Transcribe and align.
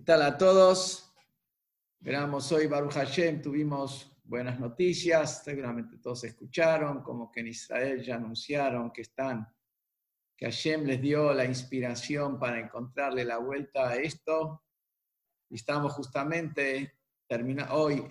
¿Qué 0.00 0.06
tal 0.06 0.22
a 0.22 0.38
todos? 0.38 1.12
Veamos 1.98 2.50
hoy 2.52 2.66
Baruch 2.66 2.94
Hashem, 2.94 3.42
tuvimos 3.42 4.10
buenas 4.24 4.58
noticias, 4.58 5.44
seguramente 5.44 5.98
todos 5.98 6.24
escucharon, 6.24 7.02
como 7.02 7.30
que 7.30 7.40
en 7.40 7.48
Israel 7.48 8.02
ya 8.02 8.14
anunciaron 8.14 8.90
que 8.92 9.02
están, 9.02 9.46
que 10.34 10.46
Hashem 10.46 10.86
les 10.86 11.02
dio 11.02 11.34
la 11.34 11.44
inspiración 11.44 12.38
para 12.38 12.58
encontrarle 12.58 13.26
la 13.26 13.36
vuelta 13.36 13.90
a 13.90 13.96
esto. 13.96 14.64
Y 15.50 15.56
estamos 15.56 15.92
justamente, 15.92 17.00
termina, 17.28 17.74
hoy, 17.74 18.02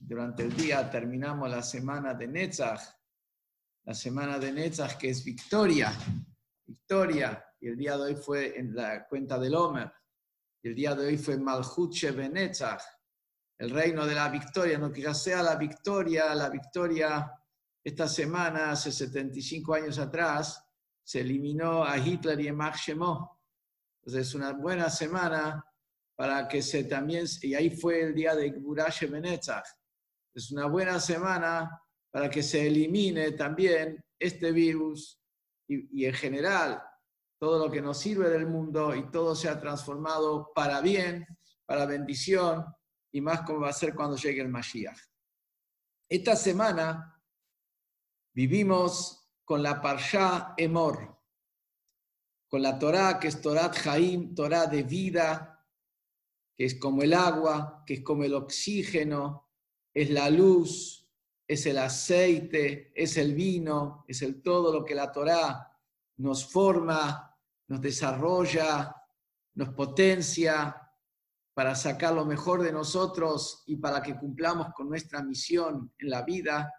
durante 0.00 0.42
el 0.42 0.56
día, 0.56 0.90
terminamos 0.90 1.48
la 1.48 1.62
semana 1.62 2.12
de 2.12 2.26
Netzach, 2.26 2.82
la 3.84 3.94
semana 3.94 4.36
de 4.40 4.50
Netzach 4.50 4.98
que 4.98 5.10
es 5.10 5.24
victoria, 5.24 5.92
victoria, 6.66 7.44
y 7.60 7.68
el 7.68 7.76
día 7.76 7.96
de 7.96 8.02
hoy 8.02 8.16
fue 8.16 8.58
en 8.58 8.74
la 8.74 9.06
cuenta 9.06 9.38
del 9.38 9.54
El 10.62 10.74
día 10.74 10.94
de 10.94 11.06
hoy 11.06 11.18
fue 11.18 11.38
Malchut 11.38 11.92
Shebenetzach, 11.92 12.82
el 13.58 13.70
reino 13.70 14.04
de 14.04 14.14
la 14.14 14.28
victoria, 14.28 14.76
no 14.76 14.92
que 14.92 15.14
sea 15.14 15.42
la 15.42 15.54
victoria, 15.54 16.34
la 16.34 16.48
victoria 16.48 17.32
esta 17.84 18.08
semana, 18.08 18.72
hace 18.72 18.90
75 18.90 19.74
años 19.74 19.98
atrás, 19.98 20.64
se 21.04 21.20
eliminó 21.20 21.84
a 21.84 21.96
Hitler 21.96 22.40
y 22.40 22.48
a 22.48 22.52
Mark 22.52 22.76
Entonces 22.86 23.28
es 24.04 24.34
una 24.34 24.52
buena 24.52 24.90
semana 24.90 25.64
para 26.16 26.48
que 26.48 26.60
se 26.60 26.84
también, 26.84 27.24
y 27.42 27.54
ahí 27.54 27.70
fue 27.70 28.02
el 28.02 28.14
día 28.14 28.34
de 28.34 28.50
Gburashe 28.50 29.06
Benetzach. 29.06 29.66
Es 30.34 30.50
una 30.50 30.66
buena 30.66 30.98
semana 30.98 31.82
para 32.10 32.28
que 32.28 32.42
se 32.42 32.66
elimine 32.66 33.32
también 33.32 34.04
este 34.18 34.50
virus 34.50 35.20
y 35.68 36.04
en 36.04 36.14
general 36.14 36.82
todo 37.38 37.64
lo 37.64 37.70
que 37.70 37.80
nos 37.80 37.98
sirve 37.98 38.28
del 38.30 38.46
mundo 38.46 38.94
y 38.94 39.10
todo 39.10 39.34
se 39.34 39.48
ha 39.48 39.60
transformado 39.60 40.52
para 40.54 40.80
bien, 40.80 41.26
para 41.64 41.86
bendición 41.86 42.66
y 43.12 43.20
más 43.20 43.42
como 43.42 43.60
va 43.60 43.70
a 43.70 43.72
ser 43.72 43.94
cuando 43.94 44.16
llegue 44.16 44.40
el 44.40 44.48
Mashiach. 44.48 44.98
Esta 46.08 46.34
semana 46.36 47.22
vivimos 48.34 49.30
con 49.44 49.62
la 49.62 49.80
Parsha 49.80 50.54
Emor, 50.56 51.16
con 52.48 52.62
la 52.62 52.78
Torah 52.78 53.18
que 53.18 53.28
es 53.28 53.40
Torah 53.40 53.70
Jaim, 53.72 54.34
Torah 54.34 54.66
de 54.66 54.82
vida, 54.82 55.66
que 56.56 56.64
es 56.64 56.74
como 56.78 57.02
el 57.02 57.14
agua, 57.14 57.84
que 57.86 57.94
es 57.94 58.00
como 58.02 58.24
el 58.24 58.34
oxígeno, 58.34 59.50
es 59.94 60.10
la 60.10 60.28
luz, 60.28 61.08
es 61.46 61.66
el 61.66 61.78
aceite, 61.78 62.92
es 62.94 63.16
el 63.16 63.34
vino, 63.34 64.04
es 64.08 64.22
el 64.22 64.42
todo 64.42 64.72
lo 64.72 64.84
que 64.84 64.94
la 64.94 65.12
Torah 65.12 65.68
nos 66.16 66.44
forma, 66.50 67.27
nos 67.68 67.80
desarrolla, 67.80 68.94
nos 69.54 69.68
potencia 69.70 70.74
para 71.54 71.74
sacar 71.74 72.14
lo 72.14 72.24
mejor 72.24 72.62
de 72.62 72.72
nosotros 72.72 73.64
y 73.66 73.76
para 73.76 74.00
que 74.02 74.16
cumplamos 74.16 74.72
con 74.74 74.88
nuestra 74.88 75.22
misión 75.22 75.92
en 75.98 76.10
la 76.10 76.22
vida. 76.22 76.72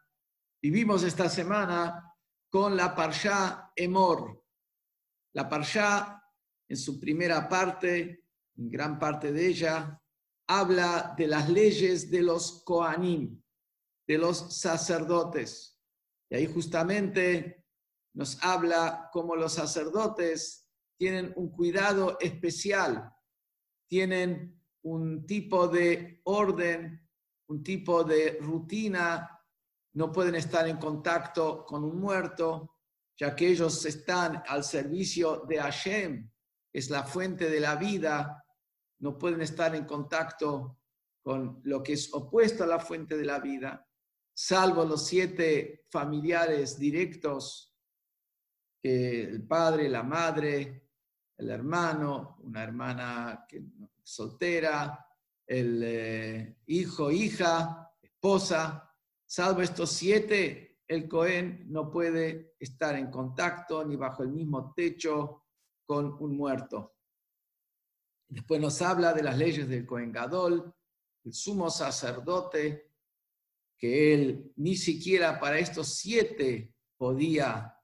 Vivimos 0.62 1.04
esta 1.04 1.30
semana 1.30 2.16
con 2.50 2.76
la 2.76 2.96
Parsha 2.96 3.72
Emor. 3.76 4.44
La 5.34 5.48
Parsha, 5.48 6.24
en 6.68 6.78
su 6.78 7.00
primera 7.00 7.48
parte, 7.48 8.24
en 8.56 8.70
gran 8.70 8.98
parte 8.98 9.32
de 9.32 9.48
ella, 9.48 10.02
habla 10.48 11.14
de 11.18 11.28
las 11.28 11.50
leyes 11.50 12.10
de 12.10 12.24
los 12.24 12.64
Koanim, 12.64 13.42
de 14.08 14.18
los 14.18 14.58
sacerdotes. 14.58 15.78
Y 16.30 16.36
ahí 16.36 16.48
justamente 16.48 17.66
nos 18.14 18.42
habla 18.44 19.10
cómo 19.12 19.36
los 19.36 19.54
sacerdotes 19.54 20.69
tienen 21.00 21.32
un 21.38 21.50
cuidado 21.50 22.18
especial, 22.20 23.10
tienen 23.88 24.62
un 24.84 25.26
tipo 25.26 25.70
de 25.70 26.20
orden, 26.26 27.10
un 27.48 27.64
tipo 27.64 28.04
de 28.04 28.38
rutina, 28.42 29.42
no 29.94 30.12
pueden 30.12 30.36
estar 30.36 30.68
en 30.68 30.76
contacto 30.76 31.64
con 31.66 31.86
un 31.86 32.02
muerto, 32.02 32.76
ya 33.18 33.34
que 33.34 33.48
ellos 33.48 33.86
están 33.86 34.44
al 34.46 34.66
servicio 34.66 35.46
de 35.48 35.60
Hashem, 35.60 36.30
es 36.74 36.90
la 36.90 37.04
fuente 37.04 37.50
de 37.50 37.62
la 37.62 37.78
vida, 37.78 38.46
no 39.00 39.18
pueden 39.18 39.42
estar 39.42 39.74
en 39.76 39.86
contacto 39.86 40.82
con 41.24 41.62
lo 41.64 41.82
que 41.82 41.94
es 41.94 42.14
opuesto 42.14 42.66
a 42.66 42.68
la 42.68 42.80
fuente 42.80 43.16
de 43.16 43.26
la 43.26 43.40
vida, 43.40 43.88
salvo 44.34 44.84
los 44.84 45.08
siete 45.08 45.86
familiares 45.90 46.78
directos, 46.78 47.74
el 48.84 49.48
padre, 49.48 49.88
la 49.88 50.04
madre, 50.04 50.89
el 51.40 51.50
hermano, 51.50 52.38
una 52.44 52.64
hermana 52.64 53.46
que, 53.48 53.64
soltera, 54.04 55.08
el 55.48 55.82
eh, 55.84 56.58
hijo, 56.68 57.10
hija, 57.12 57.92
esposa. 58.02 58.94
Salvo 59.26 59.62
estos 59.62 59.92
siete, 59.92 60.80
el 60.86 61.08
Cohen 61.08 61.66
no 61.68 61.90
puede 61.90 62.56
estar 62.60 62.96
en 62.96 63.10
contacto 63.10 63.86
ni 63.86 63.96
bajo 63.96 64.24
el 64.24 64.30
mismo 64.30 64.74
techo 64.74 65.46
con 65.86 66.18
un 66.20 66.36
muerto. 66.36 66.98
Después 68.28 68.60
nos 68.60 68.82
habla 68.82 69.14
de 69.14 69.24
las 69.24 69.38
leyes 69.38 69.68
del 69.70 69.86
Cohen 69.86 70.12
Gadol, 70.12 70.74
el 71.24 71.34
sumo 71.34 71.70
sacerdote, 71.70 72.92
que 73.78 74.14
él 74.14 74.52
ni 74.58 74.76
siquiera 74.76 75.40
para 75.40 75.58
estos 75.58 75.96
siete 75.96 76.76
podía 76.98 77.76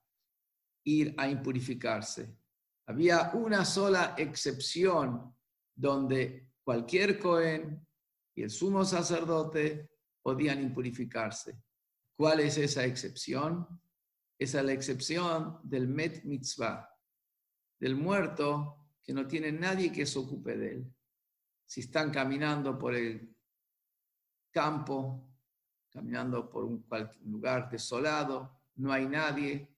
ir 0.84 1.16
a 1.18 1.30
impurificarse. 1.30 2.38
Había 2.88 3.32
una 3.34 3.66
sola 3.66 4.14
excepción 4.18 5.36
donde 5.74 6.52
cualquier 6.64 7.20
Cohen 7.20 7.86
y 8.36 8.44
el 8.44 8.50
sumo 8.50 8.86
sacerdote 8.86 9.90
podían 10.22 10.62
impurificarse. 10.62 11.62
¿Cuál 12.16 12.42
es 12.42 12.58
esa 12.58 12.86
excepción? 12.86 13.68
Esa 14.38 14.60
es 14.60 14.66
la 14.66 14.74
excepción 14.74 15.60
del 15.64 15.88
Met 15.88 16.24
Mitzvah, 16.24 16.90
del 17.80 17.96
muerto 17.96 18.92
que 19.02 19.14
no 19.14 19.28
tiene 19.28 19.52
nadie 19.52 19.92
que 19.92 20.06
se 20.06 20.20
ocupe 20.20 20.58
de 20.58 20.72
él. 20.72 20.96
Si 21.66 21.82
están 21.82 22.12
caminando 22.12 22.78
por 22.78 22.94
el 22.94 23.36
campo, 24.52 25.30
caminando 25.90 26.50
por 26.50 26.66
un 26.66 26.86
lugar 27.26 27.70
desolado, 27.70 28.62
no 28.76 28.92
hay 28.92 29.08
nadie, 29.08 29.76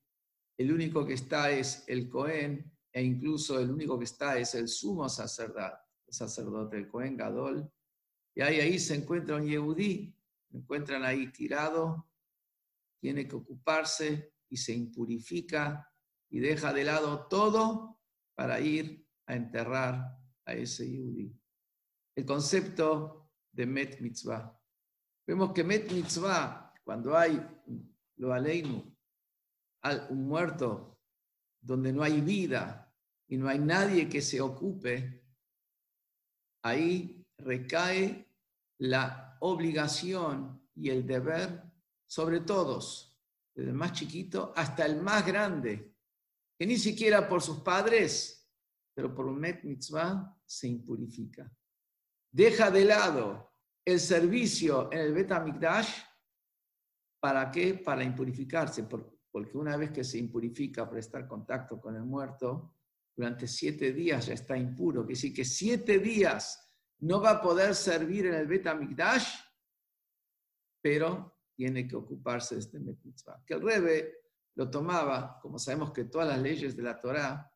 el 0.57 0.71
único 0.71 1.05
que 1.05 1.13
está 1.13 1.51
es 1.51 1.83
el 1.87 2.09
Cohen 2.09 2.76
e 2.97 3.03
incluso 3.03 3.59
el 3.59 3.69
único 3.69 3.99
que 3.99 4.05
está 4.05 4.39
es 4.39 4.55
el 4.55 4.67
sumo 4.67 5.07
sacerdote, 5.07 5.77
el 6.07 6.13
sacerdote, 6.15 6.77
el 6.77 6.87
Cohen 6.87 7.15
Gadol, 7.15 7.71
y 8.33 8.41
ahí, 8.41 8.59
ahí 8.59 8.79
se 8.79 8.95
encuentra 8.95 9.35
un 9.35 9.45
Yehudí, 9.45 10.17
se 10.49 10.57
encuentran 10.57 11.05
ahí 11.05 11.31
tirado, 11.31 12.09
tiene 12.99 13.27
que 13.27 13.35
ocuparse 13.35 14.33
y 14.49 14.57
se 14.57 14.73
impurifica 14.73 15.93
y 16.31 16.39
deja 16.39 16.73
de 16.73 16.85
lado 16.85 17.27
todo 17.27 17.99
para 18.33 18.59
ir 18.59 19.07
a 19.27 19.35
enterrar 19.35 20.17
a 20.45 20.53
ese 20.53 20.89
Yehudí. 20.89 21.39
El 22.15 22.25
concepto 22.25 23.29
de 23.51 23.67
Met 23.67 24.01
Mitzvah. 24.01 24.59
Vemos 25.27 25.53
que 25.53 25.63
Met 25.63 25.91
Mitzvah, 25.91 26.73
cuando 26.83 27.15
hay 27.15 27.39
lo 28.15 28.33
aleinu, 28.33 28.91
un 30.09 30.27
muerto 30.27 30.99
donde 31.61 31.93
no 31.93 32.01
hay 32.01 32.21
vida, 32.21 32.86
y 33.27 33.37
no 33.37 33.49
hay 33.49 33.59
nadie 33.59 34.07
que 34.07 34.21
se 34.21 34.39
ocupe, 34.39 35.23
ahí 36.63 37.25
recae 37.37 38.27
la 38.79 39.37
obligación 39.41 40.67
y 40.75 40.89
el 40.89 41.05
deber 41.05 41.63
sobre 42.05 42.41
todos, 42.41 43.17
desde 43.55 43.71
el 43.71 43.75
más 43.75 43.93
chiquito 43.93 44.53
hasta 44.55 44.85
el 44.85 45.01
más 45.01 45.25
grande, 45.25 45.95
que 46.57 46.65
ni 46.65 46.77
siquiera 46.77 47.27
por 47.27 47.41
sus 47.41 47.59
padres, 47.59 48.49
pero 48.95 49.13
por 49.13 49.25
un 49.25 49.39
met 49.39 49.63
mitzvah 49.63 50.35
se 50.45 50.67
impurifica. 50.67 51.51
Deja 52.31 52.71
de 52.71 52.85
lado 52.85 53.51
el 53.85 53.99
servicio 53.99 54.91
en 54.91 54.99
el 54.99 55.13
Bet 55.13 55.29
¿para 57.19 57.51
qué? 57.51 57.75
Para 57.75 58.03
impurificarse, 58.03 58.83
porque 58.83 59.57
una 59.57 59.77
vez 59.77 59.91
que 59.91 60.03
se 60.03 60.17
impurifica 60.17 60.87
por 60.87 60.97
estar 60.97 61.27
contacto 61.27 61.79
con 61.79 61.95
el 61.95 62.03
muerto, 62.03 62.76
durante 63.17 63.47
siete 63.47 63.91
días 63.91 64.27
ya 64.27 64.35
está 64.35 64.55
impuro. 64.55 65.01
Quiere 65.01 65.15
decir 65.15 65.33
que 65.33 65.43
siete 65.43 65.97
días 65.97 66.71
no 66.99 67.19
va 67.19 67.31
a 67.31 67.41
poder 67.41 67.73
servir 67.73 68.27
en 68.27 68.35
el 68.35 68.47
Bet 68.47 68.67
pero 70.79 71.39
tiene 71.55 71.87
que 71.87 71.95
ocuparse 71.95 72.55
de 72.55 72.61
este 72.61 72.79
mitzvah. 72.79 73.43
Que 73.43 73.55
el 73.55 73.61
Rebe 73.63 74.13
lo 74.55 74.69
tomaba, 74.69 75.39
como 75.41 75.57
sabemos 75.57 75.91
que 75.91 76.05
todas 76.05 76.27
las 76.27 76.39
leyes 76.39 76.75
de 76.77 76.83
la 76.83 76.99
Torá, 77.01 77.51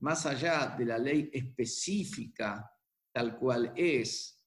más 0.00 0.26
allá 0.26 0.74
de 0.76 0.84
la 0.84 0.98
ley 0.98 1.30
específica, 1.32 2.68
tal 3.12 3.38
cual 3.38 3.72
es, 3.76 4.44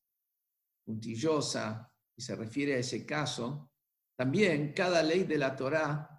puntillosa, 0.85 1.89
y 2.15 2.21
se 2.21 2.35
refiere 2.35 2.75
a 2.75 2.79
ese 2.79 3.05
caso, 3.05 3.71
también 4.17 4.73
cada 4.73 5.01
ley 5.01 5.23
de 5.23 5.37
la 5.37 5.55
Torá 5.55 6.16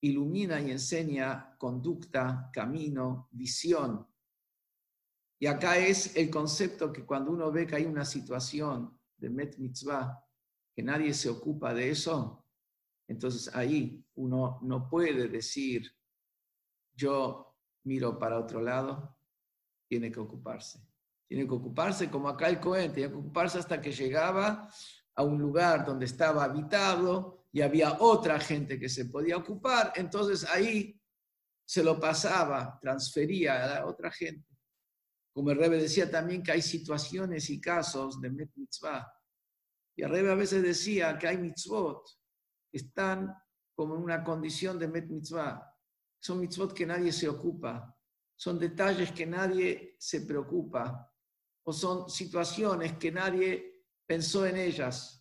ilumina 0.00 0.60
y 0.60 0.70
enseña 0.70 1.56
conducta, 1.58 2.50
camino, 2.52 3.28
visión. 3.32 4.06
Y 5.40 5.46
acá 5.46 5.78
es 5.78 6.16
el 6.16 6.30
concepto 6.30 6.92
que 6.92 7.04
cuando 7.04 7.30
uno 7.30 7.50
ve 7.52 7.66
que 7.66 7.76
hay 7.76 7.84
una 7.84 8.04
situación 8.04 8.98
de 9.16 9.30
Met 9.30 9.56
Mitzvah, 9.58 10.24
que 10.74 10.82
nadie 10.82 11.14
se 11.14 11.28
ocupa 11.28 11.74
de 11.74 11.90
eso, 11.90 12.44
entonces 13.08 13.54
ahí 13.54 14.04
uno 14.14 14.58
no 14.62 14.88
puede 14.88 15.28
decir, 15.28 15.90
yo 16.94 17.56
miro 17.84 18.18
para 18.18 18.38
otro 18.38 18.60
lado, 18.60 19.16
tiene 19.88 20.12
que 20.12 20.20
ocuparse. 20.20 20.86
Tiene 21.26 21.46
que 21.46 21.54
ocuparse 21.54 22.10
como 22.10 22.28
acá 22.28 22.48
el 22.48 22.60
Cohen, 22.60 22.92
tiene 22.92 23.10
que 23.10 23.16
ocuparse 23.16 23.58
hasta 23.58 23.80
que 23.80 23.92
llegaba 23.92 24.68
a 25.14 25.22
un 25.22 25.38
lugar 25.38 25.84
donde 25.84 26.06
estaba 26.06 26.44
habitado 26.44 27.37
y 27.52 27.60
había 27.62 27.98
otra 28.00 28.38
gente 28.38 28.78
que 28.78 28.88
se 28.88 29.06
podía 29.06 29.36
ocupar, 29.36 29.92
entonces 29.96 30.44
ahí 30.48 31.00
se 31.64 31.82
lo 31.82 32.00
pasaba, 32.00 32.78
transfería 32.80 33.64
a 33.64 33.66
la 33.66 33.86
otra 33.86 34.10
gente. 34.10 34.56
Como 35.32 35.50
el 35.50 35.58
Rebe 35.58 35.80
decía 35.80 36.10
también 36.10 36.42
que 36.42 36.52
hay 36.52 36.62
situaciones 36.62 37.48
y 37.50 37.60
casos 37.60 38.20
de 38.20 38.30
met 38.30 38.50
mitzvah. 38.56 39.06
Y 39.94 40.02
el 40.02 40.10
Rebe 40.10 40.32
a 40.32 40.34
veces 40.34 40.62
decía 40.62 41.18
que 41.18 41.28
hay 41.28 41.38
mitzvot 41.38 42.08
que 42.70 42.78
están 42.78 43.34
como 43.74 43.94
en 43.94 44.02
una 44.02 44.24
condición 44.24 44.78
de 44.78 44.88
met 44.88 45.06
mitzvah. 45.06 45.62
Son 46.18 46.40
mitzvot 46.40 46.72
que 46.72 46.86
nadie 46.86 47.12
se 47.12 47.28
ocupa. 47.28 47.94
Son 48.34 48.58
detalles 48.58 49.12
que 49.12 49.26
nadie 49.26 49.96
se 49.98 50.22
preocupa. 50.22 51.12
O 51.64 51.72
son 51.72 52.08
situaciones 52.08 52.96
que 52.96 53.12
nadie 53.12 53.84
pensó 54.06 54.46
en 54.46 54.56
ellas. 54.56 55.17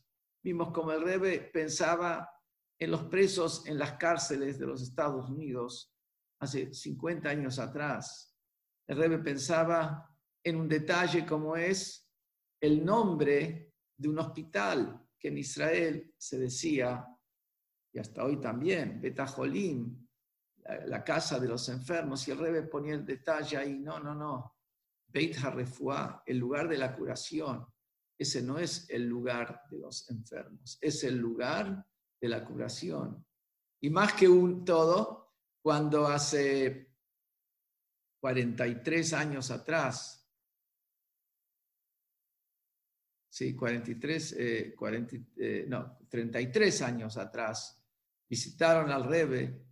Vimos 0.48 0.72
como 0.72 0.94
el 0.94 1.02
Rebe 1.02 1.42
pensaba 1.42 2.32
en 2.80 2.90
los 2.90 3.04
presos 3.04 3.68
en 3.68 3.78
las 3.78 3.98
cárceles 3.98 4.58
de 4.58 4.66
los 4.66 4.82
Estados 4.82 5.30
Unidos 5.30 5.94
hace 6.40 6.74
50 6.74 7.28
años 7.28 7.60
atrás. 7.60 8.34
El 8.88 8.96
Rebbe 8.96 9.20
pensaba 9.20 10.10
en 10.42 10.56
un 10.56 10.70
detalle 10.70 11.26
como 11.26 11.58
es 11.58 12.10
el 12.62 12.86
nombre 12.86 13.74
de 13.98 14.08
un 14.08 14.20
hospital 14.20 15.06
que 15.20 15.28
en 15.28 15.38
Israel 15.40 16.14
se 16.18 16.40
decía, 16.40 17.06
y 17.92 18.00
hasta 18.00 18.24
hoy 18.24 18.40
también, 18.40 19.02
Betajolim, 19.02 20.08
la, 20.86 21.04
casa 21.04 21.42
de 21.42 21.50
los 21.50 21.68
enfermos, 21.68 22.26
y 22.26 22.32
el 22.32 22.38
Rebbe 22.38 22.64
ponía 22.64 22.94
el 22.94 23.06
detalle 23.06 23.58
ahí, 23.58 23.80
no, 23.80 24.00
no, 24.00 24.16
no, 24.16 24.56
Beit 25.08 25.44
HaRefuah, 25.44 26.24
el 26.26 26.38
lugar 26.38 26.70
de 26.70 26.78
la 26.78 26.96
curación, 26.96 27.68
ese 28.18 28.42
no 28.42 28.58
es 28.58 28.90
el 28.90 29.08
lugar 29.08 29.64
de 29.70 29.78
los 29.78 30.10
enfermos, 30.10 30.78
es 30.82 31.04
el 31.04 31.18
lugar 31.18 31.86
de 32.20 32.30
la 32.30 32.44
curación. 32.44 33.26
Y 33.80 33.90
más 33.90 34.14
que 34.14 34.28
un 34.28 34.66
todo, 34.66 35.36
cuando 35.62 36.08
hace 36.08 36.92
43 38.20 39.14
años 39.14 39.52
atrás, 39.52 40.28
sí, 43.30 43.56
43, 43.56 44.34
eh, 44.34 44.76
eh, 45.38 45.66
no, 45.68 46.00
33 46.10 46.82
años 46.82 47.18
atrás, 47.18 47.80
visitaron 48.28 48.92
al 48.92 49.04
Rebe 49.04 49.64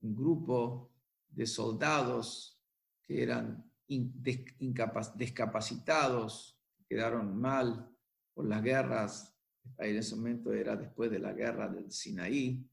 un 0.00 0.14
grupo 0.14 0.94
de 1.28 1.46
soldados 1.46 2.58
que 3.02 3.22
eran 3.22 3.70
discapacitados, 3.86 6.51
quedaron 6.92 7.40
mal 7.40 7.90
por 8.34 8.46
las 8.46 8.62
guerras, 8.62 9.34
en 9.78 9.96
ese 9.96 10.14
momento 10.14 10.52
era 10.52 10.76
después 10.76 11.10
de 11.10 11.20
la 11.20 11.32
guerra 11.32 11.66
del 11.66 11.90
Sinaí, 11.90 12.68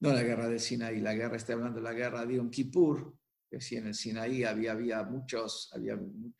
no 0.00 0.12
la 0.12 0.24
guerra 0.24 0.48
de 0.48 0.58
Sinaí, 0.58 1.00
la 1.00 1.14
guerra, 1.14 1.36
estoy 1.36 1.54
hablando 1.54 1.76
de 1.76 1.84
la 1.84 1.92
guerra 1.92 2.26
de 2.26 2.34
Yom 2.34 2.50
Kippur, 2.50 3.16
que 3.48 3.60
sí, 3.60 3.76
en 3.76 3.86
el 3.86 3.94
Sinaí 3.94 4.42
había, 4.42 4.72
había 4.72 5.04
muchos, 5.04 5.70
había 5.72 5.96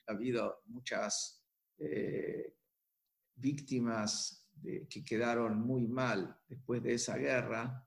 habido 0.08 0.62
muchas 0.66 1.46
eh, 1.78 2.56
víctimas 3.36 4.50
que 4.60 5.04
quedaron 5.04 5.60
muy 5.60 5.86
mal 5.86 6.36
después 6.48 6.82
de 6.82 6.94
esa 6.94 7.16
guerra, 7.16 7.86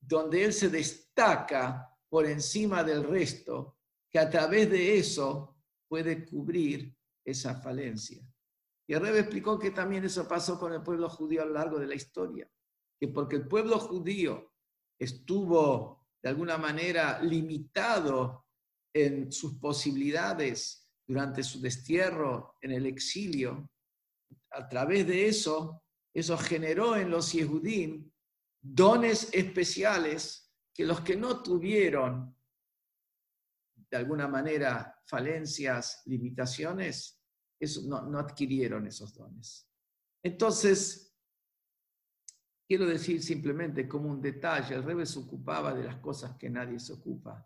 donde 0.00 0.44
él 0.44 0.52
se 0.52 0.68
destaca 0.68 1.86
por 2.08 2.26
encima 2.26 2.82
del 2.82 3.04
resto, 3.04 3.78
que 4.10 4.18
a 4.18 4.28
través 4.28 4.70
de 4.70 4.98
eso 4.98 5.56
puede 5.88 6.24
cubrir 6.24 6.94
esa 7.24 7.54
falencia. 7.60 8.22
Y 8.86 8.94
el 8.94 9.00
Rebbe 9.00 9.20
explicó 9.20 9.58
que 9.58 9.70
también 9.70 10.04
eso 10.04 10.26
pasó 10.26 10.58
con 10.58 10.72
el 10.72 10.82
pueblo 10.82 11.08
judío 11.08 11.42
a 11.42 11.46
lo 11.46 11.52
largo 11.52 11.78
de 11.78 11.86
la 11.86 11.94
historia, 11.94 12.50
que 12.98 13.08
porque 13.08 13.36
el 13.36 13.46
pueblo 13.46 13.78
judío 13.78 14.52
estuvo 14.98 15.99
de 16.22 16.28
alguna 16.28 16.58
manera 16.58 17.20
limitado 17.22 18.46
en 18.92 19.32
sus 19.32 19.54
posibilidades 19.54 20.88
durante 21.06 21.42
su 21.42 21.60
destierro 21.60 22.56
en 22.60 22.72
el 22.72 22.86
exilio, 22.86 23.70
a 24.52 24.68
través 24.68 25.06
de 25.06 25.26
eso, 25.26 25.82
eso 26.14 26.36
generó 26.36 26.96
en 26.96 27.10
los 27.10 27.32
Yehudim 27.32 28.10
dones 28.60 29.28
especiales 29.32 30.52
que 30.74 30.84
los 30.84 31.00
que 31.00 31.16
no 31.16 31.42
tuvieron 31.42 32.36
de 33.90 33.96
alguna 33.96 34.28
manera 34.28 34.96
falencias, 35.06 36.02
limitaciones, 36.06 37.20
eso, 37.58 37.82
no, 37.86 38.02
no 38.02 38.18
adquirieron 38.18 38.86
esos 38.86 39.12
dones. 39.14 39.68
Entonces, 40.22 41.09
quiero 42.70 42.86
decir 42.86 43.20
simplemente 43.20 43.88
como 43.88 44.08
un 44.08 44.22
detalle, 44.22 44.76
el 44.76 44.84
Rebbe 44.84 45.04
se 45.04 45.18
ocupaba 45.18 45.74
de 45.74 45.82
las 45.82 45.96
cosas 45.96 46.36
que 46.36 46.48
nadie 46.48 46.78
se 46.78 46.92
ocupa. 46.92 47.44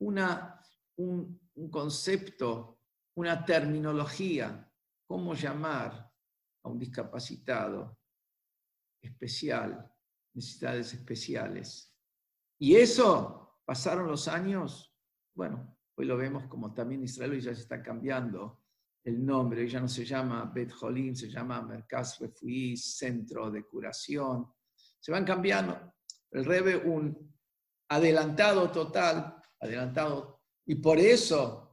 Una, 0.00 0.60
un, 0.96 1.40
un 1.54 1.70
concepto 1.70 2.80
una 3.14 3.44
terminología, 3.44 4.68
cómo 5.06 5.34
llamar 5.34 6.10
a 6.64 6.68
un 6.68 6.76
discapacitado 6.76 8.00
especial, 9.00 9.88
necesidades 10.34 10.92
especiales. 10.92 11.94
Y 12.58 12.74
eso, 12.74 13.60
pasaron 13.64 14.08
los 14.08 14.26
años, 14.26 14.92
bueno, 15.36 15.78
hoy 15.96 16.06
lo 16.06 16.16
vemos 16.16 16.48
como 16.48 16.74
también 16.74 17.04
Israel 17.04 17.40
ya 17.40 17.54
se 17.54 17.60
está 17.60 17.80
cambiando 17.80 18.64
el 19.04 19.24
nombre, 19.24 19.68
ya 19.68 19.78
no 19.78 19.86
se 19.86 20.04
llama 20.04 20.50
Bet 20.52 20.72
Holim, 20.80 21.14
se 21.14 21.30
llama 21.30 21.62
Merkaz 21.62 22.18
Refuí, 22.18 22.76
Centro 22.76 23.52
de 23.52 23.64
Curación. 23.64 24.52
Se 25.04 25.12
van 25.12 25.24
cambiando. 25.24 25.94
El 26.30 26.44
Rebe, 26.44 26.76
un 26.76 27.36
adelantado 27.90 28.70
total, 28.70 29.36
adelantado, 29.60 30.40
y 30.64 30.76
por 30.76 30.98
eso 30.98 31.64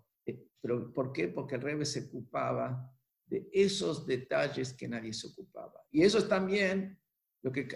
pero 0.62 0.94
¿por 0.94 1.12
qué? 1.12 1.28
Porque 1.28 1.56
el 1.56 1.62
Rebbe 1.62 1.86
se 1.86 2.06
ocupaba 2.06 2.88
de 3.26 3.50
esos 3.52 4.06
detalles 4.06 4.74
que 4.74 4.88
nadie 4.88 5.14
se 5.14 5.28
ocupaba. 5.28 5.82
Y 5.90 6.04
eso 6.04 6.20
es 6.20 6.30
también 6.30 7.00
lo 7.42 7.52
que 7.52 7.68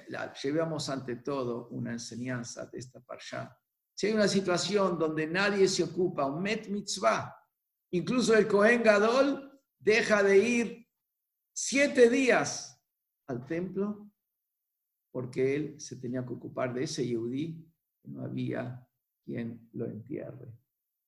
llevamos 0.44 0.90
ante 0.90 1.18
todo 1.18 1.68
una 1.70 1.94
enseñanza 1.94 2.68
de 2.68 2.78
esta 2.78 3.00
parsha, 3.00 3.58
Si 3.98 4.08
hay 4.08 4.14
una 4.14 4.28
situación 4.28 5.00
donde 5.00 5.26
nadie 5.26 5.68
se 5.68 5.84
ocupa, 5.84 6.26
un 6.26 6.44
met 6.44 6.68
mitzvah, 6.68 7.36
incluso 7.92 8.36
el 8.36 8.48
Cohen 8.48 8.84
Gadol 8.84 9.60
deja 9.80 10.22
de 10.22 10.38
ir 10.38 10.88
siete 11.56 12.10
días 12.10 12.80
al 13.28 13.46
templo 13.46 14.12
porque 15.16 15.56
él 15.56 15.80
se 15.80 15.96
tenía 15.96 16.26
que 16.26 16.34
ocupar 16.34 16.74
de 16.74 16.84
ese 16.84 17.08
Yehudí, 17.08 17.66
no 18.04 18.26
había 18.26 18.86
quien 19.24 19.70
lo 19.72 19.86
entierre. 19.86 20.52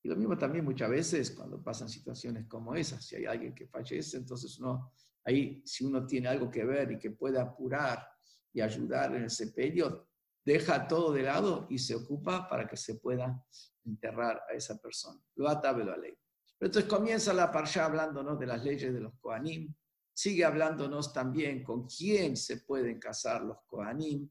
Y 0.02 0.08
lo 0.08 0.16
mismo 0.16 0.38
también 0.38 0.64
muchas 0.64 0.88
veces 0.88 1.30
cuando 1.32 1.62
pasan 1.62 1.90
situaciones 1.90 2.46
como 2.46 2.74
esas, 2.74 3.04
si 3.04 3.16
hay 3.16 3.26
alguien 3.26 3.54
que 3.54 3.66
fallece, 3.66 4.16
entonces 4.16 4.58
uno, 4.60 4.94
ahí 5.26 5.60
si 5.66 5.84
uno 5.84 6.06
tiene 6.06 6.28
algo 6.28 6.50
que 6.50 6.64
ver 6.64 6.90
y 6.92 6.98
que 6.98 7.10
puede 7.10 7.38
apurar 7.38 8.08
y 8.50 8.62
ayudar 8.62 9.14
en 9.14 9.24
ese 9.24 9.48
periodo, 9.48 10.08
deja 10.42 10.88
todo 10.88 11.12
de 11.12 11.24
lado 11.24 11.66
y 11.68 11.78
se 11.78 11.94
ocupa 11.94 12.48
para 12.48 12.66
que 12.66 12.78
se 12.78 12.94
pueda 12.94 13.44
enterrar 13.84 14.40
a 14.48 14.54
esa 14.54 14.80
persona. 14.80 15.20
Lo 15.34 15.50
atabe 15.50 15.84
la 15.84 15.98
ley. 15.98 16.16
Entonces 16.58 16.88
comienza 16.88 17.34
la 17.34 17.52
parsha 17.52 17.84
hablándonos 17.84 18.38
de 18.38 18.46
las 18.46 18.64
leyes 18.64 18.90
de 18.90 19.00
los 19.00 19.12
Kohanim, 19.20 19.70
sigue 20.18 20.44
hablándonos 20.44 21.12
también 21.12 21.62
con 21.62 21.86
quién 21.86 22.36
se 22.36 22.62
pueden 22.62 22.98
casar 22.98 23.44
los 23.44 23.58
Kohanim. 23.68 24.28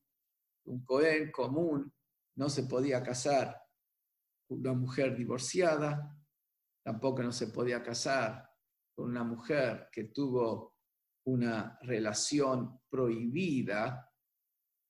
Un 0.66 0.84
Kohen 0.84 1.32
común 1.32 1.94
no 2.36 2.50
se 2.50 2.64
podía 2.64 3.02
casar 3.02 3.58
con 4.46 4.60
una 4.60 4.74
mujer 4.74 5.16
divorciada, 5.16 6.14
tampoco 6.84 7.24
no 7.24 7.32
se 7.32 7.48
podía 7.48 7.82
casar 7.82 8.50
con 8.94 9.12
una 9.12 9.24
mujer 9.24 9.88
que 9.90 10.10
tuvo 10.10 10.76
una 11.26 11.80
relación 11.84 12.82
prohibida, 12.90 14.12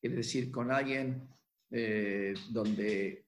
quiere 0.01 0.15
decir 0.15 0.49
con 0.49 0.71
alguien 0.71 1.29
eh, 1.69 2.33
donde 2.49 3.27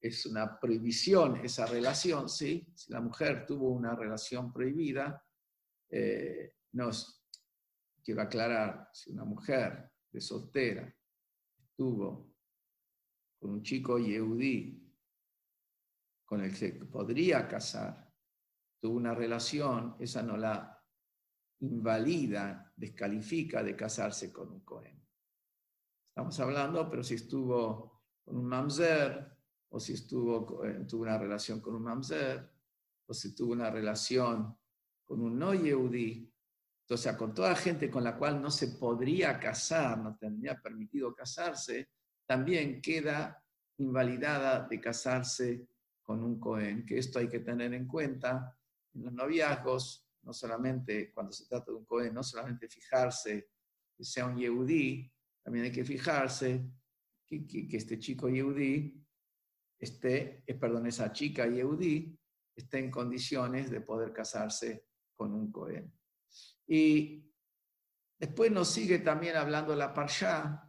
es 0.00 0.24
una 0.24 0.58
prohibición 0.58 1.44
esa 1.44 1.66
relación, 1.66 2.30
¿sí? 2.30 2.66
Si 2.74 2.90
la 2.90 3.02
mujer 3.02 3.44
tuvo 3.44 3.68
una 3.68 3.94
relación 3.94 4.50
prohibida, 4.50 5.22
eh, 5.90 6.56
nos, 6.72 7.24
quiero 8.02 8.22
aclarar, 8.22 8.90
si 8.92 9.10
una 9.10 9.24
mujer 9.24 9.90
de 10.10 10.20
soltera 10.20 10.94
estuvo 11.58 12.34
con 13.38 13.50
un 13.50 13.62
chico 13.62 13.98
yehudí 13.98 14.80
con 16.24 16.40
el 16.40 16.56
que 16.56 16.72
podría 16.72 17.46
casar, 17.46 18.12
tuvo 18.80 18.96
una 18.96 19.14
relación, 19.14 19.96
esa 19.98 20.22
no 20.22 20.36
la 20.36 20.82
invalida, 21.60 22.72
descalifica 22.76 23.62
de 23.62 23.76
casarse 23.76 24.32
con 24.32 24.50
un 24.50 24.60
Cohen. 24.64 25.02
Estamos 26.08 26.38
hablando, 26.40 26.88
pero 26.88 27.02
si 27.02 27.14
estuvo 27.14 28.04
con 28.24 28.36
un 28.36 28.46
mamzer, 28.46 29.34
o 29.70 29.80
si 29.80 29.94
estuvo, 29.94 30.64
eh, 30.64 30.84
tuvo 30.88 31.02
una 31.02 31.18
relación 31.18 31.60
con 31.60 31.74
un 31.74 31.82
mamzer, 31.82 32.50
o 33.06 33.14
si 33.14 33.34
tuvo 33.34 33.52
una 33.52 33.70
relación 33.70 34.56
con 35.04 35.20
un 35.20 35.38
no 35.38 35.54
yehudí, 35.54 36.30
o 36.88 36.96
sea, 36.96 37.16
con 37.16 37.32
toda 37.34 37.54
gente 37.56 37.90
con 37.90 38.04
la 38.04 38.16
cual 38.16 38.40
no 38.40 38.50
se 38.50 38.68
podría 38.68 39.38
casar, 39.38 39.98
no 39.98 40.16
tendría 40.16 40.60
permitido 40.60 41.14
casarse, 41.14 41.90
también 42.26 42.80
queda 42.80 43.42
invalidada 43.78 44.66
de 44.68 44.80
casarse 44.80 45.66
con 46.02 46.22
un 46.22 46.38
Cohen, 46.38 46.84
que 46.84 46.98
esto 46.98 47.18
hay 47.18 47.28
que 47.28 47.40
tener 47.40 47.72
en 47.72 47.86
cuenta 47.86 48.56
en 48.92 49.04
los 49.04 49.12
noviazgos, 49.12 50.06
no 50.22 50.32
solamente 50.32 51.10
cuando 51.12 51.32
se 51.32 51.46
trata 51.46 51.70
de 51.70 51.78
un 51.78 51.84
Cohen, 51.84 52.14
no 52.14 52.22
solamente 52.22 52.68
fijarse 52.68 53.48
que 53.96 54.04
sea 54.04 54.26
un 54.26 54.36
Yehudí, 54.36 55.10
también 55.42 55.66
hay 55.66 55.72
que 55.72 55.84
fijarse 55.84 56.64
que, 57.26 57.46
que, 57.46 57.76
este 57.76 57.98
chico 57.98 58.28
Yehudí 58.28 59.02
esté, 59.78 60.42
eh, 60.46 60.54
perdón, 60.54 60.86
esa 60.86 61.12
chica 61.12 61.46
Yehudí 61.46 62.18
esté 62.54 62.78
en 62.78 62.90
condiciones 62.90 63.70
de 63.70 63.80
poder 63.80 64.12
casarse 64.12 64.84
con 65.16 65.32
un 65.32 65.50
Cohen. 65.50 65.92
Y 66.66 67.30
después 68.18 68.50
nos 68.50 68.68
sigue 68.68 68.98
también 68.98 69.36
hablando 69.36 69.74
la 69.74 69.92
Parsha 69.92 70.62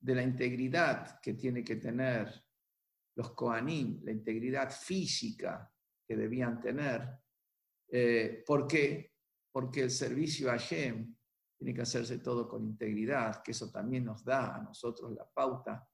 de 0.00 0.14
la 0.14 0.22
integridad 0.22 1.20
que 1.20 1.34
tiene 1.34 1.62
que 1.62 1.76
tener 1.76 2.44
los 3.14 3.32
Kohanim, 3.32 4.00
la 4.04 4.12
integridad 4.12 4.70
física 4.70 5.70
que 6.06 6.16
debían 6.16 6.60
tener. 6.60 7.08
Eh, 7.88 8.42
¿Por 8.46 8.66
qué? 8.66 9.12
Porque 9.52 9.82
el 9.82 9.90
servicio 9.90 10.50
a 10.50 10.58
Hashem 10.58 11.14
tiene 11.56 11.74
que 11.74 11.82
hacerse 11.82 12.18
todo 12.18 12.48
con 12.48 12.64
integridad, 12.64 13.42
que 13.42 13.52
eso 13.52 13.70
también 13.70 14.04
nos 14.04 14.24
da 14.24 14.56
a 14.56 14.62
nosotros 14.62 15.12
la 15.12 15.28
pauta, 15.30 15.86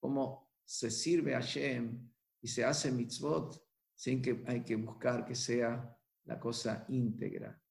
cómo 0.00 0.50
se 0.64 0.90
sirve 0.90 1.34
a 1.34 1.40
Hashem 1.40 2.10
y 2.40 2.48
se 2.48 2.64
hace 2.64 2.90
mitzvot 2.90 3.62
sin 3.94 4.20
que 4.20 4.42
hay 4.46 4.64
que 4.64 4.74
buscar 4.76 5.24
que 5.24 5.34
sea 5.34 5.96
la 6.24 6.38
cosa 6.38 6.84
íntegra 6.88 7.62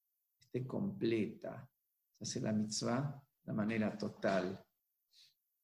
completa. 0.60 1.68
Se 2.18 2.24
hace 2.24 2.40
la 2.40 2.52
mitzvah 2.52 3.22
de 3.42 3.52
manera 3.52 3.96
total. 3.96 4.62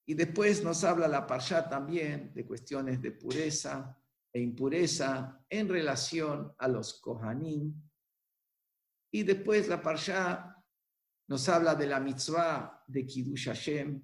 Y 0.07 0.14
después 0.14 0.64
nos 0.64 0.83
habla 0.85 1.07
la 1.07 1.26
parsha 1.26 1.68
también 1.68 2.33
de 2.35 2.47
cuestiones 2.47 3.00
de 3.02 3.12
pureza 3.12 3.97
e 4.33 4.40
impureza 4.40 5.45
en 5.49 5.68
relación 5.68 6.54
a 6.59 6.68
los 6.68 7.00
kohanim. 7.00 7.75
Y 9.11 9.23
después 9.23 9.68
la 9.68 9.83
parsha 9.83 10.57
nos 11.28 11.49
habla 11.49 11.75
de 11.75 11.87
la 11.87 12.00
mitzvah 12.00 12.85
de 12.87 13.04
Kiddush 13.04 13.49
Hashem, 13.49 14.02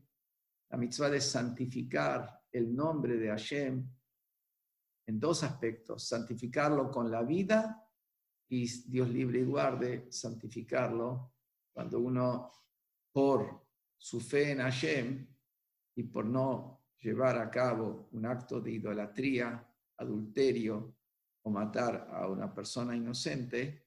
la 0.70 0.76
mitzvah 0.76 1.08
de 1.08 1.20
santificar 1.20 2.42
el 2.52 2.74
nombre 2.74 3.16
de 3.16 3.28
Hashem 3.28 3.90
en 5.06 5.20
dos 5.20 5.42
aspectos, 5.42 6.06
santificarlo 6.06 6.90
con 6.90 7.10
la 7.10 7.22
vida 7.22 7.83
y 8.48 8.66
Dios 8.90 9.08
libre 9.08 9.40
y 9.40 9.44
guarde 9.44 10.06
santificarlo 10.10 11.32
cuando 11.72 11.98
uno, 11.98 12.52
por 13.12 13.66
su 13.96 14.20
fe 14.20 14.52
en 14.52 14.58
Hashem 14.58 15.26
y 15.96 16.02
por 16.04 16.24
no 16.24 16.84
llevar 17.00 17.38
a 17.38 17.50
cabo 17.50 18.08
un 18.12 18.26
acto 18.26 18.60
de 18.60 18.72
idolatría, 18.72 19.66
adulterio 19.96 20.96
o 21.42 21.50
matar 21.50 22.08
a 22.12 22.28
una 22.28 22.52
persona 22.52 22.96
inocente, 22.96 23.84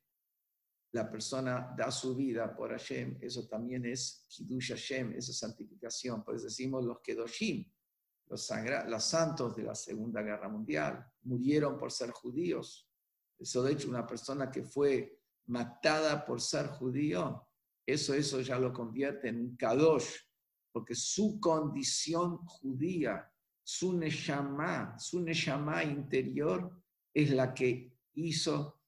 la 0.91 1.09
persona 1.09 1.73
da 1.77 1.91
su 1.91 2.15
vida 2.15 2.55
por 2.55 2.71
Hashem, 2.71 3.17
eso 3.21 3.47
también 3.47 3.85
es 3.85 4.25
Kiddush 4.29 4.69
Hashem, 4.69 5.13
esa 5.13 5.33
santificación. 5.33 6.23
Por 6.23 6.35
eso 6.35 6.45
decimos 6.45 6.85
los 6.85 7.01
Kedoshim, 7.01 7.69
los, 8.27 8.49
los 8.87 9.03
santos 9.03 9.55
de 9.55 9.63
la 9.63 9.75
Segunda 9.75 10.21
Guerra 10.21 10.47
Mundial, 10.47 11.05
murieron 11.23 11.77
por 11.77 11.91
ser 11.91 12.11
judíos 12.11 12.86
de 13.39 13.71
hecho, 13.71 13.89
una 13.89 14.05
persona 14.05 14.49
que 14.49 14.63
fue 14.63 15.21
matada 15.47 16.25
por 16.25 16.41
ser 16.41 16.67
judío, 16.67 17.47
eso, 17.85 18.13
eso 18.13 18.41
ya 18.41 18.59
lo 18.59 18.73
convierte 18.73 19.29
en 19.29 19.39
un 19.39 19.55
kadosh, 19.55 20.15
porque 20.71 20.95
su 20.95 21.39
condición 21.39 22.37
judía, 22.45 23.31
su 23.63 23.97
neshama, 23.97 24.97
su 24.99 25.21
neshama 25.21 25.83
interior, 25.83 26.83
es 27.13 27.31
la 27.31 27.53
que 27.53 27.97
hizo 28.15 28.81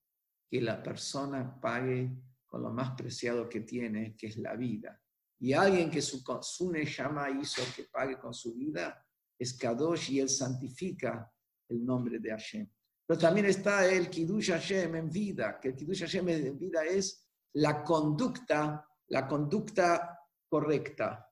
que 0.49 0.61
la 0.61 0.81
persona 0.81 1.59
pague 1.59 2.11
con 2.45 2.63
lo 2.63 2.71
más 2.71 2.91
preciado 2.91 3.47
que 3.47 3.61
tiene, 3.61 4.15
que 4.15 4.27
es 4.27 4.37
la 4.37 4.55
vida. 4.55 5.01
Y 5.39 5.53
alguien 5.53 5.89
que 5.89 6.01
su, 6.01 6.21
su 6.41 6.71
neshama 6.71 7.29
hizo 7.29 7.61
que 7.75 7.83
pague 7.83 8.19
con 8.19 8.33
su 8.33 8.53
vida 8.55 9.05
es 9.37 9.53
kadosh 9.53 10.11
y 10.11 10.19
él 10.19 10.29
santifica 10.29 11.31
el 11.69 11.85
nombre 11.85 12.19
de 12.19 12.31
Hashem. 12.31 12.69
Pero 13.09 13.21
también 13.21 13.47
está 13.47 13.91
el 13.91 14.07
Kiddush 14.07 14.51
Hashem 14.51 14.93
en 14.93 15.09
vida, 15.09 15.59
que 15.59 15.69
el 15.69 15.75
Kiddush 15.75 16.01
Hashem 16.01 16.29
en 16.29 16.59
vida 16.59 16.83
es 16.85 17.27
la 17.53 17.83
conducta, 17.83 18.87
la 19.07 19.27
conducta 19.27 20.19
correcta. 20.47 21.27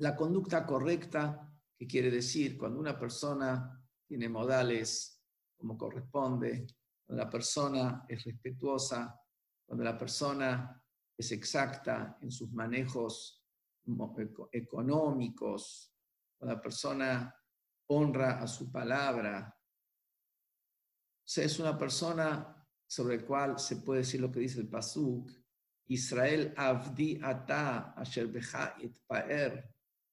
La 0.00 0.14
conducta 0.14 0.66
correcta, 0.66 1.50
que 1.78 1.86
quiere 1.86 2.10
decir 2.10 2.58
cuando 2.58 2.78
una 2.78 2.98
persona 2.98 3.82
tiene 4.06 4.28
modales 4.28 5.18
como 5.56 5.78
corresponde, 5.78 6.66
cuando 7.06 7.24
la 7.24 7.30
persona 7.30 8.04
es 8.06 8.22
respetuosa, 8.24 9.18
cuando 9.64 9.82
la 9.82 9.96
persona 9.96 10.78
es 11.16 11.32
exacta 11.32 12.18
en 12.20 12.30
sus 12.30 12.52
manejos 12.52 13.42
económicos, 14.52 15.94
cuando 16.36 16.54
la 16.54 16.60
persona 16.60 17.34
honra 17.86 18.42
a 18.42 18.46
su 18.46 18.70
palabra, 18.70 19.55
sea, 21.28 21.44
es 21.44 21.58
una 21.58 21.76
persona 21.76 22.56
sobre 22.86 23.16
la 23.16 23.26
cual 23.26 23.58
se 23.58 23.76
puede 23.76 24.00
decir 24.00 24.20
lo 24.20 24.30
que 24.30 24.40
dice 24.40 24.60
el 24.60 24.68
Pasuk, 24.68 25.30
Israel 25.88 26.52
avdi 26.56 27.20
ata 27.22 27.94
asher 27.96 28.30
et 28.80 28.98
paer. 29.06 29.72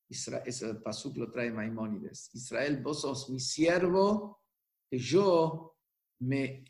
Ese 0.10 0.76
Pasuk 0.76 1.18
lo 1.18 1.32
trae 1.32 1.52
Maimónides. 1.52 2.30
Israel, 2.34 2.82
vos 2.82 3.02
sos 3.02 3.30
mi 3.30 3.40
siervo, 3.40 4.44
que 4.90 5.00
yo 5.00 5.78
me 6.20 6.64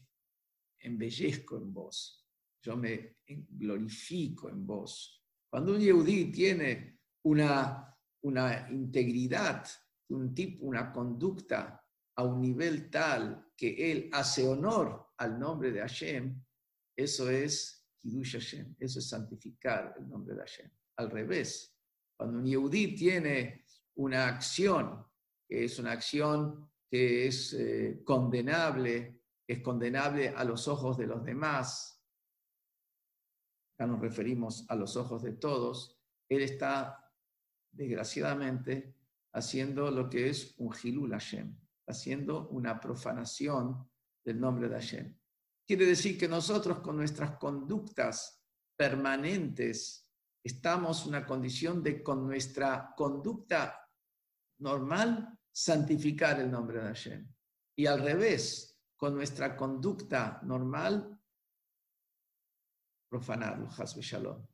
embellezco 0.80 1.58
en 1.58 1.74
vos, 1.74 2.26
yo 2.62 2.78
me 2.78 3.18
glorifico 3.28 4.50
en 4.50 4.66
vos. 4.66 5.22
Cuando 5.50 5.74
un 5.74 5.82
Yehudí 5.82 6.32
tiene 6.32 7.00
una, 7.24 7.94
una 8.22 8.70
integridad, 8.70 9.68
un 10.10 10.34
tipo, 10.34 10.66
una 10.66 10.92
conducta 10.92 11.86
a 12.16 12.24
un 12.24 12.42
nivel 12.42 12.90
tal 12.90 13.43
que 13.56 13.92
él 13.92 14.10
hace 14.12 14.48
honor 14.48 15.14
al 15.18 15.40
nombre 15.40 15.72
de 15.72 15.80
Hashem, 15.80 16.42
eso 16.96 17.30
es 17.30 17.88
Kiddush 17.98 18.34
Hashem, 18.34 18.76
eso 18.80 19.00
es 19.00 19.08
santificar 19.08 19.96
el 19.98 20.08
nombre 20.08 20.36
de 20.36 20.42
Hashem. 20.42 20.70
Al 20.98 21.10
revés, 21.10 21.76
cuando 22.16 22.40
un 22.40 22.46
Yehudí 22.46 22.96
tiene 22.96 23.66
una 23.96 24.28
acción, 24.28 25.06
que 25.48 25.66
es 25.66 25.80
una 25.80 25.92
acción 25.92 26.70
que 26.90 27.28
es 27.28 27.54
eh, 27.54 28.02
condenable, 28.04 29.22
es 29.48 29.62
condenable 29.62 30.30
a 30.30 30.44
los 30.44 30.68
ojos 30.68 30.98
de 30.98 31.08
los 31.08 31.24
demás, 31.24 32.02
acá 33.74 33.88
nos 33.88 34.00
referimos 34.00 34.66
a 34.70 34.76
los 34.76 34.96
ojos 34.96 35.24
de 35.24 35.34
todos, 35.34 36.00
él 36.30 36.42
está, 36.42 37.12
desgraciadamente, 37.72 38.96
haciendo 39.34 39.90
lo 39.90 40.10
que 40.10 40.30
es 40.30 40.54
un 40.58 40.74
Hilul 40.82 41.12
Hashem, 41.12 41.56
haciendo 41.88 42.48
una 42.50 42.80
profanación 42.80 43.90
del 44.24 44.40
nombre 44.40 44.70
de 44.70 44.76
Hashem. 44.76 45.18
Quiere 45.66 45.86
decir 45.86 46.18
que 46.18 46.28
nosotros 46.28 46.80
con 46.80 46.98
nuestras 46.98 47.38
conductas 47.38 48.44
permanentes 48.76 50.10
estamos 50.44 51.04
en 51.04 51.10
una 51.10 51.26
condición 51.26 51.82
de 51.82 52.04
con 52.04 52.26
nuestra 52.26 52.94
conducta 52.96 53.80
normal 54.60 55.38
santificar 55.52 56.40
el 56.40 56.52
nombre 56.52 56.80
de 56.80 56.88
Hashem. 56.88 57.34
Y 57.76 57.86
al 57.86 58.02
revés, 58.02 58.80
con 58.98 59.16
nuestra 59.16 59.56
conducta 59.56 60.40
normal 60.44 61.20
profanarlo, 63.10 63.70
Hasbe 63.70 64.02
Shalom. 64.02 64.46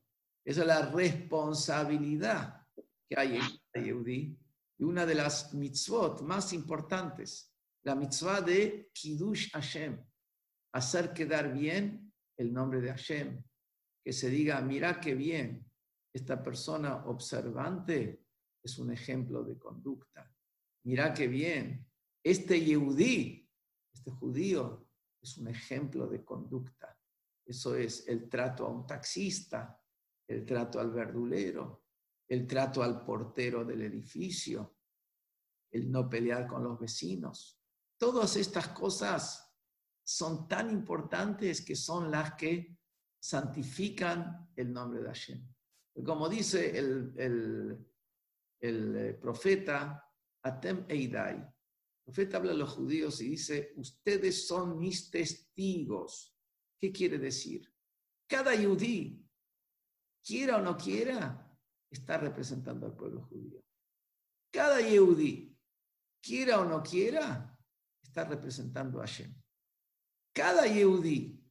Esa 0.43 0.62
es 0.62 0.67
la 0.67 0.91
responsabilidad 0.91 2.67
que 3.07 3.17
hay 3.17 3.38
en 3.38 3.83
Yehudi 3.86 4.38
y 4.79 4.83
una 4.83 5.05
de 5.05 5.13
las 5.13 5.53
mitzvot 5.53 6.21
más 6.21 6.53
importantes, 6.53 7.53
la 7.83 7.95
mitzvah 7.95 8.41
de 8.41 8.89
Kiddush 8.93 9.51
Hashem, 9.51 10.01
hacer 10.74 11.13
quedar 11.13 11.53
bien 11.53 12.13
el 12.38 12.53
nombre 12.53 12.79
de 12.79 12.89
Hashem, 12.89 13.43
que 14.03 14.13
se 14.13 14.29
diga, 14.29 14.62
mira 14.62 15.01
qué 15.01 15.15
bien, 15.15 15.69
esta 16.13 16.41
persona 16.41 17.05
observante 17.05 18.24
es 18.63 18.79
un 18.79 18.91
ejemplo 18.91 19.43
de 19.43 19.57
conducta. 19.57 20.33
Mira 20.86 21.13
qué 21.13 21.27
bien, 21.27 21.86
este 22.24 22.59
Yehudí, 22.63 23.48
este 23.93 24.12
judío, 24.12 24.88
es 25.21 25.38
un 25.38 25.50
ejemplo 25.50 26.07
de 26.07 26.24
conducta. 26.24 26.98
Eso 27.45 27.75
es 27.75 28.07
el 28.07 28.29
trato 28.29 28.65
a 28.65 28.69
un 28.69 28.88
taxista, 28.88 29.77
el 30.25 30.45
trato 30.45 30.79
al 30.79 30.91
verdulero, 30.91 31.88
el 32.29 32.45
trato 32.45 32.83
al 32.83 33.03
portero 33.03 33.65
del 33.65 33.81
edificio, 33.81 34.77
el 35.71 35.91
no 35.91 36.07
pelear 36.07 36.48
con 36.48 36.63
los 36.63 36.79
vecinos. 36.79 37.59
Todas 37.98 38.36
estas 38.36 38.69
cosas 38.69 39.51
son 40.03 40.48
tan 40.48 40.69
importantes 40.69 41.62
que 41.62 41.75
son 41.75 42.12
las 42.12 42.36
que 42.36 42.77
santifican 43.19 44.50
el 44.55 44.71
nombre 44.71 45.01
de 45.01 45.07
Hashem. 45.07 45.48
Como 46.05 46.29
dice 46.29 46.77
el, 46.77 47.13
el, 47.17 48.95
eh, 48.95 49.17
profeta 49.19 50.03
Atem 50.43 50.86
Eidai, 50.88 51.36
el 51.36 52.03
profeta 52.03 52.38
habla 52.38 52.51
a 52.51 52.55
los 52.55 52.71
judíos 52.71 53.19
y 53.21 53.29
dice, 53.29 53.74
ustedes 53.75 54.48
son 54.48 54.79
mis 54.79 55.09
testigos. 55.09 56.36
¿Qué 56.79 56.91
quiere 56.91 57.17
decir? 57.17 57.71
Cada 58.27 58.55
judí, 58.55 59.27
quiera 60.24 60.57
o 60.57 60.62
no 60.62 60.77
quiera, 60.77 61.49
está 61.91 62.17
representando 62.17 62.86
al 62.86 62.96
pueblo 62.96 63.24
judío. 63.24 63.63
Cada 64.51 64.81
Yehudí, 64.81 65.58
quiera 66.22 66.60
o 66.60 66.65
no 66.65 66.81
quiera, 66.81 67.58
está 68.01 68.25
representando 68.25 69.00
a 69.00 69.05
Hashem. 69.05 69.34
Cada 70.34 70.65
Yehudí, 70.65 71.43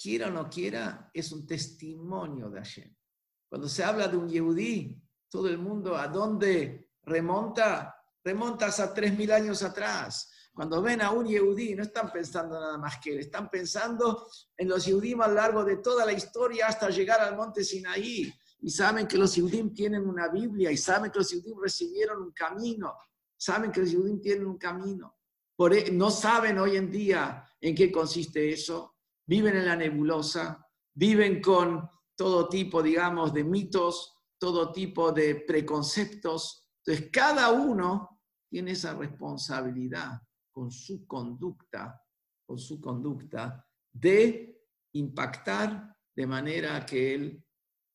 quiera 0.00 0.28
o 0.28 0.30
no 0.30 0.48
quiera, 0.48 1.10
es 1.12 1.32
un 1.32 1.46
testimonio 1.46 2.50
de 2.50 2.58
Hashem. 2.58 2.94
Cuando 3.48 3.68
se 3.68 3.84
habla 3.84 4.08
de 4.08 4.16
un 4.16 4.28
Yehudí, 4.28 5.00
todo 5.30 5.48
el 5.48 5.58
mundo, 5.58 5.96
¿a 5.96 6.08
dónde 6.08 6.90
remonta? 7.02 7.94
Remontas 8.22 8.80
a 8.80 8.94
tres 8.94 9.16
mil 9.16 9.30
años 9.32 9.62
atrás. 9.62 10.30
Cuando 10.54 10.80
ven 10.80 11.02
a 11.02 11.10
un 11.10 11.26
Yehudí, 11.26 11.74
no 11.74 11.82
están 11.82 12.12
pensando 12.12 12.58
nada 12.58 12.78
más 12.78 12.98
que 12.98 13.12
él, 13.12 13.18
están 13.18 13.50
pensando 13.50 14.28
en 14.56 14.68
los 14.68 14.84
Yehudim 14.86 15.20
a 15.20 15.28
lo 15.28 15.34
largo 15.34 15.64
de 15.64 15.78
toda 15.78 16.06
la 16.06 16.12
historia 16.12 16.68
hasta 16.68 16.88
llegar 16.90 17.20
al 17.20 17.36
monte 17.36 17.64
Sinaí 17.64 18.32
y 18.64 18.70
saben 18.70 19.06
que 19.06 19.18
los 19.18 19.34
Yehudim 19.34 19.74
tienen 19.74 20.08
una 20.08 20.28
Biblia 20.28 20.72
y 20.72 20.78
saben 20.78 21.10
que 21.10 21.18
los 21.18 21.28
Yehudim 21.28 21.60
recibieron 21.60 22.22
un 22.22 22.32
camino, 22.32 22.94
saben 23.36 23.70
que 23.70 23.80
los 23.80 23.90
Yehudim 23.90 24.22
tienen 24.22 24.46
un 24.46 24.56
camino. 24.56 25.18
Por, 25.54 25.74
e, 25.74 25.90
no 25.90 26.10
saben 26.10 26.58
hoy 26.58 26.76
en 26.76 26.90
día 26.90 27.46
en 27.60 27.74
qué 27.74 27.92
consiste 27.92 28.50
eso, 28.50 28.96
viven 29.26 29.54
en 29.54 29.66
la 29.66 29.76
nebulosa, 29.76 30.66
viven 30.94 31.42
con 31.42 31.86
todo 32.16 32.48
tipo, 32.48 32.82
digamos, 32.82 33.34
de 33.34 33.44
mitos, 33.44 34.16
todo 34.38 34.72
tipo 34.72 35.12
de 35.12 35.34
preconceptos. 35.46 36.66
Entonces, 36.78 37.10
cada 37.12 37.50
uno 37.52 38.18
tiene 38.48 38.70
esa 38.70 38.94
responsabilidad 38.94 40.22
con 40.50 40.70
su 40.70 41.06
conducta, 41.06 42.00
con 42.46 42.58
su 42.58 42.80
conducta, 42.80 43.62
de 43.92 44.58
impactar 44.94 45.94
de 46.16 46.26
manera 46.26 46.86
que 46.86 47.14
él 47.14 47.43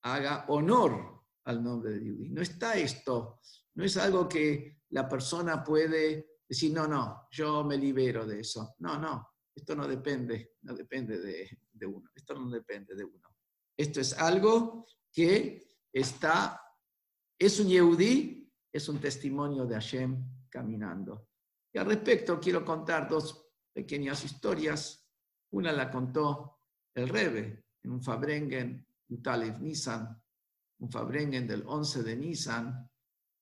haga 0.04 0.46
honor 0.50 1.24
al 1.46 1.64
nombre 1.64 1.92
de 1.92 2.00
Dios. 2.00 2.30
No 2.30 2.42
está 2.42 2.78
esto, 2.78 3.40
no 3.76 3.84
es 3.84 3.98
algo 3.98 4.28
que 4.28 4.80
la 4.90 5.08
persona 5.08 5.64
puede 5.64 6.40
decir, 6.48 6.74
no, 6.74 6.88
no, 6.88 7.28
yo 7.32 7.64
me 7.64 7.78
libero 7.78 8.26
de 8.26 8.42
eso. 8.42 8.76
No, 8.80 8.98
no, 9.00 9.30
esto 9.56 9.76
no 9.76 9.88
depende, 9.88 10.56
no 10.64 10.74
depende 10.74 11.20
de, 11.20 11.86
uno, 11.86 12.10
esto 12.16 12.34
no 12.34 12.50
depende 12.50 12.96
de 12.96 13.04
uno. 13.04 13.36
Esto 13.78 14.02
es 14.02 14.14
algo 14.14 14.86
que 15.12 15.78
está, 15.92 16.62
es 17.38 17.60
un 17.60 17.68
Yehudí, 17.68 18.52
es 18.72 18.90
un 18.90 19.00
testimonio 19.00 19.66
de 19.66 19.76
Hashem 19.76 20.48
caminando. 20.50 21.30
Y 21.74 21.78
al 21.78 21.86
respecto 21.86 22.40
quiero 22.40 22.66
contar 22.66 23.08
dos 23.08 23.48
pequeñas 23.74 24.24
historias. 24.24 25.08
Una 25.52 25.72
la 25.72 25.90
contó 25.90 26.60
el 26.94 27.08
Rebe 27.08 27.66
en 27.84 27.92
un 27.92 28.04
Fabrengen 28.04 28.89
Utalev 29.10 29.60
Nisan, 29.60 30.22
un 30.80 30.92
Fabrengen 30.92 31.48
del 31.48 31.64
11 31.66 32.04
de 32.04 32.16
Nisan, 32.16 32.90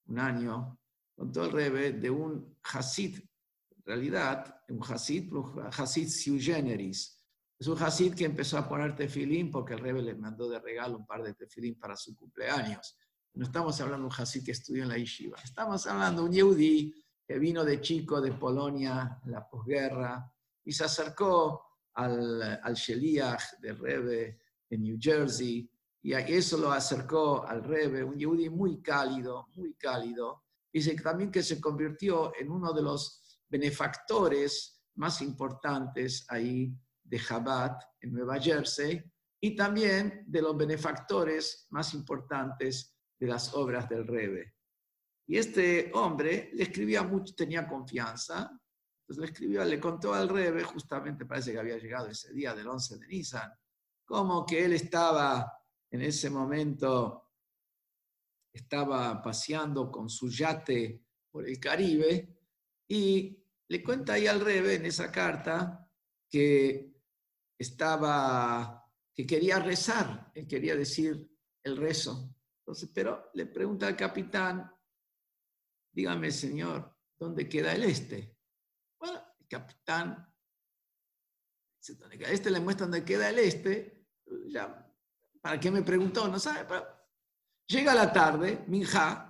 un 0.07 0.19
año, 0.19 0.79
contó 1.15 1.45
el 1.45 1.51
Rebe 1.51 1.91
de 1.93 2.09
un 2.09 2.57
Hasid, 2.63 3.17
en 3.17 3.83
realidad, 3.85 4.63
un 4.69 4.81
Hasid, 4.83 5.31
un 5.33 5.69
Hasid 5.71 6.09
sui 6.09 6.39
generis. 6.39 7.21
Es 7.59 7.67
un 7.67 7.81
Hasid 7.81 8.13
que 8.13 8.25
empezó 8.25 8.57
a 8.57 8.67
poner 8.67 8.95
tefilín 8.95 9.49
porque 9.49 9.73
el 9.73 9.79
Rebe 9.79 10.01
le 10.01 10.15
mandó 10.15 10.47
de 10.47 10.59
regalo 10.59 10.97
un 10.97 11.05
par 11.05 11.23
de 11.23 11.33
tefilín 11.33 11.79
para 11.79 11.95
su 11.95 12.15
cumpleaños. 12.15 12.97
No 13.33 13.45
estamos 13.45 13.79
hablando 13.81 14.07
de 14.07 14.13
un 14.13 14.21
Hasid 14.21 14.43
que 14.43 14.51
estudió 14.51 14.83
en 14.83 14.89
la 14.89 14.97
Yeshiva, 14.97 15.37
estamos 15.43 15.85
hablando 15.87 16.23
de 16.23 16.29
un 16.29 16.33
Yehudi 16.33 16.93
que 17.25 17.39
vino 17.39 17.63
de 17.65 17.81
chico 17.81 18.21
de 18.21 18.31
Polonia 18.31 19.19
en 19.25 19.31
la 19.31 19.47
posguerra 19.47 20.31
y 20.63 20.71
se 20.71 20.85
acercó 20.85 21.61
al, 21.93 22.59
al 22.63 22.73
Sheliach 22.73 23.59
de 23.59 23.73
Rebe 23.73 24.39
en 24.69 24.83
New 24.83 24.97
Jersey, 24.99 25.69
y 26.01 26.13
eso 26.13 26.57
lo 26.57 26.71
acercó 26.71 27.45
al 27.45 27.63
Rebe, 27.63 28.03
un 28.03 28.17
Yehudi 28.17 28.49
muy 28.49 28.81
cálido, 28.81 29.47
muy 29.55 29.73
cálido. 29.73 30.43
Dice 30.71 30.95
también 30.95 31.31
que 31.31 31.43
se 31.43 31.59
convirtió 31.59 32.31
en 32.39 32.49
uno 32.49 32.71
de 32.71 32.81
los 32.81 33.41
benefactores 33.49 34.81
más 34.95 35.21
importantes 35.21 36.25
ahí 36.29 36.73
de 37.03 37.19
Chabad 37.19 37.77
en 37.99 38.13
Nueva 38.13 38.39
Jersey 38.39 39.03
y 39.39 39.55
también 39.55 40.23
de 40.27 40.41
los 40.41 40.55
benefactores 40.55 41.67
más 41.71 41.93
importantes 41.93 42.95
de 43.19 43.27
las 43.27 43.53
obras 43.53 43.89
del 43.89 44.07
Rebe. 44.07 44.55
Y 45.27 45.37
este 45.37 45.91
hombre 45.93 46.51
le 46.53 46.63
escribía 46.63 47.03
mucho, 47.03 47.35
tenía 47.35 47.67
confianza, 47.67 48.49
entonces 49.01 49.21
le 49.21 49.25
escribió, 49.25 49.65
le 49.65 49.79
contó 49.79 50.13
al 50.13 50.29
Rebe, 50.29 50.63
justamente 50.63 51.25
parece 51.25 51.51
que 51.51 51.59
había 51.59 51.77
llegado 51.77 52.07
ese 52.07 52.33
día 52.33 52.55
del 52.55 52.67
11 52.67 52.97
de 52.97 53.07
Nisan, 53.07 53.51
como 54.07 54.45
que 54.45 54.63
él 54.63 54.71
estaba 54.71 55.61
en 55.91 56.01
ese 56.01 56.29
momento, 56.29 57.33
estaba 58.53 59.21
paseando 59.21 59.91
con 59.91 60.09
su 60.09 60.29
yate 60.29 61.03
por 61.29 61.47
el 61.47 61.59
Caribe 61.59 62.39
y 62.87 63.37
le 63.67 63.83
cuenta 63.83 64.13
ahí 64.13 64.25
al 64.25 64.39
Rebe 64.39 64.75
en 64.75 64.85
esa 64.85 65.11
carta 65.11 65.91
que 66.29 66.95
estaba, 67.59 68.89
que 69.13 69.27
quería 69.27 69.59
rezar, 69.59 70.31
él 70.33 70.47
quería 70.47 70.75
decir 70.77 71.29
el 71.63 71.75
rezo. 71.75 72.33
Entonces, 72.59 72.89
pero 72.93 73.29
le 73.33 73.45
pregunta 73.47 73.87
al 73.87 73.97
capitán, 73.97 74.71
dígame 75.91 76.31
señor, 76.31 76.95
¿dónde 77.19 77.49
queda 77.49 77.75
el 77.75 77.83
este? 77.83 78.37
Bueno, 78.99 79.21
el 79.37 79.47
capitán, 79.47 80.33
este 81.81 82.51
le 82.51 82.59
muestra 82.61 82.85
dónde 82.85 83.03
queda 83.03 83.29
el 83.29 83.39
este, 83.39 83.96
ya, 84.47 84.85
¿para 85.41 85.59
qué 85.59 85.71
me 85.71 85.81
preguntó? 85.81 86.27
No 86.27 86.39
sabe. 86.39 86.67
Llega 87.67 87.93
la 87.93 88.11
tarde, 88.11 88.63
Minja, 88.67 89.29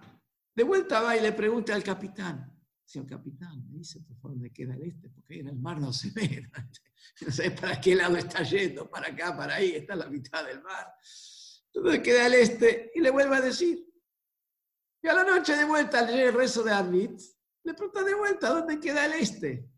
de 0.56 0.64
vuelta 0.64 1.02
va 1.02 1.16
y 1.16 1.22
le 1.22 1.32
pregunta 1.34 1.74
al 1.74 1.84
capitán, 1.84 2.56
señor 2.86 3.08
capitán, 3.08 3.68
me 3.70 3.80
dice 3.80 4.00
por 4.02 4.18
favor 4.18 4.52
queda 4.52 4.76
el 4.76 4.84
este, 4.84 5.10
porque 5.10 5.36
ahí 5.36 5.40
en 5.42 5.50
el 5.50 5.60
mar 5.60 5.80
no 5.80 5.94
se 5.94 6.12
ve. 6.12 6.50
No 7.22 7.32
sé 7.32 7.52
para 7.52 7.80
qué 7.80 7.96
lado 7.96 8.18
está 8.18 8.44
yendo, 8.44 8.90
para 8.90 9.08
acá, 9.08 9.36
para 9.36 9.56
ahí, 9.56 9.72
está 9.72 9.96
la 9.96 10.08
mitad 10.08 10.46
del 10.46 10.62
mar. 10.62 10.94
¿Dónde 11.74 12.02
queda 12.02 12.28
el 12.28 12.34
este? 12.34 12.92
Y 12.94 13.00
le 13.00 13.12
vuelve 13.12 13.38
a 13.38 13.42
decir. 13.42 13.88
Y 15.02 15.08
a 15.08 15.14
la 15.14 15.24
noche 15.24 15.56
de 15.56 15.66
vuelta 15.66 16.00
al 16.00 16.10
el 16.10 16.34
rezo 16.34 16.64
de 16.64 16.72
Arvid, 16.72 17.12
le 17.64 17.74
pregunta 17.74 18.04
de 18.04 18.14
vuelta, 18.14 18.50
¿dónde 18.50 18.80
queda 18.80 19.06
el 19.06 19.14
este? 19.14 19.70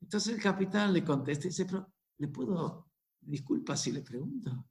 Entonces 0.00 0.34
el 0.34 0.42
capitán 0.42 0.92
le 0.92 1.04
contesta 1.04 1.46
y 1.46 1.50
dice, 1.50 1.64
pero 1.64 1.92
¿le 2.18 2.28
puedo, 2.28 2.90
disculpa 3.26 3.76
si 3.76 3.92
le 3.92 4.02
pregunto? 4.02 4.68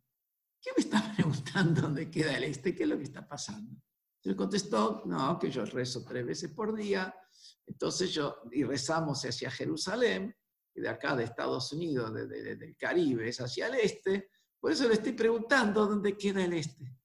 ¿Qué 0.62 0.72
me 0.76 0.84
está 0.84 1.14
preguntando 1.16 1.82
dónde 1.82 2.10
queda 2.10 2.38
el 2.38 2.46
este? 2.46 2.76
¿Qué 2.76 2.84
es 2.84 2.90
lo 2.90 2.98
que 2.98 3.04
está 3.04 3.28
pasando? 3.28 3.82
Le 4.24 4.36
contestó, 4.36 5.04
no, 5.06 5.38
que 5.38 5.52
yo 5.52 5.66
rezo 5.66 6.04
tres 6.04 6.26
veces 6.26 6.52
por 6.52 6.74
día, 6.74 7.14
entonces 7.68 8.14
yo, 8.14 8.38
y 8.52 8.64
rezamos 8.64 9.24
hacia 9.26 9.52
Jerusalén, 9.52 10.34
y 10.74 10.82
de 10.82 10.90
acá 10.90 11.16
de 11.16 11.26
Estados 11.26 11.72
Unidos, 11.74 12.14
de, 12.14 12.56
del 12.56 12.78
Caribe, 12.78 13.28
es 13.28 13.42
hacia 13.42 13.68
el 13.68 13.76
este, 13.76 14.30
por 14.60 14.72
eso 14.72 14.88
le 14.88 14.94
estoy 14.94 15.12
preguntando 15.12 15.86
dónde 15.86 16.16
queda 16.18 16.44
el 16.46 16.54
este. 16.54 16.98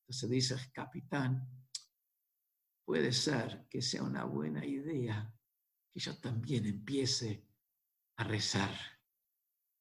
Entonces 0.00 0.28
dice, 0.28 0.56
capitán, 0.72 1.48
puede 2.84 3.12
ser 3.12 3.66
que 3.68 3.80
sea 3.80 4.02
una 4.02 4.24
buena 4.24 4.64
idea 4.66 5.32
que 5.92 6.00
yo 6.00 6.18
también 6.18 6.66
empiece 6.66 7.46
a 8.16 8.24
rezar. 8.24 8.95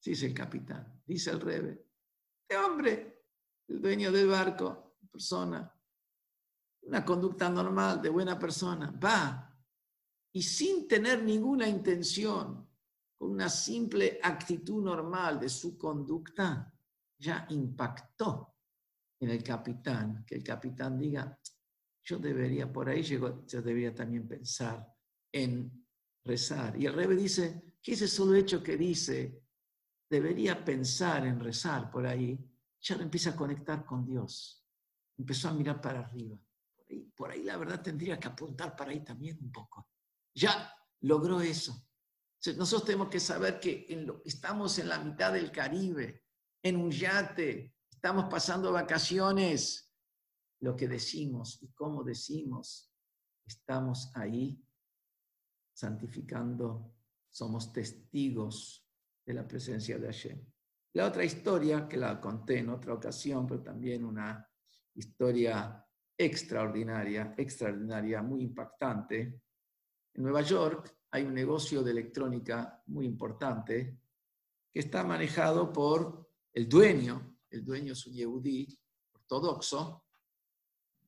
Dice 0.06 0.28
el 0.28 0.36
capitán, 0.36 1.02
dice 1.04 1.32
el 1.32 1.42
rebe, 1.42 1.84
este 2.48 2.64
hombre, 2.64 3.24
el 3.68 3.82
dueño 3.82 4.12
del 4.12 4.28
barco, 4.28 4.98
persona, 5.12 5.74
una 6.84 7.04
conducta 7.04 7.50
normal 7.50 8.04
de 8.04 8.10
buena 8.10 8.38
persona, 8.38 8.92
va 8.92 9.52
y 10.32 10.44
sin 10.44 10.88
tener 10.88 11.24
ninguna 11.24 11.68
intención, 11.68 12.70
con 13.18 13.32
una 13.32 13.50
simple 13.50 14.20
actitud 14.22 14.84
normal 14.84 15.40
de 15.40 15.50
su 15.50 15.76
conducta, 15.76 16.72
ya 17.18 17.48
impactó 17.50 18.58
en 19.20 19.30
el 19.30 19.42
capitán, 19.42 20.24
que 20.24 20.36
el 20.36 20.44
capitán 20.44 21.00
diga, 21.00 21.40
yo 22.04 22.20
debería, 22.20 22.72
por 22.72 22.90
ahí 22.90 23.02
llegó, 23.02 23.44
yo 23.48 23.60
debería 23.64 23.96
también 23.96 24.28
pensar 24.28 24.88
en 25.32 25.88
rezar. 26.24 26.80
Y 26.80 26.86
el 26.86 26.94
rebe 26.94 27.16
dice 27.16 27.74
que 27.82 27.94
ese 27.94 28.08
solo 28.08 28.36
hecho 28.36 28.62
que 28.62 28.78
dice, 28.78 29.45
debería 30.10 30.64
pensar 30.64 31.26
en 31.26 31.40
rezar 31.40 31.90
por 31.90 32.06
ahí, 32.06 32.40
ya 32.82 32.96
lo 32.96 33.04
empieza 33.04 33.32
a 33.32 33.36
conectar 33.36 33.86
con 33.86 34.06
Dios. 34.06 34.64
Empezó 35.18 35.50
a 35.50 35.54
mirar 35.54 35.82
para 35.82 36.02
arriba. 36.02 36.38
Por 36.76 36.86
ahí, 36.90 37.12
por 37.16 37.32
ahí 37.32 37.44
la 37.44 37.58
verdad 37.58 37.82
tendría 37.82 38.20
que 38.20 38.28
apuntar 38.28 38.76
para 38.76 38.92
ahí 38.92 39.04
también 39.04 39.38
un 39.42 39.52
poco. 39.52 39.90
Ya 40.34 40.74
logró 41.02 41.42
eso. 41.42 41.88
Nosotros 42.58 42.86
tenemos 42.86 43.10
que 43.10 43.20
saber 43.20 43.60
que 43.60 43.88
estamos 44.24 44.78
en 44.78 44.90
la 44.90 45.00
mitad 45.00 45.34
del 45.34 45.52
Caribe, 45.52 46.26
en 46.62 46.78
un 46.78 46.92
yate, 46.92 47.76
estamos 47.90 48.26
pasando 48.26 48.72
vacaciones. 48.72 49.92
Lo 50.60 50.76
que 50.76 50.88
decimos 50.88 51.62
y 51.62 51.72
cómo 51.74 52.04
decimos, 52.04 52.92
estamos 53.46 54.12
ahí 54.16 54.64
santificando, 55.74 56.94
somos 57.32 57.74
testigos 57.74 58.85
de 59.26 59.34
la 59.34 59.48
presencia 59.48 59.98
de 59.98 60.08
Hashem. 60.08 60.46
La 60.94 61.08
otra 61.08 61.24
historia, 61.24 61.88
que 61.88 61.98
la 61.98 62.22
conté 62.22 62.60
en 62.60 62.70
otra 62.70 62.94
ocasión, 62.94 63.46
pero 63.48 63.62
también 63.62 64.06
una 64.06 64.48
historia 64.94 65.86
extraordinaria, 66.18 67.34
extraordinaria, 67.38 68.22
muy 68.22 68.44
impactante. 68.44 69.42
En 70.14 70.24
Nueva 70.24 70.42
York 70.42 70.98
hay 71.12 71.24
un 71.24 71.34
negocio 71.34 71.84
de 71.84 71.92
electrónica 71.92 72.82
muy 72.88 73.06
importante 73.06 74.00
que 74.72 74.80
está 74.80 75.04
manejado 75.04 75.72
por 75.74 76.30
el 76.54 76.70
dueño, 76.70 77.40
el 77.50 77.64
dueño 77.66 77.94
es 77.94 78.08
un 78.08 78.14
yehudí 78.14 78.80
ortodoxo, 79.14 80.06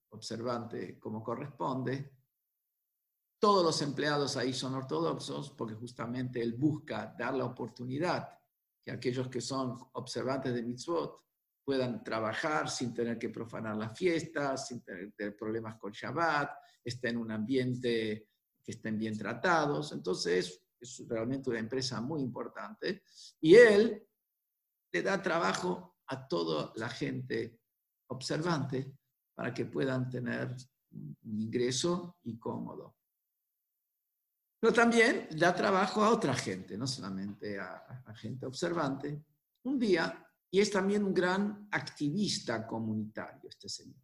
observante 0.10 1.00
como 1.00 1.24
corresponde. 1.24 2.17
Todos 3.40 3.64
los 3.64 3.82
empleados 3.82 4.36
ahí 4.36 4.54
son 4.54 4.74
ortodoxos 4.74 5.52
porque 5.52 5.76
justamente 5.76 6.42
él 6.42 6.54
busca 6.54 7.14
dar 7.18 7.36
la 7.36 7.46
oportunidad 7.46 8.28
que 8.84 8.92
aquellos 8.92 9.28
que 9.28 9.42
son 9.42 9.78
observantes 9.94 10.54
de 10.54 10.64
mitzvot 10.64 11.22
puedan 11.68 12.02
trabajar 12.02 12.70
sin 12.70 12.94
tener 12.94 13.20
que 13.20 13.28
profanar 13.28 13.76
las 13.76 13.98
fiestas, 13.98 14.70
sin 14.70 14.82
tener, 14.82 15.36
problemas 15.36 15.76
con 15.78 15.92
Shabbat, 15.92 16.52
estén 16.82 17.16
en 17.16 17.18
un 17.18 17.32
ambiente 17.32 18.30
que 18.64 18.72
estén 18.72 18.98
bien 18.98 19.18
tratados. 19.18 19.92
Entonces, 19.92 20.64
es 20.80 21.04
realmente 21.06 21.50
una 21.50 21.60
empresa 21.60 22.00
muy 22.00 22.22
importante. 22.22 23.04
Y 23.42 23.56
él 23.56 24.08
le 24.94 25.02
da 25.02 25.22
trabajo 25.22 25.98
a 26.08 26.26
toda 26.26 26.72
la 26.78 26.88
gente 26.88 27.60
observante 28.10 28.94
para 29.36 29.54
que 29.54 29.66
puedan 29.66 30.10
tener 30.10 30.56
un 30.92 31.42
ingreso 31.42 32.18
y 32.24 32.40
cómodo. 32.40 32.97
Pero 34.60 34.74
también 34.74 35.28
da 35.38 35.54
trabajo 35.54 36.04
a 36.04 36.10
otra 36.10 36.34
gente, 36.34 36.78
no 36.78 36.88
solamente 36.88 37.60
a, 37.60 37.76
a 38.06 38.16
gente 38.16 38.46
observante. 38.46 39.24
Un 39.64 39.78
día, 39.78 40.26
y 40.50 40.60
es 40.60 40.72
también 40.72 41.04
un 41.04 41.14
gran 41.14 41.68
activista 41.72 42.66
comunitario 42.66 43.50
este 43.50 43.70
señor, 43.70 44.04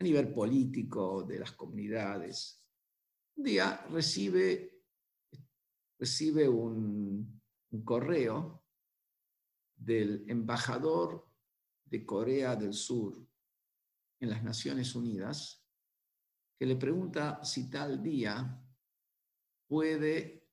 a 0.00 0.04
nivel 0.04 0.32
político, 0.32 1.22
de 1.22 1.38
las 1.38 1.52
comunidades. 1.52 2.64
Un 3.36 3.44
día 3.44 3.86
recibe, 3.90 4.82
recibe 5.98 6.48
un, 6.48 7.40
un 7.70 7.84
correo 7.84 8.64
del 9.76 10.24
embajador 10.28 11.28
de 11.84 12.04
Corea 12.04 12.56
del 12.56 12.74
Sur 12.74 13.16
en 14.20 14.30
las 14.30 14.42
Naciones 14.42 14.94
Unidas, 14.96 15.64
que 16.58 16.66
le 16.66 16.74
pregunta 16.74 17.44
si 17.44 17.70
tal 17.70 18.02
día 18.02 18.64
puede 19.68 20.48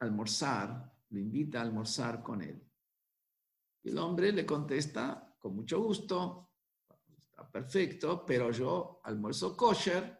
almorzar, 0.00 0.92
lo 1.10 1.18
invita 1.18 1.60
a 1.60 1.62
almorzar 1.62 2.22
con 2.22 2.42
él. 2.42 2.62
Y 3.84 3.90
el 3.90 3.98
hombre 3.98 4.32
le 4.32 4.44
contesta, 4.44 5.34
con 5.38 5.54
mucho 5.54 5.80
gusto, 5.80 6.50
está 7.16 7.48
perfecto, 7.50 8.26
pero 8.26 8.50
yo 8.50 9.00
almuerzo 9.04 9.56
kosher, 9.56 10.18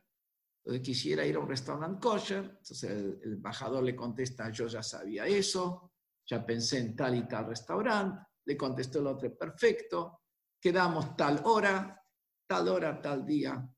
entonces 0.58 0.82
quisiera 0.82 1.26
ir 1.26 1.36
a 1.36 1.40
un 1.40 1.48
restaurante 1.48 2.00
kosher, 2.00 2.44
entonces 2.44 2.84
el, 2.84 3.20
el 3.22 3.32
embajador 3.34 3.82
le 3.82 3.96
contesta, 3.96 4.50
yo 4.50 4.68
ya 4.68 4.82
sabía 4.82 5.26
eso, 5.26 5.92
ya 6.24 6.44
pensé 6.46 6.78
en 6.78 6.94
tal 6.94 7.16
y 7.16 7.26
tal 7.26 7.46
restaurante, 7.46 8.26
le 8.44 8.56
contestó 8.56 9.00
el 9.00 9.08
otro, 9.08 9.36
perfecto, 9.36 10.22
quedamos 10.60 11.16
tal 11.16 11.40
hora, 11.44 12.02
tal 12.46 12.68
hora, 12.68 13.00
tal 13.00 13.26
día, 13.26 13.68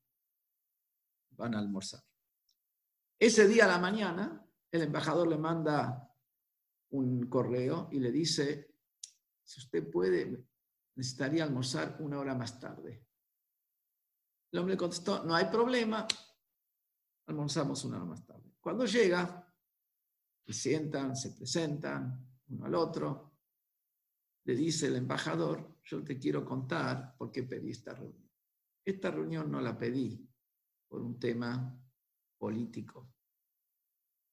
van 1.31 1.55
a 1.55 1.59
almorzar. 1.59 2.10
Ese 3.21 3.47
día 3.47 3.65
a 3.65 3.67
la 3.67 3.77
mañana, 3.77 4.43
el 4.71 4.81
embajador 4.81 5.27
le 5.27 5.37
manda 5.37 6.11
un 6.89 7.29
correo 7.29 7.87
y 7.91 7.99
le 7.99 8.11
dice, 8.11 8.73
si 9.43 9.59
usted 9.59 9.91
puede, 9.91 10.43
necesitaría 10.95 11.43
almorzar 11.43 11.97
una 11.99 12.17
hora 12.17 12.33
más 12.33 12.59
tarde. 12.59 13.05
El 14.51 14.59
hombre 14.59 14.75
contestó, 14.75 15.23
no 15.23 15.35
hay 15.35 15.45
problema, 15.45 16.07
almorzamos 17.27 17.85
una 17.85 17.97
hora 17.97 18.05
más 18.05 18.25
tarde. 18.25 18.55
Cuando 18.59 18.87
llega, 18.87 19.47
se 20.43 20.53
sientan, 20.53 21.15
se 21.15 21.29
presentan 21.33 22.27
uno 22.47 22.65
al 22.65 22.73
otro, 22.73 23.35
le 24.45 24.55
dice 24.55 24.87
el 24.87 24.95
embajador, 24.95 25.77
yo 25.83 26.03
te 26.03 26.17
quiero 26.17 26.43
contar 26.43 27.15
por 27.15 27.31
qué 27.31 27.43
pedí 27.43 27.69
esta 27.69 27.93
reunión. 27.93 28.31
Esta 28.83 29.11
reunión 29.11 29.51
no 29.51 29.61
la 29.61 29.77
pedí 29.77 30.27
por 30.87 31.03
un 31.03 31.19
tema 31.19 31.77
político. 32.41 33.13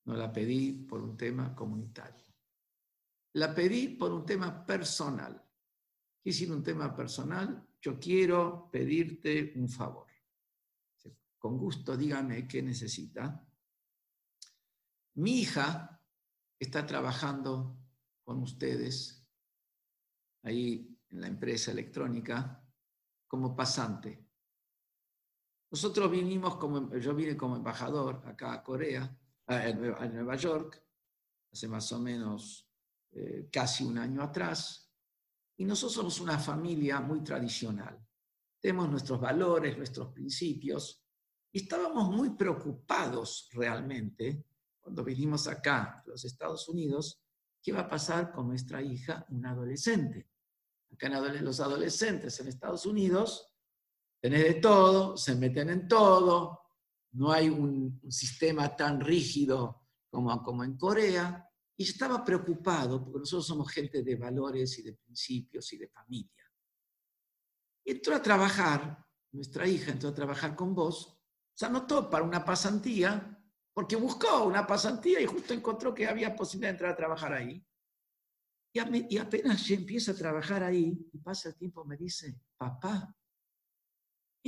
No 0.06 0.14
la 0.14 0.32
pedí 0.32 0.72
por 0.72 1.02
un 1.02 1.14
tema 1.14 1.54
comunitario. 1.54 2.24
La 3.34 3.54
pedí 3.54 3.88
por 3.88 4.14
un 4.14 4.24
tema 4.24 4.64
personal. 4.64 5.34
¿Qué 6.18 6.30
decir 6.30 6.50
un 6.50 6.62
tema 6.62 6.96
personal? 6.96 7.68
Yo 7.82 8.00
quiero 8.00 8.70
pedirte 8.72 9.52
un 9.56 9.68
favor. 9.68 10.06
Con 11.36 11.58
gusto, 11.58 11.98
dígame 11.98 12.48
qué 12.48 12.62
necesita. 12.62 13.46
Mi 15.16 15.40
hija 15.40 16.02
está 16.58 16.86
trabajando 16.86 17.78
con 18.24 18.42
ustedes 18.42 19.22
ahí 20.44 20.98
en 21.10 21.20
la 21.20 21.26
empresa 21.26 21.72
electrónica 21.72 22.66
como 23.26 23.54
pasante. 23.54 24.27
Nosotros 25.70 26.10
vinimos 26.10 26.56
como, 26.56 26.96
yo 26.96 27.14
vine 27.14 27.36
como 27.36 27.56
embajador 27.56 28.22
acá 28.26 28.54
a 28.54 28.62
Corea, 28.62 29.14
a 29.46 29.72
Nueva 29.72 30.36
York, 30.36 30.82
hace 31.52 31.68
más 31.68 31.90
o 31.92 31.98
menos 31.98 32.68
eh, 33.12 33.48
casi 33.52 33.84
un 33.84 33.98
año 33.98 34.22
atrás, 34.22 34.90
y 35.56 35.64
nosotros 35.64 35.94
somos 35.94 36.20
una 36.20 36.38
familia 36.38 37.00
muy 37.00 37.22
tradicional. 37.22 37.98
Tenemos 38.60 38.88
nuestros 38.88 39.20
valores, 39.20 39.76
nuestros 39.76 40.12
principios, 40.12 41.04
Y 41.50 41.62
estábamos 41.62 42.10
muy 42.10 42.30
preocupados 42.30 43.48
realmente 43.52 44.44
cuando 44.80 45.04
vinimos 45.04 45.46
acá, 45.46 45.82
a 45.82 46.04
los 46.06 46.24
Estados 46.24 46.68
Unidos, 46.68 47.22
qué 47.62 47.72
va 47.72 47.80
a 47.80 47.88
pasar 47.88 48.32
con 48.32 48.48
nuestra 48.48 48.80
hija, 48.80 49.26
una 49.28 49.50
adolescente. 49.50 50.28
Acá 50.92 51.08
en 51.08 51.44
los 51.44 51.60
adolescentes 51.60 52.40
en 52.40 52.48
Estados 52.48 52.86
Unidos, 52.86 53.47
tenés 54.20 54.44
de 54.44 54.54
todo, 54.54 55.16
se 55.16 55.34
meten 55.34 55.70
en 55.70 55.88
todo, 55.88 56.60
no 57.12 57.32
hay 57.32 57.48
un, 57.48 58.00
sistema 58.10 58.74
tan 58.74 59.00
rígido 59.00 59.88
como, 60.10 60.42
como 60.42 60.64
en 60.64 60.76
Corea. 60.76 61.44
Y 61.76 61.84
estaba 61.84 62.24
preocupado, 62.24 63.04
porque 63.04 63.20
nosotros 63.20 63.46
somos 63.46 63.70
gente 63.70 64.02
de 64.02 64.16
valores 64.16 64.78
y 64.80 64.82
de 64.82 64.94
principios 64.94 65.72
y 65.72 65.78
de 65.78 65.88
familia. 65.88 66.44
Y 67.84 67.92
entró 67.92 68.16
a 68.16 68.22
trabajar, 68.22 69.06
nuestra 69.30 69.66
hija 69.66 69.92
entró 69.92 70.08
a 70.08 70.14
trabajar 70.14 70.56
con 70.56 70.74
vos, 70.74 71.18
se 71.54 71.66
anotó 71.66 72.10
para 72.10 72.24
una 72.24 72.44
pasantía, 72.44 73.38
porque 73.72 73.94
buscó 73.96 74.44
una 74.44 74.66
pasantía 74.66 75.20
y 75.20 75.26
justo 75.26 75.54
encontró 75.54 75.94
que 75.94 76.08
había 76.08 76.34
posibilidad 76.34 76.70
de 76.70 76.74
entrar 76.74 76.92
a 76.92 76.96
trabajar 76.96 77.32
ahí. 77.32 77.64
Y, 78.72 79.18
apenas 79.18 79.70
empieza 79.70 80.12
a 80.12 80.16
trabajar 80.16 80.62
ahí 80.62 81.08
y 81.12 81.18
pasa 81.18 81.48
el 81.48 81.56
tiempo, 81.56 81.84
me 81.84 81.96
dice, 81.96 82.40
papá, 82.56 83.16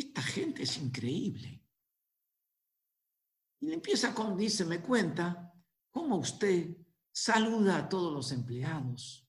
esta 0.01 0.23
gente 0.23 0.63
es 0.63 0.79
increíble. 0.79 1.63
Y 3.61 3.67
le 3.67 3.75
empieza 3.75 4.15
con, 4.15 4.37
dice, 4.37 4.65
me 4.65 4.81
cuenta 4.81 5.53
cómo 5.91 6.17
usted 6.17 6.77
saluda 7.13 7.77
a 7.77 7.89
todos 7.89 8.13
los 8.13 8.33
empleados, 8.33 9.29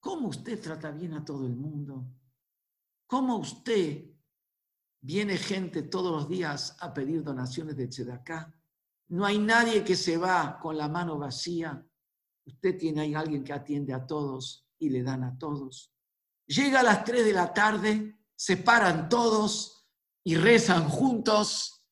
cómo 0.00 0.28
usted 0.28 0.60
trata 0.60 0.90
bien 0.90 1.14
a 1.14 1.24
todo 1.24 1.46
el 1.46 1.54
mundo, 1.54 2.06
cómo 3.06 3.36
usted 3.36 4.04
viene 5.00 5.36
gente 5.36 5.82
todos 5.82 6.10
los 6.10 6.28
días 6.28 6.76
a 6.80 6.92
pedir 6.92 7.22
donaciones 7.22 7.76
de 7.76 7.88
Tzedakah. 7.88 8.52
No 9.08 9.24
hay 9.24 9.38
nadie 9.38 9.84
que 9.84 9.96
se 9.96 10.16
va 10.16 10.58
con 10.58 10.76
la 10.76 10.88
mano 10.88 11.18
vacía. 11.18 11.86
Usted 12.46 12.78
tiene 12.78 13.02
ahí 13.02 13.14
alguien 13.14 13.44
que 13.44 13.52
atiende 13.52 13.92
a 13.92 14.06
todos 14.06 14.66
y 14.78 14.88
le 14.88 15.02
dan 15.02 15.22
a 15.22 15.38
todos. 15.38 15.94
Llega 16.46 16.80
a 16.80 16.82
las 16.82 17.04
3 17.04 17.24
de 17.24 17.32
la 17.32 17.52
tarde, 17.52 18.18
se 18.34 18.56
paran 18.56 19.08
todos 19.08 19.73
y 20.24 20.36
rezan 20.36 20.88
juntos. 20.88 21.86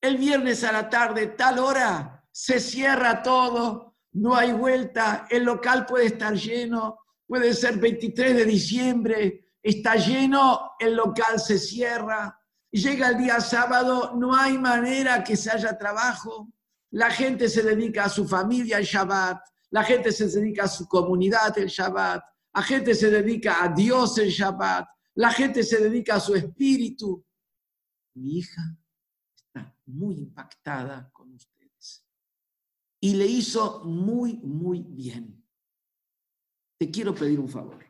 El 0.00 0.18
viernes 0.18 0.62
a 0.64 0.72
la 0.72 0.88
tarde, 0.90 1.28
tal 1.28 1.58
hora, 1.58 2.24
se 2.30 2.60
cierra 2.60 3.22
todo, 3.22 3.96
no 4.12 4.36
hay 4.36 4.52
vuelta, 4.52 5.26
el 5.30 5.44
local 5.44 5.86
puede 5.86 6.06
estar 6.06 6.34
lleno, 6.34 6.98
puede 7.26 7.54
ser 7.54 7.78
23 7.78 8.36
de 8.36 8.44
diciembre, 8.44 9.50
está 9.62 9.96
lleno, 9.96 10.72
el 10.78 10.94
local 10.94 11.40
se 11.40 11.58
cierra, 11.58 12.38
llega 12.70 13.08
el 13.08 13.18
día 13.18 13.40
sábado, 13.40 14.12
no 14.14 14.36
hay 14.36 14.58
manera 14.58 15.24
que 15.24 15.36
se 15.36 15.50
haya 15.50 15.78
trabajo, 15.78 16.52
la 16.90 17.10
gente 17.10 17.48
se 17.48 17.62
dedica 17.62 18.04
a 18.04 18.08
su 18.08 18.28
familia 18.28 18.78
el 18.78 18.84
Shabbat, 18.84 19.40
la 19.70 19.82
gente 19.82 20.12
se 20.12 20.28
dedica 20.28 20.64
a 20.64 20.68
su 20.68 20.86
comunidad 20.86 21.58
el 21.58 21.68
Shabbat, 21.68 22.22
la 22.52 22.62
gente 22.62 22.94
se 22.94 23.10
dedica 23.10 23.64
a 23.64 23.68
Dios 23.68 24.18
el 24.18 24.28
Shabbat, 24.28 24.86
la 25.14 25.30
gente 25.30 25.62
se 25.62 25.78
dedica 25.78 26.16
a 26.16 26.20
su 26.20 26.34
espíritu. 26.34 27.24
Mi 28.14 28.38
hija 28.38 28.78
está 29.34 29.76
muy 29.86 30.18
impactada 30.18 31.10
con 31.12 31.32
ustedes 31.32 31.54
y 33.00 33.14
le 33.14 33.26
hizo 33.26 33.84
muy, 33.84 34.38
muy 34.38 34.80
bien. 34.80 35.46
Te 36.78 36.90
quiero 36.90 37.14
pedir 37.14 37.38
un 37.38 37.48
favor. 37.48 37.84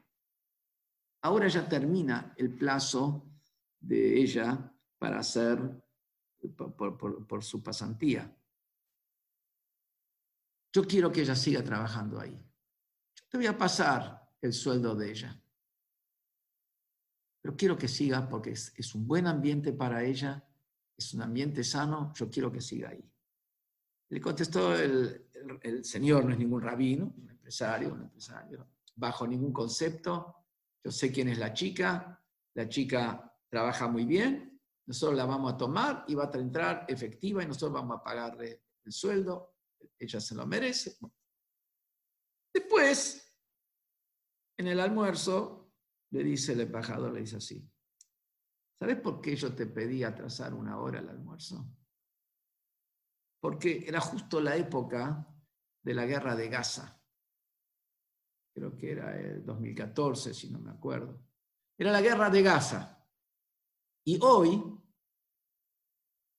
Ahora 1.22 1.46
ya 1.46 1.68
termina 1.68 2.34
el 2.37 2.52
plazo 2.56 3.30
de 3.78 4.20
ella 4.20 4.74
para 4.98 5.20
hacer 5.20 5.58
por, 6.56 7.44
su 7.44 7.62
pasantía. 7.62 8.37
Yo 10.72 10.84
quiero 10.84 11.12
que 11.12 11.22
ella 11.22 11.37
siga 11.37 11.62
trabajando 11.62 12.18
ahí. 12.18 12.37
Yo 13.14 13.24
te 13.28 13.38
voy 13.38 13.46
a 13.46 13.56
pasar 13.56 14.28
el 14.40 14.52
sueldo 14.52 14.96
de 14.96 15.10
ella. 15.12 15.43
Pero 17.44 17.59
quiero 17.59 17.76
que 17.76 17.88
siga 17.88 18.26
porque 18.26 18.52
es, 18.52 18.94
un 18.94 19.07
buen 19.07 19.26
ambiente 19.26 19.74
para 19.74 20.02
ella, 20.02 20.42
es 20.96 21.12
un 21.12 21.20
ambiente 21.20 21.62
sano, 21.62 22.11
yo 22.14 22.30
quiero 22.30 22.50
que 22.50 22.62
siga 22.62 22.88
ahí. 22.88 23.07
Le 24.09 24.18
contestó 24.18 24.74
el, 24.74 25.26
el 25.61 25.85
señor, 25.85 26.24
no 26.24 26.33
es 26.33 26.38
ningún 26.38 26.62
rabino, 26.62 27.12
un 27.14 27.28
empresario, 27.28 27.92
un 27.92 28.00
empresario, 28.00 28.66
bajo 28.94 29.26
ningún 29.26 29.52
concepto, 29.52 30.37
yo 30.83 30.90
sé 30.90 31.12
quién 31.12 31.28
es 31.28 31.37
la 31.37 31.52
chica, 31.52 32.18
la 32.54 32.66
chica 32.66 33.30
trabaja 33.50 33.88
muy 33.88 34.07
bien, 34.07 34.59
nosotros 34.87 35.14
la 35.14 35.26
vamos 35.26 35.52
a 35.52 35.57
tomar 35.59 36.07
y 36.09 36.14
va 36.14 36.30
a 36.33 36.38
entrar 36.38 36.87
efectiva 36.88 37.42
y 37.42 37.46
nosotros 37.46 37.74
vamos 37.74 37.98
a 37.98 38.02
pagarle 38.02 38.62
el 38.83 38.92
sueldo, 38.92 39.57
ella 39.98 40.18
se 40.18 40.35
lo 40.35 40.46
merece. 40.46 40.96
Después, 42.54 43.37
en 44.57 44.66
el 44.66 44.80
almuerzo, 44.80 45.63
le 46.14 46.24
dice 46.24 46.53
el 46.53 46.61
embajador, 46.61 47.12
le 47.12 47.20
dice 47.20 47.37
así, 47.37 47.68
¿sabes 48.79 49.00
por 49.00 49.20
qué 49.20 49.37
yo 49.37 49.55
te 49.55 49.66
pedí 49.66 50.03
atrasar 50.03 50.55
una 50.55 50.79
hora 50.79 51.00
el 51.00 51.09
almuerzo? 51.09 51.68
Porque 53.40 53.85
era 53.87 54.00
justo 54.00 54.40
la 54.40 54.57
época 54.57 55.27
de 55.83 55.94
la 55.94 56.07
guerra 56.07 56.35
de 56.35 56.48
Gaza 56.48 57.00
creo 58.55 58.77
que 58.77 58.92
era 58.92 59.18
el 59.18 59.44
2014, 59.44 60.33
si 60.33 60.48
no 60.48 60.61
me 60.61 60.70
acuerdo. 60.70 61.20
Era 61.77 61.90
la 61.90 62.00
guerra 62.00 62.31
de 62.31 62.42
Gaza. 62.42 63.05
Y 64.07 64.18
hoy 64.22 64.62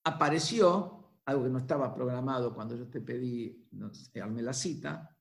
apareció 0.06 1.20
algo 1.26 1.44
que 1.44 1.50
no 1.50 1.58
estaba 1.58 1.94
programado 1.94 2.56
cuando 2.56 2.76
yo 2.76 2.88
te 2.90 3.02
pedí, 3.02 3.68
no 3.72 3.92
la 4.14 4.54
cita. 4.54 5.18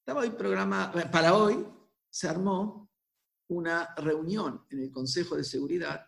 Estaba 0.00 0.20
hoy 0.20 0.30
programado, 0.30 1.10
para 1.10 1.34
hoy 1.34 1.66
se 2.10 2.28
armó 2.28 2.81
una 3.52 3.94
reunión 3.96 4.66
en 4.70 4.80
el 4.80 4.90
Consejo 4.90 5.36
de 5.36 5.44
Seguridad 5.44 6.06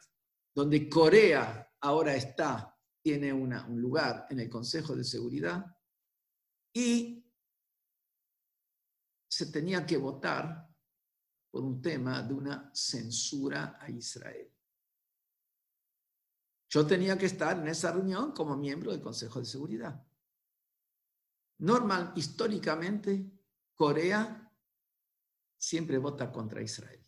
donde 0.55 0.89
Corea 0.89 1.73
ahora 1.81 2.15
está, 2.15 2.79
tiene 3.03 3.33
un 3.33 3.81
lugar 3.81 4.27
en 4.31 4.41
el 4.41 4.49
Consejo 4.49 4.95
de 4.95 5.05
Seguridad 5.05 5.65
y 6.73 7.25
se 9.29 9.47
tenía 9.47 9.85
que 9.85 9.97
votar 9.97 10.69
por 11.51 11.65
un 11.65 11.83
tema 11.83 12.23
de 12.23 12.35
una 12.35 12.71
censura 12.73 13.79
a 13.81 13.91
Israel. 13.91 14.51
Yo 16.69 16.87
tenía 16.87 17.19
que 17.19 17.27
estar 17.27 17.59
en 17.59 17.69
esa 17.69 17.93
reunión 17.93 18.33
como 18.33 18.57
miembro 18.57 18.91
del 18.93 19.01
Consejo 19.01 19.41
de 19.41 19.45
Seguridad. 19.45 20.05
Normal, 21.59 22.13
históricamente, 22.17 23.31
Corea 23.75 24.53
siempre 25.57 25.99
vota 25.99 26.33
contra 26.33 26.63
Israel. 26.63 27.05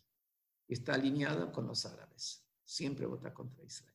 Está 0.67 0.95
alineada 0.95 1.51
con 1.51 1.67
los 1.67 1.85
árabes. 1.85 2.45
Siempre 2.63 3.05
vota 3.05 3.33
contra 3.33 3.63
Israel. 3.63 3.93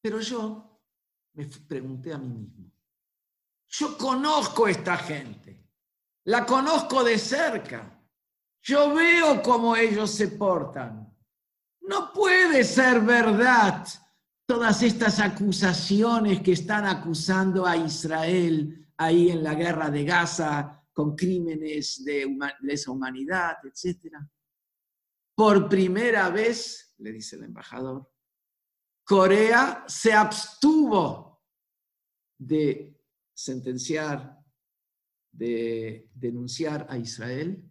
Pero 0.00 0.20
yo 0.20 0.82
me 1.34 1.46
pregunté 1.46 2.12
a 2.12 2.18
mí 2.18 2.28
mismo, 2.28 2.72
yo 3.68 3.96
conozco 3.98 4.66
a 4.66 4.70
esta 4.70 4.96
gente 4.96 5.68
la 6.28 6.44
conozco 6.44 7.02
de 7.02 7.16
cerca. 7.18 7.98
Yo 8.60 8.94
veo 8.94 9.42
cómo 9.42 9.74
ellos 9.74 10.10
se 10.10 10.28
portan. 10.28 11.10
No 11.80 12.12
puede 12.12 12.64
ser 12.64 13.00
verdad 13.00 13.86
todas 14.44 14.82
estas 14.82 15.20
acusaciones 15.20 16.42
que 16.42 16.52
están 16.52 16.84
acusando 16.84 17.64
a 17.64 17.78
Israel 17.78 18.90
ahí 18.98 19.30
en 19.30 19.42
la 19.42 19.54
guerra 19.54 19.88
de 19.90 20.04
Gaza 20.04 20.84
con 20.92 21.16
crímenes 21.16 22.04
de 22.04 22.26
lesa 22.60 22.90
humanidad, 22.90 23.56
etc. 23.64 24.14
Por 25.38 25.68
primera 25.68 26.30
vez, 26.30 26.96
le 26.98 27.12
dice 27.12 27.36
el 27.36 27.44
embajador, 27.44 28.12
Corea 29.04 29.84
se 29.86 30.12
abstuvo 30.12 31.44
de 32.36 33.00
sentenciar 33.32 34.36
de 35.30 36.10
denunciar 36.12 36.88
a 36.90 36.98
Israel 36.98 37.62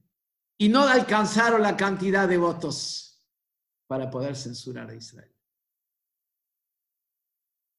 y 0.57 0.69
no 0.69 0.83
alcanzaron 0.83 1.61
la 1.61 1.75
cantidad 1.75 2.25
de 2.25 2.37
votos 2.37 3.21
para 3.85 4.09
poder 4.09 4.37
censurar 4.37 4.89
a 4.89 4.95
Israel. 4.95 5.35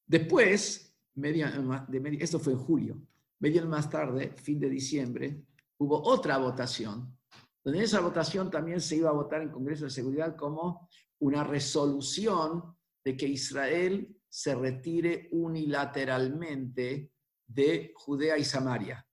Después, 0.07 0.95
de 1.15 2.19
esto 2.21 2.39
fue 2.39 2.53
en 2.53 2.59
julio, 2.59 3.03
medio 3.39 3.67
más 3.67 3.89
tarde, 3.89 4.35
fin 4.37 4.61
de 4.61 4.69
diciembre, 4.69 5.47
hubo 5.79 6.03
otra 6.03 6.37
votación, 6.37 7.18
donde 7.65 7.79
en 7.79 7.85
esa 7.85 8.01
votación 8.01 8.51
también 8.51 8.81
se 8.81 8.97
iba 8.97 9.11
a 9.11 9.15
votar 9.15 9.43
en 9.43 9.51
Congreso 9.51 9.85
de 9.85 9.91
Seguridad 9.91 10.37
como 10.37 10.89
una 11.21 11.45
resolución 11.45 12.77
de 13.05 13.17
que 13.17 13.27
Israel 13.27 14.17
se 14.29 14.55
retire 14.55 15.29
unilateralmente 15.33 17.13
de 17.47 17.93
Judea 17.97 18.39
y 18.39 18.45
Samaria 18.45 19.09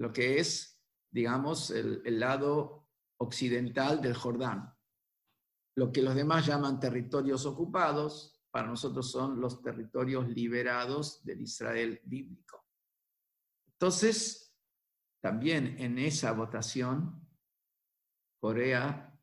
lo 0.00 0.14
que 0.14 0.38
es, 0.38 0.80
digamos, 1.10 1.70
el, 1.70 2.18
lado 2.18 2.88
occidental 3.18 4.00
del 4.00 4.14
Jordán. 4.14 4.74
Lo 5.76 5.92
que 5.92 6.00
los 6.00 6.14
demás 6.14 6.46
llaman 6.46 6.80
territorios 6.80 7.44
ocupados, 7.44 8.42
para 8.50 8.66
nosotros 8.66 9.10
son 9.10 9.38
los 9.42 9.60
territorios 9.60 10.26
liberados 10.30 11.22
del 11.22 11.42
Israel 11.42 12.00
bíblico. 12.02 12.66
Entonces, 13.72 14.49
también 15.20 15.76
en 15.78 15.98
esa 15.98 16.32
votación, 16.32 17.26
Corea 18.40 19.18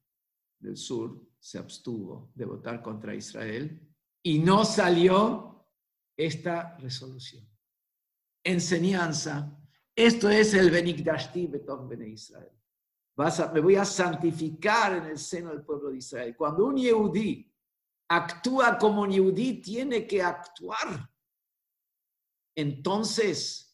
del 0.60 0.78
Sur 0.78 1.28
se 1.40 1.58
abstuvo 1.58 2.32
de 2.36 2.46
votar 2.46 2.82
contra 2.82 3.16
Israel 3.16 3.82
y 4.24 4.40
no 4.40 4.64
salió 4.64 5.66
esta 6.16 6.78
resolución. 6.78 7.48
Enseñanza, 8.44 9.58
esto 9.96 10.30
es 10.30 10.54
el 10.54 10.70
Benikdashti 10.70 11.48
Betov 11.48 11.88
Bene 11.88 12.10
Israel. 12.10 12.52
me 13.54 13.60
voy 13.60 13.76
a 13.76 13.86
santificar 13.86 14.94
en 14.94 15.06
el 15.06 15.18
seno 15.18 15.50
del 15.50 15.64
pueblo 15.64 15.90
de 15.90 15.98
Israel. 15.98 16.36
Cuando 16.36 16.66
un 16.66 16.78
Yehudí 16.78 17.52
actúa 18.10 18.78
como 18.78 19.02
un 19.02 19.12
Yehudí, 19.12 19.62
tiene 19.62 20.06
que 20.06 20.22
actuar. 20.22 21.10
Entonces, 22.56 23.66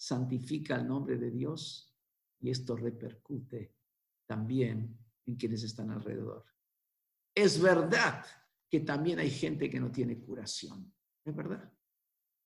santifica 0.00 0.76
el 0.76 0.88
nombre 0.88 1.18
de 1.18 1.30
Dios 1.30 1.94
y 2.40 2.48
esto 2.48 2.74
repercute 2.74 3.76
también 4.26 4.98
en 5.26 5.36
quienes 5.36 5.62
están 5.62 5.90
alrededor. 5.90 6.46
Es 7.34 7.60
verdad 7.60 8.24
que 8.70 8.80
también 8.80 9.18
hay 9.18 9.30
gente 9.30 9.68
que 9.68 9.78
no 9.78 9.92
tiene 9.92 10.18
curación. 10.18 10.94
Es 11.22 11.36
verdad. 11.36 11.70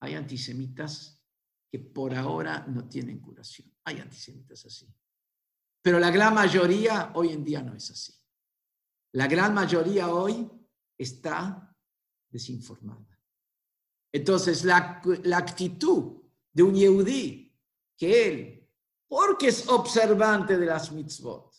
Hay 0.01 0.15
antisemitas 0.15 1.23
que 1.71 1.79
por 1.79 2.13
ahora 2.15 2.67
no 2.67 2.89
tienen 2.89 3.21
curación. 3.21 3.73
Hay 3.85 4.01
antisemitas 4.01 4.67
así. 4.67 4.93
Pero 5.81 6.01
la 6.01 6.11
gran 6.11 6.35
mayoría 6.35 7.13
hoy 7.15 7.29
en 7.29 7.45
día 7.45 7.63
no 7.63 7.75
es 7.75 7.89
así. 7.89 8.13
La 9.13 9.29
gran 9.29 9.55
mayoría 9.55 10.13
hoy 10.13 10.51
está 10.99 11.73
desinformada. 12.29 13.17
Entonces, 14.13 14.65
la, 14.65 15.01
la 15.23 15.39
actitud 15.39 16.25
de 16.55 16.63
un 16.63 16.75
yehudí, 16.75 17.44
que 17.97 18.29
él, 18.29 18.71
porque 19.09 19.49
es 19.49 19.69
observante 19.69 20.57
de 20.59 20.67
las 20.67 20.93
mitzvot, 20.93 21.53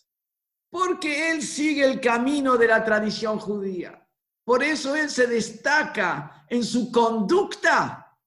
porque 0.70 1.32
él 1.32 1.42
sigue 1.42 1.86
el 1.86 2.02
camino 2.02 2.58
de 2.58 2.68
la 2.68 2.84
tradición 2.84 3.40
judía. 3.40 4.02
Por 4.44 4.64
eso 4.64 4.96
él 4.96 5.10
se 5.10 5.28
destaca 5.28 6.46
en 6.50 6.64
su 6.64 6.92
conducta. 6.92 8.18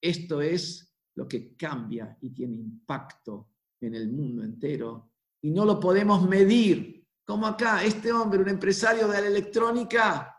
Esto 0.00 0.40
es 0.40 0.92
lo 1.14 1.28
que 1.28 1.54
cambia 1.56 2.16
y 2.20 2.30
tiene 2.30 2.56
impacto 2.56 3.50
en 3.80 3.94
el 3.94 4.08
mundo 4.10 4.42
entero. 4.42 5.12
Y 5.42 5.50
no 5.50 5.64
lo 5.64 5.78
podemos 5.78 6.26
medir. 6.28 7.06
Como 7.24 7.46
acá, 7.46 7.84
este 7.84 8.10
hombre, 8.12 8.40
un 8.40 8.48
empresario 8.48 9.06
de 9.06 9.20
la 9.20 9.26
electrónica, 9.28 10.38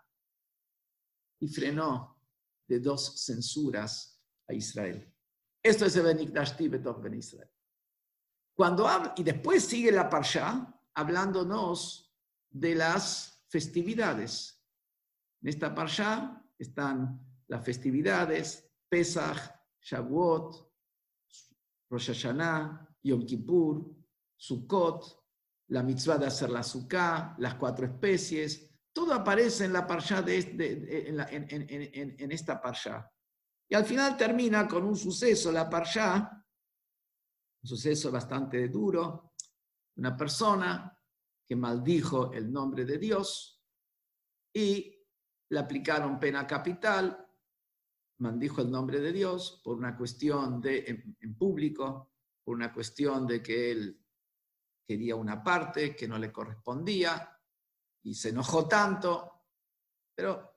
y 1.40 1.48
frenó 1.48 2.18
de 2.68 2.80
dos 2.80 3.24
censuras 3.24 4.22
a 4.48 4.54
Israel. 4.54 5.12
Esto 5.62 5.86
es 5.86 5.96
el 5.96 6.04
Benikdashti 6.04 6.68
Betov 6.68 7.02
Ben 7.02 7.16
Israel. 7.16 7.50
Cuando 8.56 8.88
habla, 8.88 9.14
y 9.18 9.24
después 9.24 9.64
sigue 9.66 9.92
la 9.92 10.10
Parsha, 10.10 10.74
hablándonos 10.94 12.14
de 12.50 12.76
las 12.76 13.44
festividades. 13.48 14.62
En 15.42 15.50
esta 15.50 15.74
parsha 15.74 16.44
están 16.58 17.20
las 17.48 17.64
festividades, 17.64 18.70
Pesach, 18.90 19.38
Shavuot, 19.82 20.72
Rosh 21.90 22.08
Hashanah, 22.08 22.88
Yom 23.04 23.26
Kippur, 23.26 23.86
Sukkot, 24.36 25.20
la 25.70 25.84
mitzvah 25.84 26.18
de 26.18 26.28
hacer 26.28 26.50
la 26.50 26.64
sukkah, 26.64 27.36
las 27.38 27.56
cuatro 27.56 27.86
especies, 27.86 28.70
todo 28.92 29.14
aparece 29.14 29.66
en 29.66 29.74
la 29.74 29.86
parsha 29.86 30.22
de, 30.22 30.38
este, 30.38 31.10
en, 31.10 32.32
esta 32.32 32.60
parsha. 32.60 33.10
Y 33.70 33.76
al 33.76 33.86
final 33.86 34.18
termina 34.18 34.68
con 34.68 34.84
un 34.84 34.96
suceso, 34.96 35.52
la 35.52 35.70
parsha, 35.70 36.44
un 37.62 37.68
suceso 37.70 38.12
bastante 38.12 38.68
duro, 38.68 39.34
una 39.98 40.18
persona 40.18 40.98
que 41.46 41.56
maldijo 41.56 42.34
el 42.34 42.52
nombre 42.52 42.84
de 42.84 42.98
Dios 42.98 43.62
y 44.54 44.96
le 45.50 45.60
aplicaron 45.60 46.20
pena 46.20 46.48
capital, 46.48 47.28
maldijo 48.20 48.62
el 48.62 48.72
nombre 48.72 49.00
de 49.00 49.12
Dios 49.12 49.62
por 49.64 49.78
una 49.78 49.96
cuestión 49.96 50.60
de, 50.62 51.16
en, 51.20 51.36
público, 51.36 52.14
por 52.44 52.56
una 52.56 52.74
cuestión 52.74 53.28
de 53.28 53.42
que 53.42 53.72
él 53.72 54.04
quería 54.88 55.16
una 55.16 55.44
parte 55.44 55.96
que 55.96 56.08
no 56.08 56.18
le 56.18 56.32
correspondía 56.32 57.38
y 58.04 58.16
se 58.16 58.30
enojó 58.30 58.68
tanto, 58.68 59.46
pero 60.16 60.49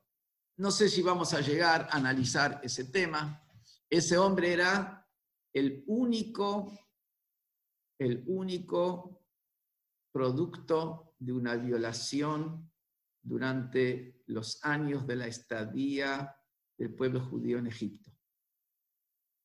no 0.63 0.71
sé 0.71 0.89
si 0.89 1.03
vamos 1.03 1.35
a 1.35 1.41
llegar 1.41 1.89
a 1.91 1.97
analizar 1.97 2.61
ese 2.63 2.85
tema. 2.85 3.45
Ese 3.91 4.17
hombre 4.17 4.53
era 4.53 5.05
el 5.53 5.83
único, 5.89 6.73
el 7.99 8.23
único 8.29 9.27
producto 10.13 11.17
de 11.19 11.33
una 11.33 11.57
violación 11.57 12.71
durante 13.21 14.23
los 14.27 14.65
años 14.65 15.05
de 15.05 15.17
la 15.17 15.27
estadía 15.27 16.33
del 16.79 16.95
pueblo 16.95 17.21
judío 17.23 17.59
en 17.59 17.67
Egipto. 17.67 18.13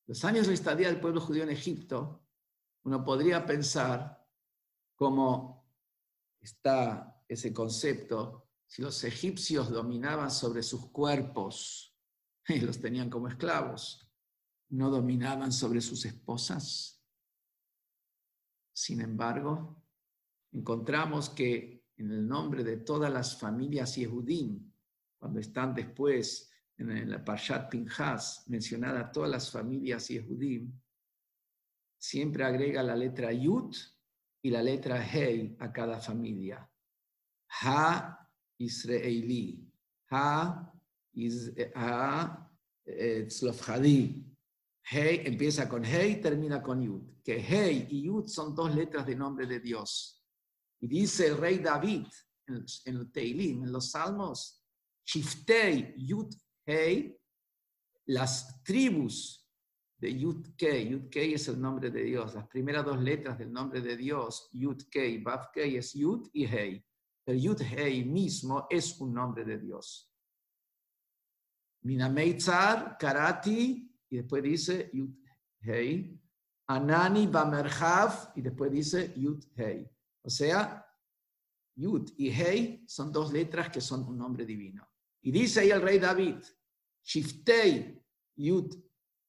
Los 0.05 0.23
años 0.23 0.43
de 0.43 0.49
la 0.49 0.53
estadía 0.53 0.89
del 0.89 1.01
pueblo 1.01 1.19
judío 1.19 1.41
en 1.41 1.49
Egipto, 1.49 2.27
uno 2.83 3.03
podría 3.03 3.43
pensar 3.43 4.23
cómo 4.95 5.67
está 6.39 7.23
ese 7.27 7.51
concepto, 7.51 8.46
si 8.67 8.81
los 8.81 9.03
egipcios 9.05 9.69
dominaban 9.69 10.29
sobre 10.29 10.61
sus 10.61 10.91
cuerpos 10.91 11.95
y 12.47 12.59
los 12.59 12.79
tenían 12.79 13.09
como 13.09 13.29
esclavos, 13.29 14.11
no 14.69 14.89
dominaban 14.89 15.51
sobre 15.51 15.81
sus 15.81 16.05
esposas. 16.05 17.01
Sin 18.73 19.01
embargo, 19.01 19.81
encontramos 20.51 21.29
que 21.29 21.85
en 21.95 22.11
el 22.11 22.27
nombre 22.27 22.63
de 22.63 22.77
todas 22.77 23.11
las 23.11 23.39
familias 23.39 23.95
Yehudim, 23.95 24.71
cuando 25.17 25.39
están 25.39 25.73
después 25.73 26.51
en 26.77 27.09
la 27.09 27.23
Parshat 27.23 27.71
Pinhas 27.71 28.43
mencionada 28.47 29.11
todas 29.11 29.31
las 29.31 29.49
familias 29.49 30.09
Yehudim, 30.09 30.71
siempre 31.97 32.43
agrega 32.43 32.83
la 32.83 32.95
letra 32.95 33.31
Yud 33.31 33.75
y 34.43 34.51
la 34.51 34.61
letra 34.61 35.03
Hei 35.03 35.55
a 35.59 35.71
cada 35.71 35.99
familia. 35.99 36.69
Ha 37.61 38.26
Ha, 40.09 40.73
is, 41.13 41.51
ha 41.75 42.49
eh, 42.85 43.27
Hei 44.89 45.21
empieza 45.25 45.67
con 45.67 45.83
Hei, 45.83 46.21
termina 46.21 46.61
con 46.61 46.81
Yud. 46.81 47.21
Que 47.23 47.39
Hei 47.39 47.87
y 47.89 48.03
Yud 48.03 48.27
son 48.27 48.55
dos 48.55 48.73
letras 48.73 49.05
de 49.05 49.15
nombre 49.15 49.45
de 49.45 49.59
Dios. 49.59 50.23
Y 50.79 50.87
dice 50.87 51.27
el 51.27 51.37
rey 51.37 51.57
David 51.57 52.07
en, 52.47 52.65
el 52.85 53.11
Teilim, 53.11 53.63
en 53.63 53.71
los 53.71 53.91
Salmos, 53.91 54.63
Shiftei 55.05 55.93
Yud 55.97 56.33
Hei, 56.65 57.17
las 58.05 58.63
tribus 58.63 59.45
de 59.97 60.17
Yud 60.17 60.55
Kei, 60.55 60.89
Yud 60.89 61.09
Kei 61.09 61.33
es 61.33 61.47
el 61.47 61.59
nombre 61.59 61.89
de 61.89 62.03
Dios, 62.03 62.35
las 62.35 62.47
primeras 62.47 62.85
dos 62.85 63.01
letras 63.01 63.37
del 63.37 63.51
nombre 63.51 63.81
de 63.81 63.97
Dios, 63.97 64.49
Yud 64.53 64.83
Kei, 64.89 65.21
Vav 65.21 65.51
Kei 65.51 65.75
es 65.75 65.93
Yud 65.93 66.29
y 66.33 66.45
Hei. 66.45 66.86
El 67.27 67.41
Yud 67.41 67.61
Hei 67.61 68.05
mismo 68.05 68.67
es 68.69 68.97
un 69.01 69.13
nombre 69.13 69.43
de 69.43 69.57
Dios. 69.57 70.09
Minameitzar, 71.81 72.97
Karati, 72.97 73.93
y 74.09 74.15
después 74.15 74.41
dice 74.41 74.89
Yud 74.93 75.13
Hei. 75.59 76.17
Anani 76.67 77.27
Bamerhav, 77.27 78.31
y 78.33 78.41
después 78.41 78.71
dice 78.71 79.13
Yud 79.17 79.43
Hei. 79.57 79.85
O 80.23 80.29
sea, 80.29 80.85
Yud 81.75 82.11
y 82.17 82.29
Hei 82.29 82.85
son 82.87 83.11
dos 83.11 83.33
letras 83.33 83.69
que 83.71 83.81
son 83.81 84.07
un 84.07 84.17
nombre 84.17 84.45
divino. 84.45 84.87
Y 85.21 85.31
dice 85.31 85.59
ahí 85.59 85.71
el 85.71 85.81
rey 85.81 85.99
David, 85.99 86.37
Shiftei 87.03 88.01
Yud 88.37 88.73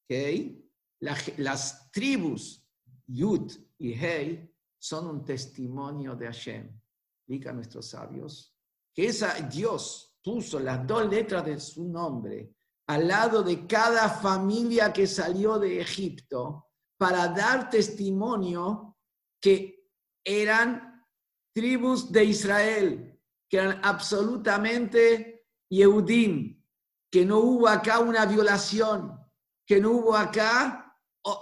Hei, 0.09 0.71
las 1.01 1.91
tribus 1.91 2.65
Yud 3.09 3.53
y 3.77 3.93
Hei 3.93 4.55
son 4.79 5.09
un 5.09 5.25
testimonio 5.25 6.15
de 6.15 6.27
Hashem. 6.27 6.81
Diga 7.29 7.53
nuestros 7.53 7.87
sabios 7.91 8.57
que 8.95 9.07
esa 9.07 9.35
Dios 9.35 10.17
puso 10.25 10.59
las 10.59 10.87
dos 10.87 11.07
letras 11.09 11.45
de 11.45 11.61
su 11.61 11.85
nombre 11.85 12.55
al 12.89 13.07
lado 13.07 13.43
de 13.43 13.67
cada 13.67 14.09
familia 14.09 14.93
que 14.93 15.07
salió 15.07 15.59
de 15.59 15.81
Egipto 15.81 16.69
para 16.97 17.29
dar 17.29 17.69
testimonio 17.69 18.97
que 19.41 19.91
eran 20.25 21.07
tribus 21.55 22.11
de 22.11 22.25
Israel, 22.25 23.21
que 23.49 23.59
eran 23.59 23.81
absolutamente 23.85 25.47
Yehudim, 25.71 26.65
que 27.11 27.25
no 27.27 27.39
hubo 27.41 27.69
acá 27.69 27.99
una 27.99 28.25
violación, 28.25 29.19
que 29.67 29.81
no 29.81 29.91
hubo 29.93 30.17
acá 30.17 30.97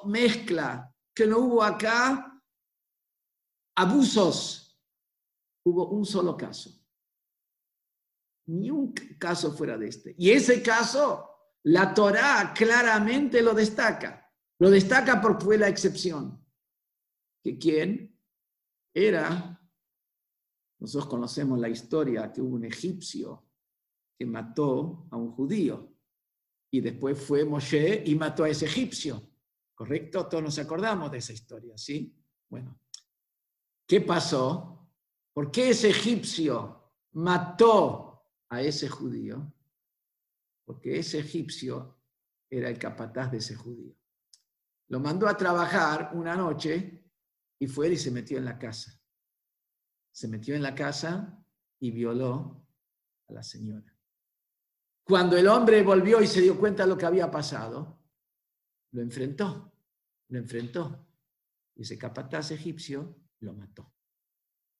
mezcla, 0.05 0.93
que 1.15 1.27
no 1.27 1.39
hubo 1.39 1.63
acá 1.63 2.43
abusos. 3.77 4.66
Hubo 5.67 5.89
un 5.89 6.07
solo 6.07 6.37
caso. 6.37 6.71
ni 8.49 8.71
un 8.71 8.93
caso 9.19 9.51
fuera 9.51 9.77
de 9.77 9.89
este. 9.89 10.15
Y 10.17 10.31
ese 10.31 10.63
caso, 10.63 11.29
la 11.65 11.93
Torá 11.93 12.55
claramente 12.57 13.43
lo 13.43 13.53
destaca. 13.53 14.33
Lo 14.61 14.71
destaca 14.71 15.21
porque 15.21 15.45
fue 15.45 15.59
la 15.59 15.67
excepción. 15.67 16.41
¿Que 17.43 17.59
quién? 17.59 18.17
Era, 18.95 19.61
nosotros 20.79 21.11
conocemos 21.11 21.59
la 21.59 21.69
historia 21.69 22.33
que 22.33 22.41
hubo 22.41 22.55
un 22.55 22.65
egipcio 22.65 23.49
que 24.17 24.25
mató 24.25 25.09
a 25.11 25.17
un 25.17 25.33
judío. 25.33 25.93
Y 26.71 26.81
después 26.81 27.21
fue 27.21 27.45
Moshe 27.45 28.05
y 28.07 28.15
mató 28.15 28.45
a 28.45 28.49
ese 28.49 28.67
egipcio. 28.67 29.21
¿Correcto? 29.75 30.29
Todos 30.29 30.45
nos 30.45 30.59
acordamos 30.61 31.11
de 31.11 31.19
esa 31.19 31.33
historia, 31.33 31.77
¿sí? 31.77 32.17
Bueno, 32.49 32.79
¿qué 33.89 34.01
pasó? 34.01 34.76
¿Por 35.37 35.51
qué 35.51 35.69
ese 35.69 35.91
egipcio 35.91 36.95
mató 37.13 38.25
a 38.49 38.63
ese 38.63 38.89
judío? 38.89 39.53
Porque 40.65 40.99
ese 40.99 41.19
egipcio 41.19 41.99
era 42.49 42.71
el 42.71 42.79
capataz 42.79 43.33
de 43.33 43.37
ese 43.37 43.55
judío. 43.55 43.95
Lo 44.89 44.99
mandó 44.99 45.29
a 45.29 45.37
trabajar 45.37 46.13
una 46.15 46.35
noche 46.37 47.05
y 47.59 47.67
fue 47.67 47.91
y 47.91 47.99
se 47.99 48.11
metió 48.11 48.39
en 48.39 48.47
la 48.47 48.59
casa. 48.59 48.99
Se 50.11 50.27
metió 50.27 50.55
en 50.55 50.63
la 50.63 50.75
casa 50.75 51.45
y 51.81 51.91
violó 51.91 52.67
a 53.29 53.35
la 53.35 53.43
señora. 53.43 53.95
Cuando 55.05 55.37
el 55.37 55.49
hombre 55.49 55.83
volvió 55.83 56.23
y 56.23 56.27
se 56.27 56.41
dio 56.41 56.59
cuenta 56.59 56.85
de 56.85 56.89
lo 56.89 56.97
que 56.97 57.05
había 57.05 57.31
pasado, 57.31 58.03
lo 58.93 59.03
enfrentó, 59.03 59.71
lo 60.29 60.39
enfrentó. 60.39 61.07
Y 61.75 61.83
ese 61.83 61.99
capataz 61.99 62.53
egipcio 62.53 63.15
lo 63.41 63.53
mató. 63.53 63.96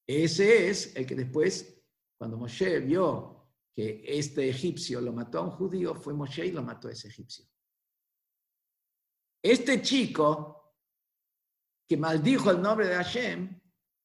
Ese 0.07 0.69
es 0.69 0.95
el 0.95 1.07
que 1.07 1.17
después, 1.17 1.83
cuando 2.17 2.37
Moshe 2.37 2.81
vio 2.81 3.49
que 3.73 4.05
este 4.07 4.49
egipcio 4.49 5.01
lo 5.01 5.13
mató 5.13 5.39
a 5.39 5.43
un 5.43 5.51
judío, 5.51 5.95
fue 5.95 6.15
Moshe 6.15 6.47
y 6.47 6.53
lo 6.53 6.63
mató 6.63 6.89
a 6.89 6.93
ese 6.93 7.09
egipcio. 7.09 7.45
Este 9.43 9.83
chico 9.83 10.75
que 11.87 11.97
maldijo 11.97 12.51
el 12.51 12.61
nombre 12.61 12.89
de 12.89 12.95
Hashem 12.95 13.61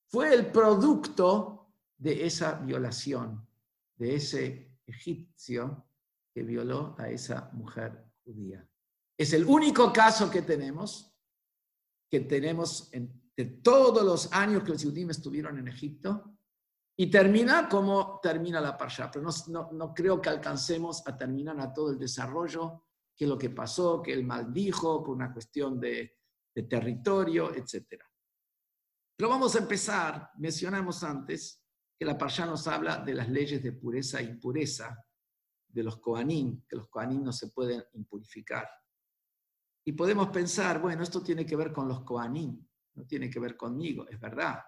fue 0.07 0.33
el 0.33 0.51
producto 0.51 1.73
de 1.97 2.25
esa 2.25 2.59
violación, 2.59 3.47
de 3.95 4.15
ese 4.15 4.77
egipcio 4.85 5.87
que 6.33 6.43
violó 6.43 6.95
a 6.97 7.09
esa 7.09 7.49
mujer 7.53 8.11
judía. 8.23 8.67
Es 9.17 9.33
el 9.33 9.45
único 9.45 9.93
caso 9.93 10.29
que 10.29 10.41
tenemos, 10.41 11.15
que 12.09 12.21
tenemos 12.21 12.91
en, 12.93 13.20
de 13.35 13.45
todos 13.45 14.03
los 14.03 14.31
años 14.33 14.63
que 14.63 14.71
los 14.71 14.83
judíos 14.83 15.11
estuvieron 15.11 15.57
en 15.57 15.67
Egipto, 15.67 16.37
y 17.01 17.09
termina 17.09 17.67
como 17.67 18.19
termina 18.21 18.61
la 18.61 18.77
parsha, 18.77 19.09
pero 19.09 19.25
no, 19.47 19.71
no, 19.71 19.93
creo 19.93 20.21
que 20.21 20.29
alcancemos 20.29 21.01
a 21.07 21.17
terminar 21.17 21.59
a 21.59 21.73
todo 21.73 21.91
el 21.91 21.97
desarrollo, 21.97 22.85
qué 23.15 23.25
es 23.25 23.29
lo 23.29 23.37
que 23.37 23.49
pasó, 23.49 24.01
que 24.01 24.13
él 24.13 24.23
maldijo 24.25 25.03
por 25.03 25.15
una 25.15 25.33
cuestión 25.33 25.79
de, 25.79 26.19
de 26.53 26.63
territorio, 26.63 27.55
etc. 27.55 28.03
Pero 29.15 29.29
vamos 29.29 29.55
a 29.55 29.59
empezar, 29.59 30.29
mencionamos 30.37 31.03
antes 31.03 31.63
que 31.97 32.05
la 32.05 32.17
parsha 32.17 32.45
nos 32.45 32.67
habla 32.67 32.97
de 32.97 33.15
las 33.15 33.29
leyes 33.29 33.63
de 33.63 33.71
pureza 33.71 34.19
e 34.19 34.25
impureza, 34.25 35.03
de 35.67 35.83
los 35.83 35.97
Koanim, 35.97 36.65
que 36.67 36.75
los 36.75 36.87
Koanim 36.87 37.23
no 37.23 37.31
se 37.31 37.47
pueden 37.47 37.83
impurificar. 37.93 38.69
Y 39.85 39.93
podemos 39.93 40.27
pensar, 40.27 40.79
bueno, 40.81 41.01
esto 41.01 41.23
tiene 41.23 41.45
que 41.45 41.55
ver 41.55 41.71
con 41.71 41.87
los 41.87 42.01
Koanim, 42.03 42.63
no 42.95 43.05
tiene 43.05 43.29
que 43.29 43.39
ver 43.39 43.55
conmigo, 43.55 44.07
es 44.07 44.19
verdad. 44.19 44.59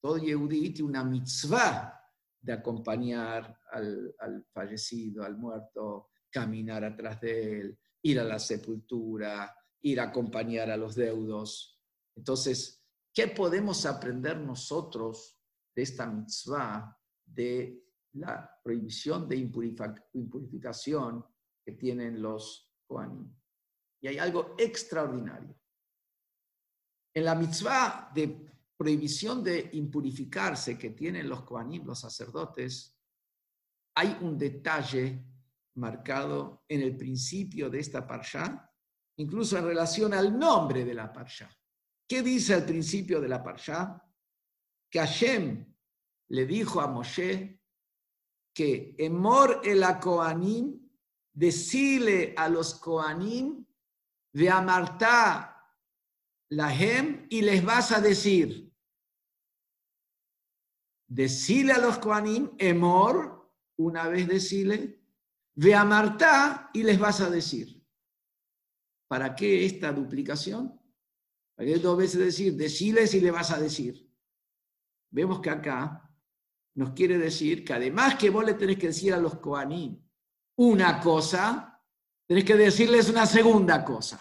Todo 0.00 0.18
Yehudi 0.18 0.70
tiene 0.70 0.90
una 0.90 1.04
mitzvah 1.04 2.00
de 2.40 2.52
acompañar 2.52 3.58
al, 3.72 4.14
al, 4.18 4.44
fallecido, 4.52 5.24
al 5.24 5.36
muerto, 5.36 6.10
caminar 6.30 6.84
atrás 6.84 7.20
de 7.20 7.60
él, 7.60 7.78
ir 8.02 8.20
a 8.20 8.24
la 8.24 8.38
sepultura, 8.38 9.54
ir 9.82 10.00
a 10.00 10.04
acompañar 10.04 10.70
a 10.70 10.76
los 10.76 10.94
deudos. 10.94 11.80
Entonces, 12.14 12.84
¿qué 13.12 13.28
podemos 13.28 13.86
aprender 13.86 14.36
nosotros 14.36 15.38
de 15.74 15.82
esta 15.82 16.06
mitzvah 16.06 16.96
de 17.24 17.84
la 18.12 18.48
prohibición 18.62 19.28
de 19.28 19.36
impurificación 19.36 21.24
que 21.64 21.72
tienen 21.72 22.22
los 22.22 22.70
Kohanim. 22.86 23.34
Y 24.00 24.08
hay 24.08 24.18
algo 24.18 24.54
extraordinario. 24.58 25.58
En 27.14 27.24
la 27.24 27.34
mitzvah 27.36 28.10
de 28.12 28.44
prohibición 28.76 29.42
de 29.42 29.70
impurificarse 29.74 30.76
que 30.76 30.90
tienen 30.90 31.28
los 31.28 31.42
Kohanim, 31.42 31.86
los 31.86 32.00
sacerdotes, 32.00 32.96
hay 33.96 34.18
un 34.20 34.36
detalle 34.36 35.24
marcado 35.76 36.64
en 36.68 36.82
el 36.82 36.96
principio 36.96 37.70
de 37.70 37.78
esta 37.78 38.06
parsha, 38.06 38.68
incluso 39.16 39.56
en 39.56 39.64
relación 39.64 40.12
al 40.12 40.36
nombre 40.36 40.84
de 40.84 40.94
la 40.94 41.12
parsha. 41.12 41.48
¿Qué 42.06 42.22
dice 42.22 42.54
al 42.54 42.64
principio 42.64 43.20
de 43.20 43.28
la 43.28 43.42
parsha? 43.42 44.02
Que 44.90 44.98
Hashem 44.98 45.72
le 46.28 46.46
dijo 46.46 46.80
a 46.80 46.88
Moshe, 46.88 47.60
que 48.52 48.94
Emor 48.98 49.60
el 49.64 49.84
Koanim, 50.00 50.80
decile 51.32 52.34
a 52.36 52.48
los 52.48 52.74
Koanim, 52.74 53.64
de 54.32 54.50
amartá 54.50 55.53
la 56.50 56.74
hem 56.74 57.26
y 57.30 57.42
les 57.42 57.64
vas 57.64 57.92
a 57.92 58.00
decir, 58.00 58.72
decile 61.06 61.72
a 61.72 61.78
los 61.78 61.98
Koanim, 61.98 62.50
Emor, 62.58 63.52
una 63.76 64.08
vez 64.08 64.28
decile, 64.28 65.00
de 65.54 65.74
amartá 65.74 66.70
y 66.72 66.82
les 66.82 66.98
vas 66.98 67.20
a 67.20 67.30
decir. 67.30 67.82
¿Para 69.08 69.34
qué 69.34 69.64
esta 69.64 69.92
duplicación? 69.92 70.80
Para 71.54 71.68
que 71.68 71.78
dos 71.78 71.96
veces 71.96 72.20
decir, 72.20 72.54
deciles 72.54 73.14
y 73.14 73.20
le 73.20 73.30
vas 73.30 73.50
a 73.50 73.60
decir. 73.60 74.10
Vemos 75.10 75.40
que 75.40 75.50
acá 75.50 76.10
nos 76.74 76.90
quiere 76.90 77.18
decir 77.18 77.64
que 77.64 77.72
además 77.72 78.16
que 78.16 78.30
vos 78.30 78.44
le 78.44 78.54
tenés 78.54 78.78
que 78.78 78.88
decir 78.88 79.14
a 79.14 79.20
los 79.20 79.38
Koanim 79.38 80.02
una 80.56 81.00
cosa, 81.00 81.80
tenés 82.26 82.44
que 82.44 82.56
decirles 82.56 83.08
una 83.08 83.26
segunda 83.26 83.84
cosa. 83.84 84.20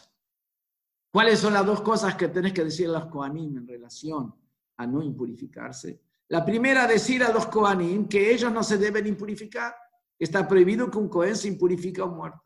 ¿Cuáles 1.13 1.41
son 1.41 1.53
las 1.53 1.63
dos 1.63 1.81
cosas 1.81 2.15
que 2.15 2.29
tenés 2.29 2.53
que 2.53 2.63
decir 2.63 2.89
a 2.89 2.93
los 2.93 3.05
Koanim 3.05 3.55
en 3.55 3.67
relación 3.67 4.33
a 4.77 4.87
no 4.87 5.03
impurificarse? 5.03 6.01
La 6.29 6.43
primera, 6.43 6.87
decir 6.87 7.23
a 7.23 7.31
los 7.31 7.45
Koanim 7.45 8.07
que 8.07 8.33
ellos 8.33 8.51
no 8.51 8.63
se 8.63 8.79
deben 8.79 9.05
impurificar, 9.05 9.75
está 10.17 10.47
prohibido 10.47 10.89
que 10.89 10.97
un 10.97 11.09
Cohen 11.09 11.35
se 11.35 11.49
impurifique 11.49 12.01
a 12.01 12.05
un 12.05 12.17
muerto. 12.17 12.41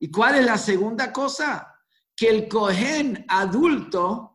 ¿Y 0.00 0.10
cuál 0.10 0.34
es 0.34 0.44
la 0.44 0.58
segunda 0.58 1.10
cosa? 1.10 1.80
Que 2.14 2.28
el 2.28 2.46
Cohen 2.46 3.24
adulto 3.26 4.34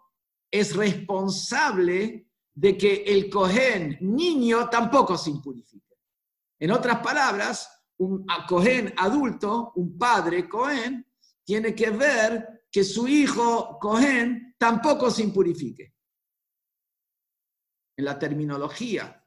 es 0.50 0.76
responsable 0.76 2.32
de 2.56 2.76
que 2.76 3.04
el 3.06 3.30
Cohen 3.30 4.00
niño 4.02 4.68
tampoco 4.68 5.16
se 5.16 5.30
impurifique. 5.30 6.00
En 6.58 6.72
otras 6.72 7.04
palabras, 7.04 7.70
un 7.98 8.26
Cohen 8.48 8.96
adulto, 8.98 9.74
un 9.76 9.96
padre 9.96 10.50
Cohen, 10.50 11.06
tiene 11.44 11.76
que 11.76 11.92
ver 11.92 12.63
que 12.74 12.84
su 12.84 13.08
hijo 13.08 13.78
Cohen 13.80 14.56
tampoco 14.58 15.12
se 15.12 15.22
impurifique. 15.22 15.94
En 17.96 18.06
la 18.06 18.18
terminología 18.18 19.24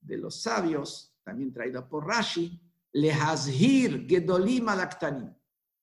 de 0.00 0.16
los 0.16 0.40
sabios, 0.40 1.14
también 1.22 1.52
traída 1.52 1.86
por 1.86 2.06
Rashi, 2.06 2.58
lehazhir 2.92 4.06
gedolim 4.08 4.66
alaktanim, 4.66 5.30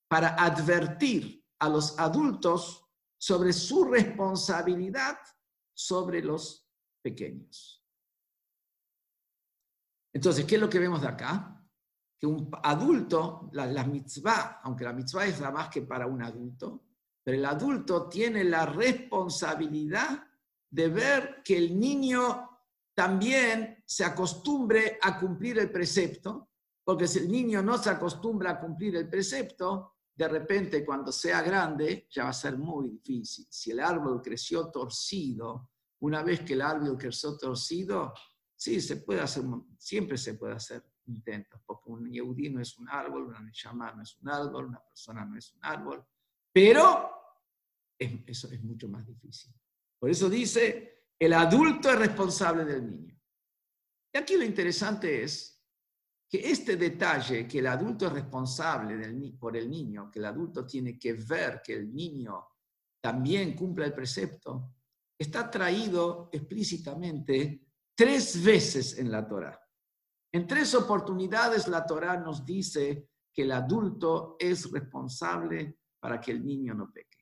para 0.07 0.29
advertir 0.29 1.45
a 1.59 1.69
los 1.69 1.99
adultos 1.99 2.84
sobre 3.15 3.53
su 3.53 3.84
responsabilidad 3.84 5.19
sobre 5.75 6.23
los 6.23 6.67
pequeños. 7.03 7.86
Entonces, 10.13 10.45
¿qué 10.45 10.55
es 10.55 10.61
lo 10.61 10.69
que 10.69 10.79
vemos 10.79 11.01
de 11.01 11.09
acá? 11.09 11.61
Que 12.22 12.28
un 12.28 12.51
adulto, 12.61 13.49
la, 13.53 13.84
mitzvah, 13.84 14.61
aunque 14.63 14.84
la 14.84 14.93
mitzvah 14.93 15.26
es 15.26 15.39
la 15.39 15.49
más 15.49 15.69
que 15.69 15.82
para 15.82 16.05
un 16.05 16.22
adulto, 16.22 16.84
pero 17.24 17.36
el 17.36 17.45
adulto 17.45 18.07
tiene 18.07 18.43
la 18.43 18.67
responsabilidad 18.67 20.24
de 20.69 20.88
ver 20.88 21.41
que 21.43 21.57
el 21.57 21.80
niño 21.80 22.47
también 22.93 23.84
se 23.88 24.05
acostumbre 24.05 24.99
a 25.01 25.19
cumplir 25.19 25.57
el 25.57 25.72
precepto, 25.72 26.49
porque 26.84 27.07
si 27.07 27.17
el 27.17 27.32
niño 27.32 27.63
no 27.63 27.80
se 27.80 27.89
acostumbra 27.89 28.51
a 28.51 28.59
cumplir 28.59 28.97
el 28.97 29.09
precepto, 29.09 29.95
de 30.13 30.28
repente 30.28 30.86
cuando 30.86 31.11
sea 31.11 31.41
grande 31.41 32.07
ya 32.11 32.26
va 32.26 32.30
a 32.30 32.34
ser 32.34 32.55
muy 32.55 32.89
difícil. 32.89 33.47
Si 33.49 33.72
el 33.72 33.80
árbol 33.80 34.22
creció 34.22 34.69
torcido, 34.69 35.72
una 36.01 36.22
vez 36.22 36.41
que 36.41 36.53
el 36.53 36.61
árbol 36.61 36.99
creció 36.99 37.36
torcido, 37.36 38.13
sí, 38.55 38.80
se 38.80 38.97
puede 38.97 39.22
hacer, 39.22 39.43
siempre 39.80 40.19
se 40.19 40.36
puede 40.36 40.53
hacer 40.53 40.90
intentos, 41.08 41.62
porque 41.66 41.89
un 41.89 42.12
yehudí 42.12 42.49
no 42.49 42.62
es 42.62 42.78
un 42.78 42.89
árbol, 42.89 43.28
una 43.28 43.39
neshama 43.39 43.91
no 43.93 44.04
es 44.04 44.18
un 44.18 44.30
árbol, 44.30 44.66
una 44.66 44.84
persona 44.84 45.26
no 45.26 45.38
es 45.38 45.54
un 45.54 45.66
árbol, 45.66 46.06
pero 46.52 47.12
eso 47.97 48.52
es 48.52 48.64
mucho 48.64 48.88
más 48.88 49.06
difícil. 49.06 49.54
Por 49.99 50.10
eso 50.10 50.30
dice, 50.30 51.06
el 51.20 51.34
adulto 51.34 51.89
es 51.89 51.99
responsable 51.99 52.66
del 52.66 52.89
niño. 52.89 53.20
Y 54.14 54.18
aquí 54.18 54.36
lo 54.36 54.43
interesante 54.43 55.24
es 55.24 55.62
que 56.28 56.49
este 56.49 56.78
detalle, 56.78 57.47
que 57.47 57.60
el 57.60 57.68
adulto 57.68 58.08
es 58.08 58.14
responsable 58.14 58.97
por 59.39 59.56
el 59.56 59.70
niño, 59.70 60.10
que 60.10 60.20
el 60.20 60.26
adulto 60.26 60.66
tiene 60.66 60.97
que 60.97 61.14
ver 61.14 61.62
que 61.64 61.74
el 61.74 61.93
niño 61.93 62.47
también 63.02 63.56
cumpla 63.56 63.86
el 63.86 63.93
precepto, 63.93 64.76
está 65.18 65.52
traído 65.52 66.30
explícitamente 66.32 67.68
tres 67.93 68.43
veces 68.43 68.97
en 68.97 69.12
la 69.12 69.28
Torah. 69.28 69.61
En 70.34 70.47
tres 70.47 70.73
oportunidades 70.75 71.67
la 71.67 71.86
Torah 71.86 72.17
nos 72.17 72.45
dice 72.45 73.09
que 73.34 73.43
el 73.43 73.51
adulto 73.51 74.36
es 74.39 74.71
responsable 74.71 75.79
para 75.99 76.19
que 76.19 76.32
el 76.32 76.45
niño 76.45 76.73
no 76.73 76.91
peque. 76.91 77.17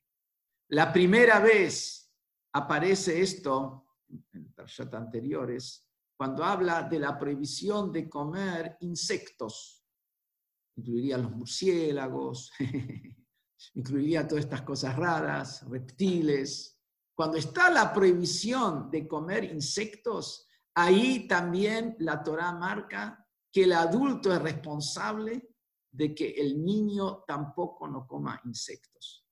La 0.70 0.93
primera 0.93 1.39
vez 1.39 2.12
aparece 2.53 3.22
esto 3.22 3.88
en 4.34 4.51
Parshat 4.53 4.93
anteriores, 4.93 5.88
cuando 6.18 6.43
habla 6.43 6.84
de 6.84 6.99
la 6.99 7.18
prohibición 7.18 7.91
de 7.91 8.10
comer 8.10 8.78
insectos. 8.82 9.86
Incluiría 10.76 11.18
los 11.18 11.32
murciélagos, 11.32 12.51
incluiría 13.76 14.28
todas 14.28 14.43
estas 14.45 14.62
cosas 14.64 14.95
raras, 14.95 15.68
reptiles. 15.70 16.80
Cuando 17.16 17.38
está 17.38 17.70
la 17.70 17.93
prohibición 17.93 18.89
de 18.91 19.07
comer 19.07 19.45
insectos, 19.45 20.49
ahí 20.84 21.28
también 21.28 21.96
la 22.00 22.24
Torah 22.24 22.54
marca 22.54 23.26
que 23.52 23.64
el 23.64 23.74
adulto 23.74 24.34
es 24.34 24.42
responsable 24.42 25.56
de 25.92 26.14
que 26.14 26.30
el 26.30 26.64
niño 26.64 27.24
tampoco 27.28 27.88
no 27.88 28.08
coma 28.08 28.40
insectos. 28.46 29.26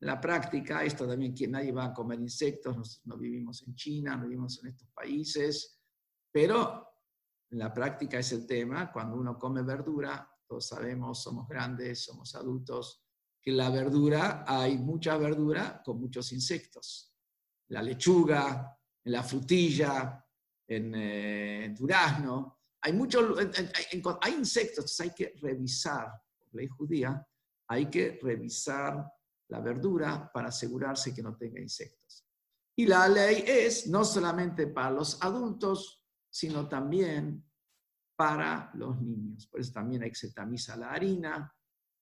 En 0.00 0.08
la 0.08 0.20
práctica, 0.20 0.84
esto 0.84 1.06
también 1.06 1.34
que 1.34 1.46
nadie 1.46 1.72
va 1.72 1.86
a 1.86 1.94
comer 1.94 2.20
insectos, 2.20 3.00
no, 3.04 3.16
vivimos 3.16 3.62
en 3.66 3.74
China, 3.74 4.16
no 4.16 4.24
vivimos 4.24 4.62
en 4.62 4.70
estos 4.70 4.88
países, 4.90 5.80
pero 6.30 6.88
en 7.50 7.58
la 7.58 7.72
práctica 7.72 8.18
es 8.18 8.32
el 8.32 8.46
tema, 8.46 8.90
cuando 8.92 9.16
uno 9.16 9.38
come 9.38 9.62
verdura, 9.62 10.28
todos 10.46 10.66
sabemos, 10.66 11.22
somos 11.22 11.46
grandes, 11.48 12.04
somos 12.04 12.34
adultos, 12.34 13.04
que 13.40 13.52
la 13.52 13.70
verdura, 13.70 14.44
hay 14.46 14.76
mucha 14.78 15.16
verdura 15.16 15.80
con 15.84 16.00
muchos 16.00 16.32
insectos. 16.32 17.14
La 17.68 17.82
lechuga, 17.82 18.78
la 19.04 19.22
frutilla, 19.22 20.21
en 20.76 20.94
eh, 20.94 21.74
durazno, 21.76 22.58
hay 22.80 22.92
muchos, 22.92 23.38
hay 24.20 24.34
insectos, 24.34 25.00
hay 25.00 25.10
que 25.10 25.34
revisar, 25.40 26.10
ley 26.52 26.66
judía, 26.66 27.26
hay 27.68 27.86
que 27.86 28.18
revisar 28.20 29.06
la 29.48 29.60
verdura 29.60 30.30
para 30.32 30.48
asegurarse 30.48 31.14
que 31.14 31.22
no 31.22 31.36
tenga 31.36 31.60
insectos. 31.60 32.26
Y 32.76 32.86
la 32.86 33.06
ley 33.06 33.44
es 33.46 33.86
no 33.86 34.04
solamente 34.04 34.66
para 34.66 34.90
los 34.90 35.22
adultos, 35.22 36.02
sino 36.28 36.68
también 36.68 37.44
para 38.16 38.70
los 38.74 39.00
niños. 39.00 39.46
Por 39.46 39.60
eso 39.60 39.72
también 39.72 40.02
hay 40.02 40.10
que 40.10 40.16
se 40.16 40.32
tamiza 40.32 40.76
la 40.76 40.90
harina. 40.90 41.54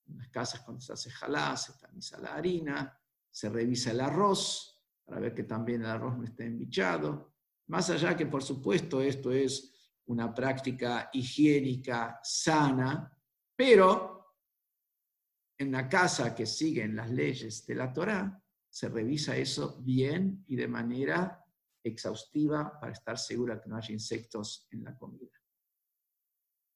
En 0.06 0.18
las 0.18 0.28
casas 0.28 0.60
cuando 0.60 0.80
se 0.80 0.92
hace 0.92 1.10
jalá, 1.10 1.56
se 1.56 1.72
tamiza 1.74 2.18
la 2.18 2.34
harina, 2.34 2.98
se 3.30 3.48
revisa 3.48 3.90
el 3.90 4.00
arroz 4.00 4.80
para 5.04 5.20
ver 5.20 5.34
que 5.34 5.44
también 5.44 5.82
el 5.82 5.88
arroz 5.88 6.16
no 6.16 6.24
esté 6.24 6.46
embichado. 6.46 7.34
Más 7.70 7.88
allá 7.88 8.16
que, 8.16 8.26
por 8.26 8.42
supuesto, 8.42 9.00
esto 9.00 9.30
es 9.30 9.72
una 10.06 10.34
práctica 10.34 11.08
higiénica 11.12 12.18
sana, 12.20 13.16
pero 13.54 14.34
en 15.56 15.68
una 15.68 15.88
casa 15.88 16.34
que 16.34 16.46
siguen 16.46 16.96
las 16.96 17.08
leyes 17.10 17.64
de 17.64 17.76
la 17.76 17.92
Torá, 17.92 18.42
se 18.68 18.88
revisa 18.88 19.36
eso 19.36 19.80
bien 19.82 20.44
y 20.48 20.56
de 20.56 20.66
manera 20.66 21.44
exhaustiva 21.84 22.76
para 22.80 22.92
estar 22.92 23.16
segura 23.16 23.60
que 23.60 23.68
no 23.68 23.76
haya 23.76 23.92
insectos 23.92 24.66
en 24.72 24.82
la 24.82 24.96
comida. 24.96 25.38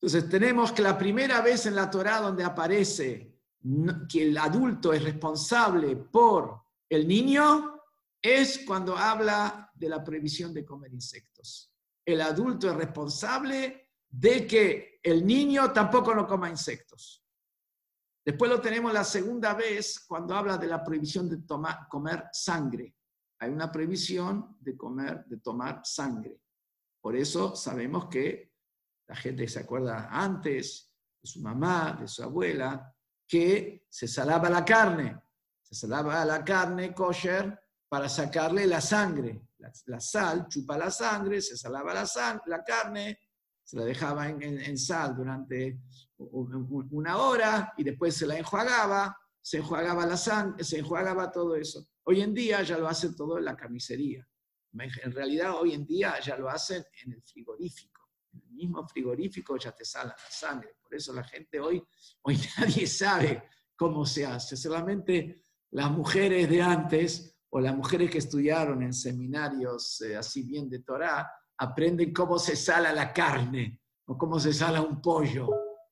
Entonces 0.01 0.31
tenemos 0.31 0.71
que 0.71 0.83
la 0.83 0.97
primera 0.97 1.41
vez 1.41 1.67
en 1.67 1.75
la 1.75 1.91
Torá 1.91 2.21
donde 2.21 2.45
aparece 2.45 3.37
que 4.09 4.23
el 4.23 4.39
adulto 4.39 4.93
es 4.93 5.03
responsable 5.03 5.97
por 5.97 6.63
el 6.89 7.09
niño 7.09 7.81
es 8.23 8.61
cuando 8.65 8.97
habla 8.97 9.64
de 9.75 9.89
la 9.89 10.03
prohibición 10.03 10.55
de 10.55 10.65
comer 10.65 10.93
insectos. 10.93 11.73
El 12.05 12.21
adulto 12.21 12.71
es 12.71 12.77
responsable 12.77 13.91
de 14.09 14.47
que 14.47 15.01
el 15.03 15.27
niño 15.27 15.73
tampoco 15.73 16.15
no 16.15 16.27
coma 16.27 16.49
insectos. 16.49 17.23
Después 18.25 18.51
lo 18.51 18.61
tenemos 18.61 18.93
la 18.93 19.05
segunda 19.05 19.53
vez 19.55 20.01
cuando 20.07 20.35
habla 20.35 20.57
de 20.57 20.67
la 20.67 20.83
prohibición 20.83 21.29
de 21.29 21.39
tomar, 21.39 21.89
comer 21.89 22.29
sangre. 22.33 22.95
Hay 23.41 23.51
una 23.51 23.71
prohibición 23.71 24.57
de 24.61 24.77
comer, 24.77 25.25
de 25.27 25.39
tomar 25.39 25.83
sangre. 25.85 26.41
Por 27.01 27.17
eso 27.17 27.55
sabemos 27.55 28.07
que 28.07 28.55
la 29.09 29.17
gente 29.17 29.47
se 29.47 29.61
acuerda 29.61 30.09
antes 30.11 30.91
de 31.21 31.29
su 31.29 31.43
mamá, 31.43 31.99
de 32.01 32.09
su 32.09 32.23
abuela, 32.23 32.95
que 33.27 33.87
se 33.91 34.09
salaba 34.09 34.49
la 34.49 34.65
carne. 34.65 35.21
Se 35.61 35.75
salaba 35.75 36.25
la 36.25 36.43
carne 36.45 36.95
kosher 36.95 37.61
para 37.89 38.09
sacarle 38.09 38.67
la 38.67 38.81
sangre. 38.81 39.49
La, 39.87 40.01
sal 40.01 40.47
chupa 40.49 40.77
la 40.77 40.91
sangre, 40.91 41.41
se 41.41 41.57
salaba 41.57 41.95
la, 41.95 42.07
la 42.47 42.65
carne, 42.65 43.19
se 43.63 43.77
la 43.77 43.85
dejaba 43.85 44.29
en, 44.29 44.79
sal 44.79 45.17
durante 45.17 45.81
una 46.19 47.17
hora 47.17 47.73
y 47.77 47.85
después 47.85 48.15
se 48.15 48.27
la 48.27 48.37
enjuagaba, 48.37 49.17
se 49.41 49.59
enjuagaba 49.59 50.07
la 50.07 50.17
sangre, 50.17 50.63
se 50.65 50.79
enjuagaba 50.79 51.31
todo 51.31 51.57
eso. 51.57 51.87
Hoy 52.05 52.21
en 52.21 52.35
día 52.35 52.63
ya 52.63 52.77
lo 52.77 52.89
hacen 52.89 53.17
todo 53.17 53.39
en 53.39 53.45
la 53.45 53.57
carnicería. 53.57 54.27
En 55.03 55.13
realidad 55.13 55.55
hoy 55.55 55.73
en 55.73 55.87
día 55.87 56.19
ya 56.21 56.37
lo 56.37 56.51
hacen 56.51 56.85
en 57.05 57.13
el 57.13 57.23
frigorífico. 57.23 58.11
En 58.33 58.43
el 58.43 58.51
mismo 58.51 58.87
frigorífico 58.87 59.57
ya 59.57 59.73
te 59.73 59.85
sale 59.85 60.11
la 60.11 60.31
sangre. 60.31 60.77
Por 60.83 60.95
eso 60.95 61.13
la 61.13 61.25
gente 61.25 61.61
hoy, 61.61 61.83
hoy 62.23 62.39
nadie 62.59 62.87
sabe 62.87 63.45
cómo 63.77 64.05
se 64.05 64.27
hace. 64.27 64.57
Solamente 64.57 65.43
las 65.71 65.91
mujeres 65.91 66.51
de 66.51 66.61
antes 66.61 67.34
o 67.57 67.61
las 67.61 67.77
mujeres 67.77 68.11
que 68.11 68.19
estudiaron 68.19 68.83
en 68.83 68.93
seminarios 68.93 70.01
eh, 70.01 70.17
así 70.17 70.43
bien 70.43 70.69
de 70.69 70.81
Torah, 70.81 71.31
aprenden 71.57 72.13
cómo 72.13 72.37
se 72.37 72.57
sala 72.57 72.93
la 72.93 73.13
carne 73.13 73.81
o 74.07 74.19
cómo 74.19 74.41
se 74.41 74.53
sala 74.53 74.83
un 74.83 75.01
pollo 75.01 75.49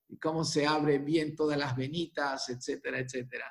y 0.09 0.19
cómo 0.19 0.45
se 0.45 0.67
abre 0.67 0.99
bien 0.99 1.37
todas 1.37 1.57
las 1.57 1.77
venitas, 1.77 2.49
etcétera, 2.49 2.99
etcétera. 2.99 3.47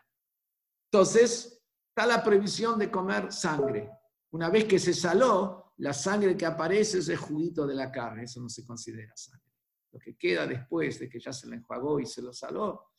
Entonces, 0.92 1.64
está 1.88 2.06
la 2.06 2.22
prohibición 2.22 2.78
de 2.78 2.92
comer 2.92 3.32
sangre. 3.32 3.90
Una 4.32 4.50
vez 4.50 4.66
que 4.66 4.78
se 4.78 4.94
saló, 4.94 5.72
la 5.78 5.94
sangre 5.94 6.36
que 6.36 6.46
aparece 6.46 6.98
es 6.98 7.08
el 7.08 7.16
juguito 7.16 7.66
de 7.66 7.76
la 7.76 7.90
carne, 7.90 8.24
eso 8.24 8.42
no 8.42 8.50
se 8.50 8.66
considera 8.66 9.16
sangre. 9.16 9.54
Lo 9.94 10.00
que 10.00 10.18
queda 10.18 10.46
después 10.46 11.00
de 11.00 11.08
que 11.08 11.22
ya 11.22 11.32
se 11.32 11.48
la 11.48 11.56
enjuagó 11.56 11.98
y 11.98 12.06
se 12.06 12.22
lo 12.22 12.34
saló, 12.34 12.92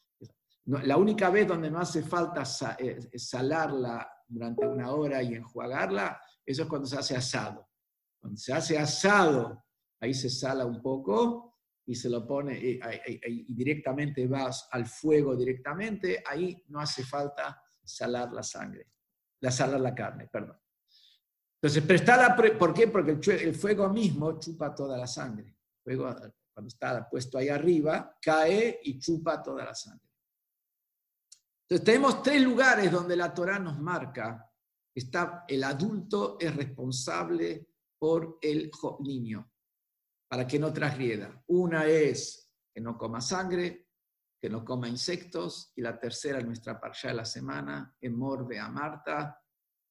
la 0.65 0.97
única 0.97 1.29
vez 1.29 1.47
donde 1.47 1.71
no 1.71 1.81
hace 1.81 2.03
falta 2.03 2.45
eh, 2.79 3.19
salarla 3.19 4.09
durante 4.33 4.67
una 4.67 4.91
hora 4.93 5.23
y 5.23 5.35
enjuagarla, 5.35 6.21
eso 6.45 6.63
es 6.63 6.69
cuando 6.69 6.87
se 6.87 6.97
hace 6.97 7.17
asado. 7.17 7.69
Cuando 8.19 8.39
se 8.39 8.53
hace 8.53 8.79
asado, 8.79 9.63
ahí 10.01 10.15
se 10.15 10.31
sala 10.31 10.65
un 10.65 10.81
poco 10.81 11.59
y 11.87 11.95
se 11.95 12.09
lo 12.09 12.27
pone 12.27 12.59
y, 12.59 13.55
directamente 13.55 14.27
vas 14.27 14.69
al 14.71 14.87
fuego 14.87 15.37
directamente, 15.37 16.23
ahí 16.27 16.65
no 16.69 16.81
hace 16.81 17.05
falta 17.05 17.61
salar 17.83 18.33
la 18.33 18.43
sangre, 18.43 18.87
la 19.41 19.51
salar 19.51 19.81
la 19.81 19.95
carne, 19.95 20.29
perdón. 20.29 20.57
Entonces, 21.61 21.85
pero 21.87 22.17
la, 22.17 22.59
¿por 22.59 22.75
qué? 22.75 22.89
Porque 22.89 23.19
el, 23.33 23.55
fuego 23.55 23.89
mismo 23.89 24.39
chupa 24.39 24.75
toda 24.75 24.99
la 24.99 25.07
sangre. 25.07 25.57
El 25.85 25.97
fuego, 25.97 26.05
cuando 26.53 26.69
está 26.69 27.09
puesto 27.09 27.39
ahí 27.39 27.49
arriba, 27.49 28.17
cae 28.21 28.81
y 28.83 28.99
chupa 28.99 29.43
toda 29.43 29.65
la 29.65 29.75
sangre. 29.75 30.12
Tenemos 31.81 32.23
tres 32.23 32.43
lugares 32.43 32.91
donde 32.91 33.17
la 33.17 33.33
Torah 33.33 33.59
nos 33.59 33.79
marca, 33.79 34.51
está, 34.95 35.45
el 35.49 35.65
adulto 35.65 36.37
es 36.39 36.55
responsable 36.55 37.69
por 37.99 38.39
el 38.43 38.71
niño, 39.01 39.51
para 40.29 40.47
que 40.47 40.59
no 40.59 40.73
transgreda. 40.73 41.43
Una 41.47 41.87
es 41.87 42.51
que 42.75 42.81
no 42.81 42.99
coma 42.99 43.21
sangre, 43.21 43.89
que 44.41 44.51
no 44.51 44.65
coma 44.65 44.89
insectos, 44.89 45.73
y 45.77 45.83
la 45.83 45.99
tercera, 45.99 46.41
nuestra 46.41 46.81
parcha 46.81 47.09
de 47.09 47.15
la 47.15 47.25
semana, 47.25 47.97
en 48.01 48.19
Morbe 48.19 48.59
a 48.59 48.69
Marta, 48.69 49.41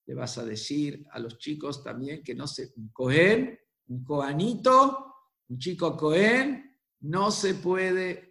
le 0.06 0.14
vas 0.14 0.38
a 0.38 0.46
decir 0.46 1.08
a 1.12 1.20
los 1.20 1.38
chicos 1.38 1.84
también 1.84 2.22
que 2.22 2.36
no 2.36 2.48
se, 2.48 2.74
un 2.76 2.90
cohen, 2.90 3.58
un 3.88 4.04
coanito, 4.04 5.16
un 5.48 5.58
chico 5.58 5.96
cohen, 5.96 6.78
no 7.02 7.32
se 7.32 7.56
puede 7.56 8.31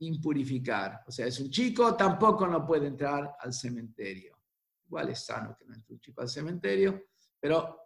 impurificar. 0.00 1.02
O 1.06 1.10
sea, 1.10 1.26
es 1.26 1.38
un 1.40 1.50
chico, 1.50 1.94
tampoco 1.96 2.46
no 2.46 2.66
puede 2.66 2.88
entrar 2.88 3.36
al 3.38 3.52
cementerio. 3.52 4.38
Igual 4.86 5.10
es 5.10 5.24
sano 5.24 5.56
que 5.56 5.64
no 5.64 5.74
entre 5.74 5.94
un 5.94 6.00
chico 6.00 6.20
al 6.20 6.28
cementerio, 6.28 7.04
pero 7.40 7.80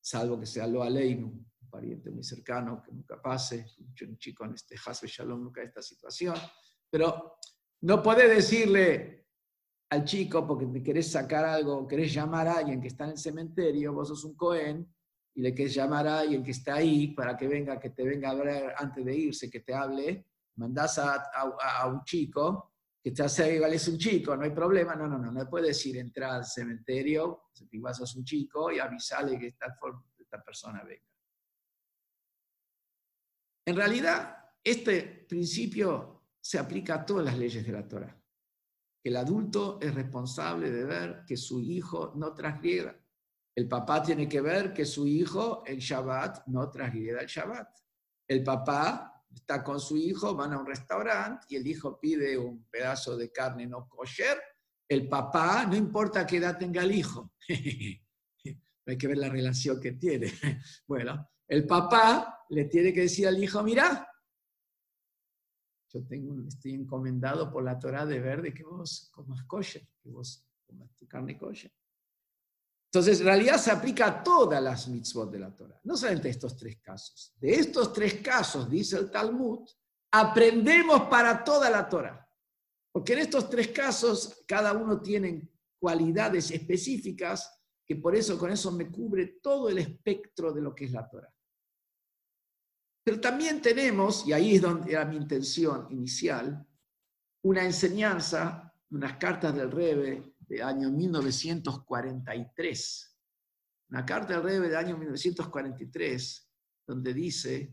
salvo 0.00 0.38
que 0.38 0.46
sea 0.46 0.66
lo 0.66 0.82
aleinu, 0.82 1.26
un 1.26 1.70
pariente 1.70 2.10
muy 2.10 2.24
cercano 2.24 2.82
que 2.82 2.92
nunca 2.92 3.20
pase, 3.20 3.66
un 4.02 4.18
chico 4.18 4.44
en 4.44 4.54
este 4.54 4.76
Hasbe 4.84 5.08
Shalom 5.08 5.42
nunca 5.42 5.62
esta 5.62 5.82
situación, 5.82 6.36
pero 6.90 7.38
no 7.82 8.02
puede 8.02 8.28
decirle 8.28 9.26
al 9.90 10.04
chico 10.04 10.46
porque 10.46 10.66
te 10.66 10.82
querés 10.82 11.10
sacar 11.10 11.44
algo, 11.44 11.86
querés 11.86 12.12
llamar 12.12 12.48
a 12.48 12.58
alguien 12.58 12.80
que 12.80 12.88
está 12.88 13.04
en 13.04 13.10
el 13.10 13.18
cementerio, 13.18 13.92
vos 13.92 14.08
sos 14.08 14.24
un 14.24 14.34
Cohen, 14.34 14.94
y 15.34 15.40
le 15.40 15.54
querés 15.54 15.74
llamar 15.74 16.06
a 16.06 16.20
alguien 16.20 16.42
que 16.42 16.52
está 16.52 16.76
ahí 16.76 17.08
para 17.08 17.36
que 17.36 17.48
venga, 17.48 17.78
que 17.80 17.90
te 17.90 18.04
venga 18.04 18.30
a 18.30 18.34
ver 18.34 18.74
antes 18.76 19.04
de 19.04 19.16
irse, 19.16 19.50
que 19.50 19.60
te 19.60 19.74
hable, 19.74 20.26
mandás 20.56 20.98
a, 20.98 21.86
un 21.86 22.02
chico 22.04 22.72
que 23.02 23.10
te 23.10 23.22
hace 23.22 23.56
igual 23.56 23.74
es 23.74 23.86
un 23.88 23.98
chico, 23.98 24.36
no 24.36 24.44
hay 24.44 24.50
problema, 24.50 24.94
no, 24.94 25.06
no, 25.06 25.18
no, 25.18 25.30
no 25.30 25.50
puedes 25.50 25.84
ir, 25.86 25.98
entrar 25.98 26.30
al 26.30 26.44
cementerio, 26.46 27.50
vas 27.74 28.00
a 28.00 28.18
un 28.18 28.24
chico 28.24 28.72
y 28.72 28.78
avisarle 28.78 29.38
que 29.38 29.48
esta, 29.48 29.76
esta 30.18 30.42
persona 30.42 30.82
venga. 30.82 31.04
En 33.66 33.76
realidad, 33.76 34.36
este 34.62 35.26
principio 35.28 36.28
se 36.40 36.58
aplica 36.58 36.94
a 36.94 37.06
todas 37.06 37.24
las 37.24 37.38
leyes 37.38 37.64
de 37.66 37.72
la 37.72 37.86
Torah. 37.86 38.14
El 39.02 39.16
adulto 39.16 39.78
es 39.80 39.94
responsable 39.94 40.70
de 40.70 40.84
ver 40.84 41.24
que 41.26 41.36
su 41.36 41.60
hijo 41.60 42.12
no 42.16 42.32
transgreda. 42.34 42.98
El 43.54 43.68
papá 43.68 44.02
tiene 44.02 44.28
que 44.28 44.40
ver 44.40 44.72
que 44.72 44.84
su 44.84 45.06
hijo 45.06 45.62
en 45.66 45.78
Shabbat 45.78 46.46
no 46.46 46.70
transgreda 46.70 47.20
el 47.20 47.26
Shabbat. 47.26 47.68
El 48.26 48.42
papá 48.42 49.13
está 49.34 49.62
con 49.62 49.80
su 49.80 49.96
hijo, 49.96 50.34
van 50.34 50.52
a 50.52 50.58
un 50.58 50.66
restaurante 50.66 51.46
y 51.50 51.56
el 51.56 51.66
hijo 51.66 51.98
pide 51.98 52.36
un 52.38 52.64
pedazo 52.64 53.16
de 53.16 53.30
carne 53.30 53.66
no 53.66 53.88
kosher. 53.88 54.40
El 54.88 55.08
papá, 55.08 55.66
no 55.66 55.76
importa 55.76 56.26
qué 56.26 56.36
edad 56.36 56.58
tenga 56.58 56.82
el 56.82 56.92
hijo, 56.92 57.32
hay 58.86 58.98
que 58.98 59.06
ver 59.06 59.18
la 59.18 59.28
relación 59.28 59.80
que 59.80 59.92
tiene. 59.92 60.32
Bueno, 60.86 61.28
el 61.48 61.66
papá 61.66 62.44
le 62.50 62.64
tiene 62.66 62.92
que 62.92 63.02
decir 63.02 63.26
al 63.26 63.42
hijo, 63.42 63.62
mira, 63.62 64.08
yo 65.92 66.04
tengo, 66.06 66.46
estoy 66.48 66.74
encomendado 66.74 67.50
por 67.50 67.62
la 67.62 67.78
Torah 67.78 68.04
de 68.04 68.20
ver 68.20 68.42
de 68.42 68.52
que 68.52 68.64
vos 68.64 69.10
comas 69.12 69.44
kosher, 69.44 69.86
que 70.02 70.10
vos 70.10 70.44
comas 70.66 70.94
tu 70.96 71.06
carne 71.06 71.38
kosher. 71.38 71.72
Entonces, 72.94 73.18
en 73.18 73.26
realidad 73.26 73.58
se 73.58 73.72
aplica 73.72 74.06
a 74.06 74.22
todas 74.22 74.62
las 74.62 74.86
mitzvot 74.86 75.28
de 75.28 75.40
la 75.40 75.52
Torah, 75.52 75.80
no 75.82 75.96
solamente 75.96 76.28
estos 76.28 76.56
tres 76.56 76.76
casos. 76.80 77.34
De 77.40 77.52
estos 77.52 77.92
tres 77.92 78.22
casos, 78.22 78.70
dice 78.70 78.96
el 78.96 79.10
Talmud, 79.10 79.68
aprendemos 80.12 81.08
para 81.08 81.42
toda 81.42 81.68
la 81.68 81.88
Torah. 81.88 82.24
Porque 82.92 83.14
en 83.14 83.18
estos 83.18 83.50
tres 83.50 83.66
casos, 83.66 84.44
cada 84.46 84.72
uno 84.74 85.02
tiene 85.02 85.50
cualidades 85.76 86.52
específicas 86.52 87.60
que 87.84 87.96
por 87.96 88.14
eso, 88.14 88.38
con 88.38 88.52
eso 88.52 88.70
me 88.70 88.88
cubre 88.88 89.40
todo 89.42 89.68
el 89.68 89.78
espectro 89.78 90.52
de 90.52 90.62
lo 90.62 90.72
que 90.72 90.84
es 90.84 90.92
la 90.92 91.08
Torah. 91.10 91.34
Pero 93.02 93.20
también 93.20 93.60
tenemos, 93.60 94.24
y 94.24 94.32
ahí 94.32 94.54
es 94.54 94.62
donde 94.62 94.92
era 94.92 95.04
mi 95.04 95.16
intención 95.16 95.88
inicial, 95.90 96.64
una 97.42 97.64
enseñanza, 97.64 98.72
unas 98.90 99.16
cartas 99.16 99.52
del 99.52 99.72
Rebe 99.72 100.33
de 100.48 100.62
año 100.62 100.90
1943. 100.90 103.18
Una 103.90 104.04
carta 104.04 104.34
del 104.34 104.42
Rebe 104.42 104.68
de 104.68 104.76
año 104.76 104.96
1943, 104.96 106.50
donde 106.86 107.14
dice, 107.14 107.72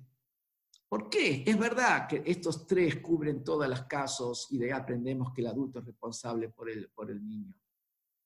¿por 0.88 1.09
qué? 1.09 1.43
Es 1.45 1.57
verdad 1.57 2.07
que 2.07 2.22
estos 2.26 2.67
tres 2.67 2.97
cubren 2.97 3.43
todos 3.43 3.67
los 3.67 3.84
casos 3.84 4.47
y 4.51 4.57
de 4.57 4.65
ahí 4.65 4.72
aprendemos 4.72 5.34
que 5.34 5.41
el 5.41 5.47
adulto 5.47 5.80
es 5.80 5.86
responsable 5.86 6.49
por 6.49 6.69
el, 6.69 6.89
por 6.89 7.09
el 7.09 7.28
niño. 7.28 7.55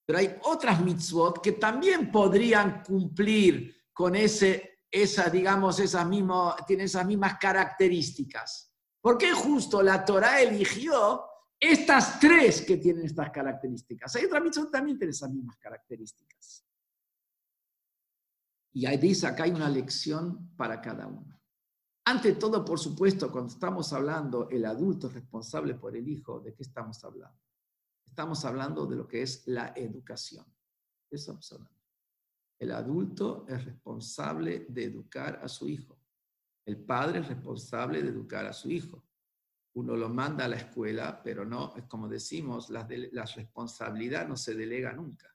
Pero 0.06 0.20
hay 0.20 0.36
otras 0.44 0.84
mitzvot 0.84 1.42
que 1.42 1.54
también 1.54 2.12
podrían 2.12 2.84
cumplir 2.84 3.74
con 3.94 4.16
ese 4.16 4.76
esa, 4.96 5.30
digamos, 5.30 5.78
esa 5.80 6.06
mismo, 6.06 6.56
tiene 6.66 6.86
esas 6.86 7.06
mismas 7.06 7.38
características. 7.38 8.72
¿Por 9.02 9.18
qué 9.18 9.34
justo 9.34 9.84
la 9.84 10.06
Torah 10.06 10.42
eligió 10.42 11.26
estas 11.60 12.20
tres 12.20 12.62
que 12.62 12.78
tienen 12.78 13.06
estas 13.06 13.32
características? 13.32 14.16
Hay 14.16 14.26
otra 14.26 14.40
mitzvah 14.40 14.66
que 14.66 14.72
también 14.72 14.98
tiene 14.98 15.12
esas 15.12 15.32
mismas 15.32 15.58
características. 15.58 16.66
Y 18.74 18.86
ahí 18.86 18.98
dice, 18.98 19.26
acá 19.26 19.44
hay 19.44 19.52
una 19.52 19.70
lección 19.70 20.50
para 20.58 20.82
cada 20.82 21.08
uno. 21.08 21.40
Ante 22.08 22.34
todo, 22.34 22.64
por 22.64 22.78
supuesto, 22.78 23.32
cuando 23.32 23.54
estamos 23.54 23.92
hablando 23.94 24.50
el 24.50 24.66
adulto 24.66 25.10
responsable 25.10 25.76
por 25.76 25.96
el 25.96 26.08
hijo, 26.08 26.40
¿de 26.40 26.54
qué 26.54 26.64
estamos 26.64 27.04
hablando? 27.04 27.40
Estamos 28.06 28.46
hablando 28.46 28.86
de 28.86 28.96
lo 28.98 29.08
que 29.08 29.24
es 29.24 29.48
la 29.48 29.74
educación. 29.76 30.46
Eso 31.10 31.32
estamos 31.32 31.52
hablando. 31.54 31.76
El 32.60 32.72
adulto 32.72 33.46
es 33.48 33.66
responsable 33.66 34.66
de 34.70 34.84
educar 34.84 35.40
a 35.44 35.48
su 35.48 35.68
hijo. 35.68 35.98
El 36.66 36.78
padre 36.78 37.20
es 37.20 37.28
responsable 37.28 38.02
de 38.02 38.10
educar 38.10 38.46
a 38.46 38.54
su 38.54 38.70
hijo. 38.70 39.04
Uno 39.76 39.96
lo 39.96 40.10
manda 40.10 40.46
a 40.46 40.48
la 40.48 40.58
escuela, 40.58 41.22
pero 41.22 41.46
no, 41.46 41.74
es 41.76 41.84
como 41.86 42.08
decimos, 42.08 42.70
la, 42.70 42.88
responsabilidad 43.36 44.28
no 44.28 44.38
se 44.38 44.56
delega 44.56 44.94
nunca. 44.94 45.34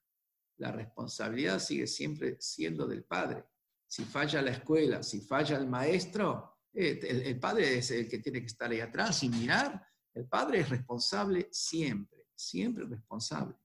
La 0.59 0.73
responsabilidad 0.73 1.59
sigue 1.59 1.87
siempre 1.87 2.37
siendo 2.41 2.87
del 2.87 3.05
padre. 3.05 3.45
Si 3.87 4.05
falla 4.05 4.43
la 4.43 4.53
escuela, 4.53 5.03
si 5.03 5.21
falla 5.21 5.57
el 5.59 5.67
maestro, 5.67 6.59
eh, 6.73 7.01
el, 7.03 7.39
padre 7.39 7.79
es 7.79 7.91
el 7.91 8.09
que 8.09 8.19
tiene 8.19 8.41
que 8.41 8.47
estar 8.47 8.71
ahí 8.71 8.81
atrás 8.81 9.23
y 9.23 9.29
mirar. 9.29 9.83
El 10.15 10.27
padre 10.27 10.61
es 10.61 10.69
responsable 10.69 11.49
siempre, 11.51 12.29
siempre 12.35 12.85
responsable. 12.85 13.57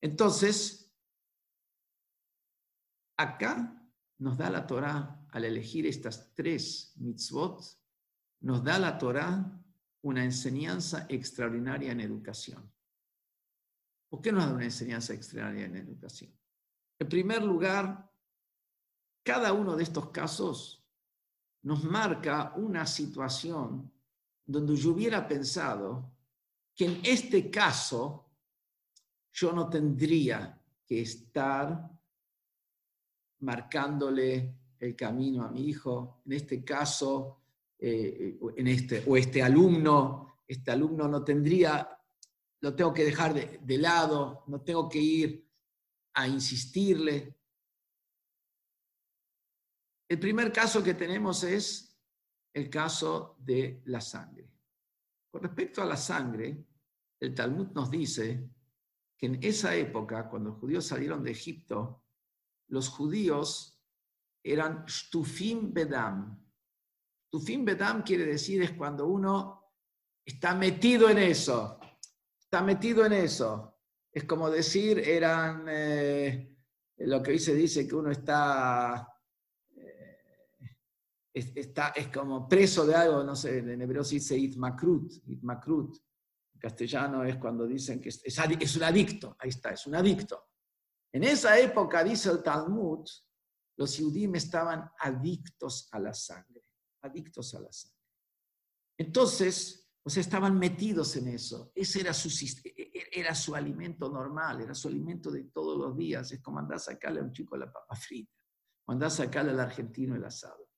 Entonces, 0.00 0.82
Acá 3.22 3.80
nos 4.18 4.36
da 4.36 4.50
la 4.50 4.66
Torá, 4.66 5.26
al 5.30 5.44
elegir 5.44 5.86
estas 5.86 6.34
tres 6.34 6.92
mitzvot, 6.96 7.62
nos 8.40 8.64
da 8.64 8.78
la 8.78 8.98
Torá 8.98 9.61
una 10.02 10.24
enseñanza 10.24 11.06
extraordinaria 11.08 11.92
en 11.92 12.00
educación. 12.00 12.70
¿Por 14.08 14.20
qué 14.20 14.32
nos 14.32 14.44
da 14.44 14.52
una 14.52 14.64
enseñanza 14.64 15.14
extraordinaria 15.14 15.66
en 15.66 15.76
educación? 15.76 16.32
En 16.98 17.08
primer 17.08 17.42
lugar, 17.42 18.10
cada 19.22 19.52
uno 19.52 19.76
de 19.76 19.84
estos 19.84 20.10
casos 20.10 20.84
nos 21.62 21.84
marca 21.84 22.52
una 22.56 22.86
situación 22.86 23.90
donde 24.44 24.76
yo 24.76 24.92
hubiera 24.92 25.26
pensado 25.26 26.12
que 26.74 26.86
en 26.86 27.00
este 27.04 27.50
caso 27.50 28.28
yo 29.32 29.52
no 29.52 29.68
tendría 29.68 30.60
que 30.84 31.00
estar 31.02 31.90
marcándole 33.40 34.54
el 34.78 34.96
camino 34.96 35.44
a 35.44 35.50
mi 35.50 35.66
hijo. 35.68 36.22
En 36.26 36.32
este 36.32 36.64
caso, 36.64 37.41
eh, 37.84 38.38
en 38.56 38.66
este, 38.68 39.02
o 39.06 39.16
este 39.16 39.42
alumno, 39.42 40.42
este 40.46 40.70
alumno 40.70 41.08
no 41.08 41.24
tendría, 41.24 41.98
lo 42.60 42.76
tengo 42.76 42.94
que 42.94 43.04
dejar 43.04 43.34
de, 43.34 43.58
de 43.60 43.78
lado, 43.78 44.44
no 44.46 44.62
tengo 44.62 44.88
que 44.88 45.00
ir 45.00 45.50
a 46.14 46.28
insistirle. 46.28 47.36
El 50.08 50.20
primer 50.20 50.52
caso 50.52 50.80
que 50.80 50.94
tenemos 50.94 51.42
es 51.42 51.98
el 52.54 52.70
caso 52.70 53.36
de 53.40 53.82
la 53.86 54.00
sangre. 54.00 54.48
Con 55.32 55.42
respecto 55.42 55.82
a 55.82 55.86
la 55.86 55.96
sangre, 55.96 56.64
el 57.18 57.34
Talmud 57.34 57.68
nos 57.72 57.90
dice 57.90 58.48
que 59.18 59.26
en 59.26 59.38
esa 59.42 59.74
época, 59.74 60.28
cuando 60.28 60.50
los 60.50 60.58
judíos 60.60 60.86
salieron 60.86 61.24
de 61.24 61.32
Egipto, 61.32 62.04
los 62.68 62.88
judíos 62.88 63.82
eran 64.44 64.84
Shtufim 64.86 65.72
Bedam. 65.72 66.38
Shtufim 67.32 67.64
Bedam 67.64 68.02
quiere 68.02 68.26
decir 68.26 68.62
es 68.62 68.72
cuando 68.72 69.06
uno 69.06 69.72
está 70.22 70.54
metido 70.54 71.08
en 71.08 71.16
eso, 71.16 71.80
está 72.38 72.60
metido 72.60 73.06
en 73.06 73.14
eso. 73.14 73.78
Es 74.12 74.24
como 74.24 74.50
decir, 74.50 74.98
eran, 74.98 75.64
eh, 75.66 76.54
lo 76.98 77.22
que 77.22 77.30
hoy 77.30 77.38
se 77.38 77.54
dice 77.54 77.88
que 77.88 77.94
uno 77.94 78.10
está, 78.10 79.08
eh, 79.74 80.18
está, 81.32 81.88
es 81.96 82.08
como 82.08 82.46
preso 82.46 82.84
de 82.84 82.94
algo, 82.94 83.24
no 83.24 83.34
sé, 83.34 83.58
en 83.58 83.80
hebreo 83.80 84.04
se 84.04 84.16
dice 84.16 84.36
itmakrut, 84.36 85.10
itmakrut. 85.28 85.96
En 86.52 86.60
castellano 86.60 87.24
es 87.24 87.36
cuando 87.36 87.66
dicen 87.66 87.98
que 87.98 88.10
es, 88.10 88.20
es 88.22 88.76
un 88.76 88.82
adicto, 88.82 89.36
ahí 89.38 89.48
está, 89.48 89.70
es 89.70 89.86
un 89.86 89.94
adicto. 89.94 90.50
En 91.10 91.24
esa 91.24 91.58
época, 91.58 92.04
dice 92.04 92.30
el 92.30 92.42
Talmud, 92.42 93.08
los 93.78 93.96
judíos 93.96 94.34
estaban 94.34 94.90
adictos 94.98 95.88
a 95.92 95.98
la 95.98 96.12
sangre, 96.12 96.51
adictos 97.02 97.54
a 97.54 97.60
la 97.60 97.72
sangre. 97.72 97.98
Entonces, 98.98 99.90
o 100.04 100.10
sea, 100.10 100.20
estaban 100.20 100.58
metidos 100.58 101.16
en 101.16 101.28
eso. 101.28 101.72
Ese 101.74 102.00
era 102.00 102.12
su, 102.12 102.28
e, 102.28 102.70
e, 102.70 103.08
era 103.12 103.34
su 103.34 103.54
alimento 103.54 104.08
normal, 104.08 104.60
era 104.60 104.74
su 104.74 104.88
alimento 104.88 105.30
de 105.30 105.44
todos 105.44 105.78
los 105.78 105.96
días. 105.96 106.32
Es 106.32 106.40
como 106.40 106.58
andar 106.58 106.76
a 106.76 106.80
sacarle 106.80 107.20
a 107.20 107.24
un 107.24 107.32
chico 107.32 107.56
la 107.56 107.72
papa 107.72 107.94
frita, 107.94 108.32
o 108.86 108.92
andar 108.92 109.08
a 109.08 109.10
sacarle 109.10 109.52
al 109.52 109.60
argentino 109.60 110.16
el 110.16 110.24
asado. 110.24 110.68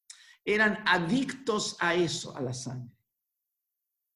Eran 0.44 0.82
adictos 0.86 1.76
a 1.80 1.94
eso, 1.94 2.36
a 2.36 2.42
la 2.42 2.52
sangre. 2.52 2.94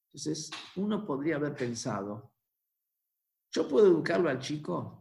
Entonces, 0.07 0.51
uno 0.75 1.05
podría 1.05 1.35
haber 1.35 1.55
pensado, 1.55 2.33
¿yo 3.51 3.67
puedo 3.67 3.87
educarlo 3.87 4.29
al 4.29 4.39
chico? 4.39 4.99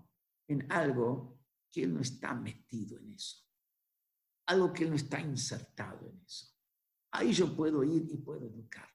en 0.48 0.70
algo 0.72 1.38
que 1.70 1.82
él 1.82 1.94
no 1.94 2.00
está 2.00 2.34
metido 2.34 2.98
en 2.98 3.12
eso, 3.12 3.44
algo 4.46 4.72
que 4.72 4.84
él 4.84 4.90
no 4.90 4.96
está 4.96 5.20
insertado 5.20 6.08
en 6.08 6.20
eso. 6.24 6.46
Ahí 7.12 7.32
yo 7.32 7.54
puedo 7.54 7.82
ir 7.84 8.06
y 8.10 8.16
puedo 8.18 8.46
educar. 8.46 8.88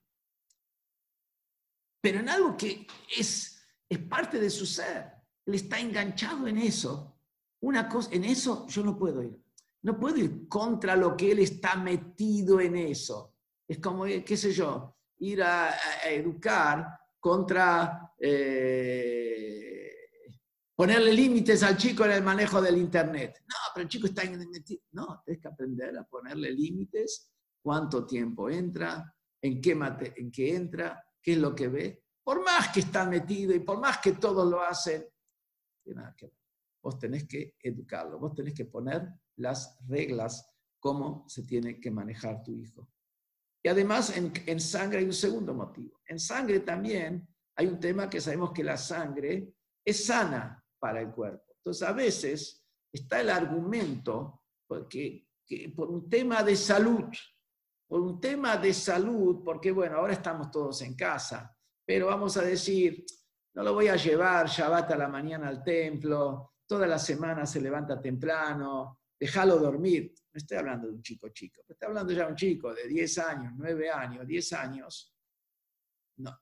Pero 2.00 2.20
en 2.20 2.28
algo 2.28 2.56
que 2.56 2.86
es, 3.16 3.66
es 3.88 3.98
parte 3.98 4.38
de 4.38 4.50
su 4.50 4.66
ser, 4.66 5.10
él 5.46 5.54
está 5.54 5.80
enganchado 5.80 6.46
en 6.46 6.58
eso, 6.58 7.18
una 7.60 7.88
cosa, 7.88 8.10
en 8.12 8.24
eso 8.24 8.66
yo 8.68 8.82
no 8.82 8.98
puedo 8.98 9.22
ir. 9.22 9.42
No 9.82 9.98
puedo 9.98 10.16
ir 10.16 10.48
contra 10.48 10.96
lo 10.96 11.16
que 11.16 11.32
él 11.32 11.40
está 11.40 11.76
metido 11.76 12.60
en 12.60 12.76
eso. 12.76 13.34
Es 13.66 13.78
como, 13.78 14.04
qué 14.04 14.36
sé 14.36 14.52
yo, 14.52 14.96
ir 15.18 15.42
a, 15.42 15.74
educar 16.04 16.98
contra 17.20 18.12
eh, 18.18 19.64
ponerle 20.74 21.12
límites 21.12 21.62
al 21.62 21.76
chico 21.76 22.04
en 22.04 22.12
el 22.12 22.22
manejo 22.22 22.60
del 22.60 22.76
Internet. 22.76 23.42
No, 23.46 23.56
pero 23.74 23.84
el 23.84 23.88
chico 23.88 24.06
está 24.06 24.22
el... 24.22 24.46
No, 24.92 25.22
tienes 25.24 25.40
que 25.40 25.48
aprender 25.48 25.96
a 25.96 26.04
ponerle 26.04 26.50
límites, 26.50 27.30
cuánto 27.64 28.06
tiempo 28.06 28.50
entra, 28.50 29.10
en 29.40 29.58
qué, 29.62 29.70
en 30.16 30.30
qué 30.30 30.54
entra, 30.54 31.02
qué 31.22 31.32
es 31.32 31.38
lo 31.38 31.54
que 31.54 31.68
ve. 31.68 32.04
Por 32.22 32.44
más 32.44 32.68
que 32.68 32.80
está 32.80 33.06
metido 33.06 33.54
y 33.54 33.60
por 33.60 33.80
más 33.80 33.98
que 33.98 34.12
todos 34.12 34.46
lo 34.48 34.60
hacen, 34.60 35.06
tiene 35.82 36.02
nada 36.02 36.14
que 36.14 36.26
ver. 36.26 36.36
Vos 36.82 36.98
tenés 36.98 37.26
que 37.26 37.56
educarlo, 37.62 38.18
vos 38.18 38.34
tenés 38.34 38.52
que 38.52 38.66
poner 38.66 39.08
las 39.36 39.78
reglas, 39.88 40.46
cómo 40.78 41.24
se 41.26 41.44
tiene 41.44 41.80
que 41.80 41.90
manejar 41.90 42.42
tu 42.42 42.54
hijo. 42.54 42.90
Y 43.62 43.68
además 43.68 44.14
en, 44.14 44.30
en 44.44 44.60
sangre 44.60 44.98
hay 44.98 45.06
un 45.06 45.14
segundo 45.14 45.54
motivo. 45.54 46.02
En 46.06 46.18
sangre 46.18 46.60
también 46.60 47.26
hay 47.56 47.66
un 47.66 47.80
tema 47.80 48.10
que 48.10 48.20
sabemos 48.20 48.52
que 48.52 48.62
la 48.62 48.76
sangre 48.76 49.54
es 49.82 50.04
sana 50.04 50.62
para 50.78 51.00
el 51.00 51.10
cuerpo. 51.12 51.54
Entonces 51.56 51.88
a 51.88 51.92
veces 51.92 52.62
está 52.92 53.22
el 53.22 53.30
argumento 53.30 54.42
porque, 54.66 55.26
que 55.46 55.72
por 55.74 55.90
un 55.90 56.10
tema 56.10 56.42
de 56.42 56.56
salud, 56.56 57.06
por 57.94 58.02
un 58.02 58.20
tema 58.20 58.56
de 58.56 58.74
salud, 58.74 59.40
porque 59.44 59.70
bueno, 59.70 59.98
ahora 59.98 60.14
estamos 60.14 60.50
todos 60.50 60.82
en 60.82 60.96
casa, 60.96 61.56
pero 61.86 62.08
vamos 62.08 62.36
a 62.36 62.42
decir, 62.42 63.04
no 63.54 63.62
lo 63.62 63.72
voy 63.72 63.86
a 63.86 63.94
llevar 63.94 64.48
Shabbat 64.48 64.90
a 64.90 64.96
la 64.96 65.06
mañana 65.06 65.46
al 65.46 65.62
templo, 65.62 66.54
toda 66.66 66.88
la 66.88 66.98
semana 66.98 67.46
se 67.46 67.60
levanta 67.60 68.00
temprano, 68.00 69.02
déjalo 69.16 69.58
dormir. 69.60 70.12
No 70.32 70.38
estoy 70.38 70.56
hablando 70.56 70.88
de 70.88 70.94
un 70.94 71.02
chico 71.02 71.28
chico, 71.28 71.60
estoy 71.68 71.86
hablando 71.86 72.12
ya 72.12 72.24
de 72.24 72.30
un 72.32 72.36
chico 72.36 72.74
de 72.74 72.88
10 72.88 73.18
años, 73.18 73.52
9 73.56 73.88
años, 73.88 74.26
10 74.26 74.52
años. 74.54 75.14
No. 76.16 76.36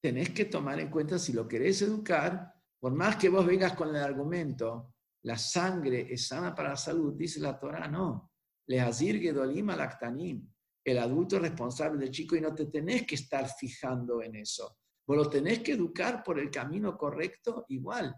Tenés 0.00 0.30
que 0.30 0.44
tomar 0.44 0.78
en 0.78 0.90
cuenta 0.92 1.18
si 1.18 1.32
lo 1.32 1.48
querés 1.48 1.82
educar, 1.82 2.54
por 2.78 2.92
más 2.92 3.16
que 3.16 3.28
vos 3.28 3.44
vengas 3.44 3.72
con 3.72 3.88
el 3.88 3.96
argumento, 3.96 4.94
la 5.24 5.36
sangre 5.36 6.06
es 6.08 6.28
sana 6.28 6.54
para 6.54 6.68
la 6.68 6.76
salud, 6.76 7.14
dice 7.16 7.40
la 7.40 7.58
Torah, 7.58 7.88
no. 7.88 8.30
Le 8.68 8.80
hazir 8.80 9.18
gedolima 9.18 9.74
lactanim. 9.74 10.48
El 10.90 10.98
adulto 10.98 11.36
es 11.36 11.42
responsable 11.42 12.00
del 12.00 12.10
chico 12.10 12.34
y 12.34 12.40
no 12.40 12.54
te 12.54 12.64
tenés 12.64 13.06
que 13.06 13.16
estar 13.16 13.46
fijando 13.46 14.22
en 14.22 14.36
eso. 14.36 14.78
Vos 15.06 15.16
lo 15.16 15.28
tenés 15.28 15.60
que 15.60 15.72
educar 15.72 16.22
por 16.22 16.38
el 16.38 16.50
camino 16.50 16.96
correcto 16.96 17.66
igual. 17.68 18.14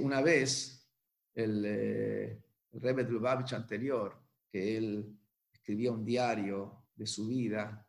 una 0.00 0.22
vez 0.22 0.88
el, 1.34 1.62
eh, 1.64 2.42
el 2.72 2.80
Rebbe 2.80 3.06
anterior, 3.52 4.18
que 4.50 4.76
él 4.76 5.18
escribía 5.52 5.92
un 5.92 6.04
diario 6.04 6.86
de 6.94 7.06
su 7.06 7.28
vida, 7.28 7.86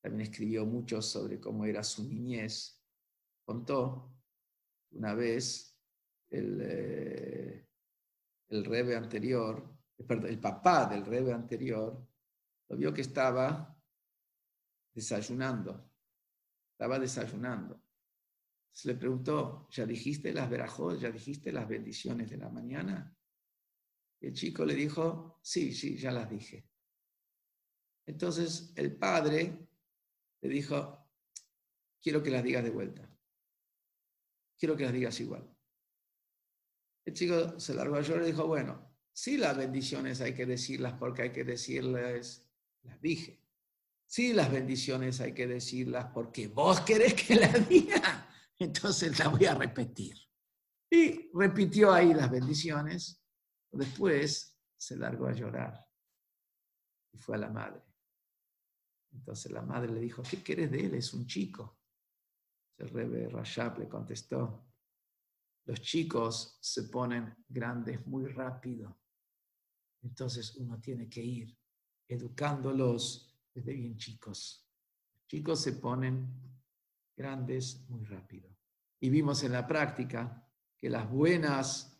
también 0.00 0.28
escribió 0.28 0.66
mucho 0.66 1.00
sobre 1.00 1.40
cómo 1.40 1.64
era 1.64 1.82
su 1.82 2.06
niñez, 2.06 2.82
contó 3.44 4.12
una 4.90 5.14
vez 5.14 5.78
el, 6.30 6.58
eh, 6.62 7.66
anterior, 8.96 9.73
perdón, 10.02 10.30
el 10.30 10.40
papá 10.40 10.86
del 10.86 11.04
Rebe 11.04 11.32
anterior, 11.32 12.06
lo 12.68 12.76
vio 12.76 12.92
que 12.92 13.02
estaba 13.02 13.76
desayunando, 14.92 15.90
estaba 16.72 16.98
desayunando. 16.98 17.82
Se 18.72 18.88
le 18.88 18.96
preguntó, 18.96 19.68
¿ya 19.70 19.86
dijiste 19.86 20.32
las 20.32 20.50
verajos, 20.50 21.00
ya 21.00 21.10
dijiste 21.10 21.52
las 21.52 21.68
bendiciones 21.68 22.28
de 22.28 22.36
la 22.36 22.48
mañana? 22.48 23.16
El 24.20 24.32
chico 24.32 24.64
le 24.64 24.74
dijo, 24.74 25.38
sí, 25.42 25.72
sí, 25.72 25.96
ya 25.96 26.10
las 26.10 26.28
dije. 26.28 26.68
Entonces 28.06 28.72
el 28.76 28.96
padre 28.96 29.68
le 30.40 30.48
dijo, 30.48 31.08
quiero 32.00 32.22
que 32.22 32.30
las 32.30 32.42
digas 32.42 32.64
de 32.64 32.70
vuelta. 32.70 33.08
Quiero 34.58 34.76
que 34.76 34.84
las 34.84 34.92
digas 34.92 35.20
igual. 35.20 35.48
El 37.04 37.12
chico 37.12 37.60
se 37.60 37.74
largó 37.74 37.96
a 37.96 38.00
llorar 38.00 38.24
y 38.24 38.32
dijo, 38.32 38.46
bueno, 38.46 38.93
sí 39.14 39.38
las 39.38 39.56
bendiciones 39.56 40.20
hay 40.20 40.34
que 40.34 40.44
decirlas 40.44 40.92
porque 40.98 41.22
hay 41.22 41.32
que 41.32 41.44
decirlas, 41.44 42.46
las 42.82 43.00
dije. 43.00 43.40
Sí 44.06 44.34
las 44.34 44.52
bendiciones 44.52 45.22
hay 45.22 45.32
que 45.32 45.46
decirlas 45.46 46.06
porque 46.12 46.48
vos 46.48 46.80
querés 46.82 47.14
que 47.14 47.34
las 47.36 47.66
diga 47.66 48.28
entonces 48.58 49.18
la 49.18 49.28
voy 49.28 49.46
a 49.46 49.54
repetir. 49.54 50.16
Y 50.90 51.30
repitió 51.32 51.92
ahí 51.92 52.14
las 52.14 52.30
bendiciones. 52.30 53.22
Después 53.70 54.56
se 54.76 54.96
largó 54.96 55.26
a 55.26 55.32
llorar 55.32 55.86
y 57.12 57.18
fue 57.18 57.36
a 57.36 57.40
la 57.40 57.50
madre. 57.50 57.82
Entonces 59.12 59.50
la 59.52 59.62
madre 59.62 59.92
le 59.92 60.00
dijo, 60.00 60.22
¿qué 60.22 60.42
quieres 60.42 60.70
de 60.70 60.86
él? 60.86 60.94
Es 60.94 61.12
un 61.14 61.26
chico. 61.26 61.78
El 62.78 62.90
rebe 62.90 63.28
Rashab 63.28 63.78
le 63.78 63.88
contestó, 63.88 64.66
los 65.66 65.80
chicos 65.80 66.58
se 66.60 66.84
ponen 66.84 67.44
grandes 67.48 68.04
muy 68.06 68.26
rápido. 68.26 69.03
Entonces 70.04 70.54
uno 70.56 70.78
tiene 70.80 71.08
que 71.08 71.22
ir 71.22 71.56
educándolos 72.06 73.34
desde 73.52 73.72
bien 73.72 73.96
chicos. 73.96 74.68
Los 75.14 75.26
chicos 75.26 75.60
se 75.62 75.72
ponen 75.72 76.28
grandes 77.16 77.88
muy 77.88 78.04
rápido. 78.04 78.54
Y 79.00 79.08
vimos 79.08 79.42
en 79.42 79.52
la 79.52 79.66
práctica 79.66 80.46
que 80.78 80.90
las 80.90 81.10
buenas, 81.10 81.98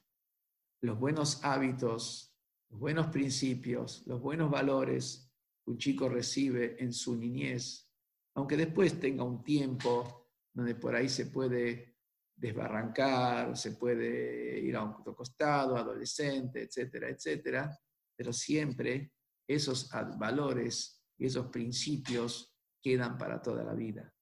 los 0.82 0.98
buenos 0.98 1.42
hábitos, 1.42 2.36
los 2.68 2.78
buenos 2.78 3.06
principios, 3.06 4.06
los 4.06 4.20
buenos 4.20 4.50
valores 4.50 5.32
que 5.64 5.70
un 5.70 5.78
chico 5.78 6.08
recibe 6.08 6.76
en 6.82 6.92
su 6.92 7.16
niñez, 7.16 7.90
aunque 8.34 8.56
después 8.56 9.00
tenga 9.00 9.24
un 9.24 9.42
tiempo 9.42 10.28
donde 10.52 10.74
por 10.74 10.94
ahí 10.94 11.08
se 11.08 11.26
puede 11.26 11.96
desbarrancar, 12.36 13.56
se 13.56 13.72
puede 13.72 14.60
ir 14.60 14.76
a 14.76 14.82
un 14.82 15.02
costado, 15.14 15.76
adolescente, 15.76 16.62
etcétera, 16.62 17.08
etcétera, 17.08 17.80
pero 18.16 18.32
siempre 18.32 19.12
esos 19.46 19.90
valores 20.18 21.02
y 21.18 21.26
esos 21.26 21.46
principios 21.46 22.54
quedan 22.82 23.16
para 23.16 23.40
toda 23.40 23.64
la 23.64 23.74
vida. 23.74 24.12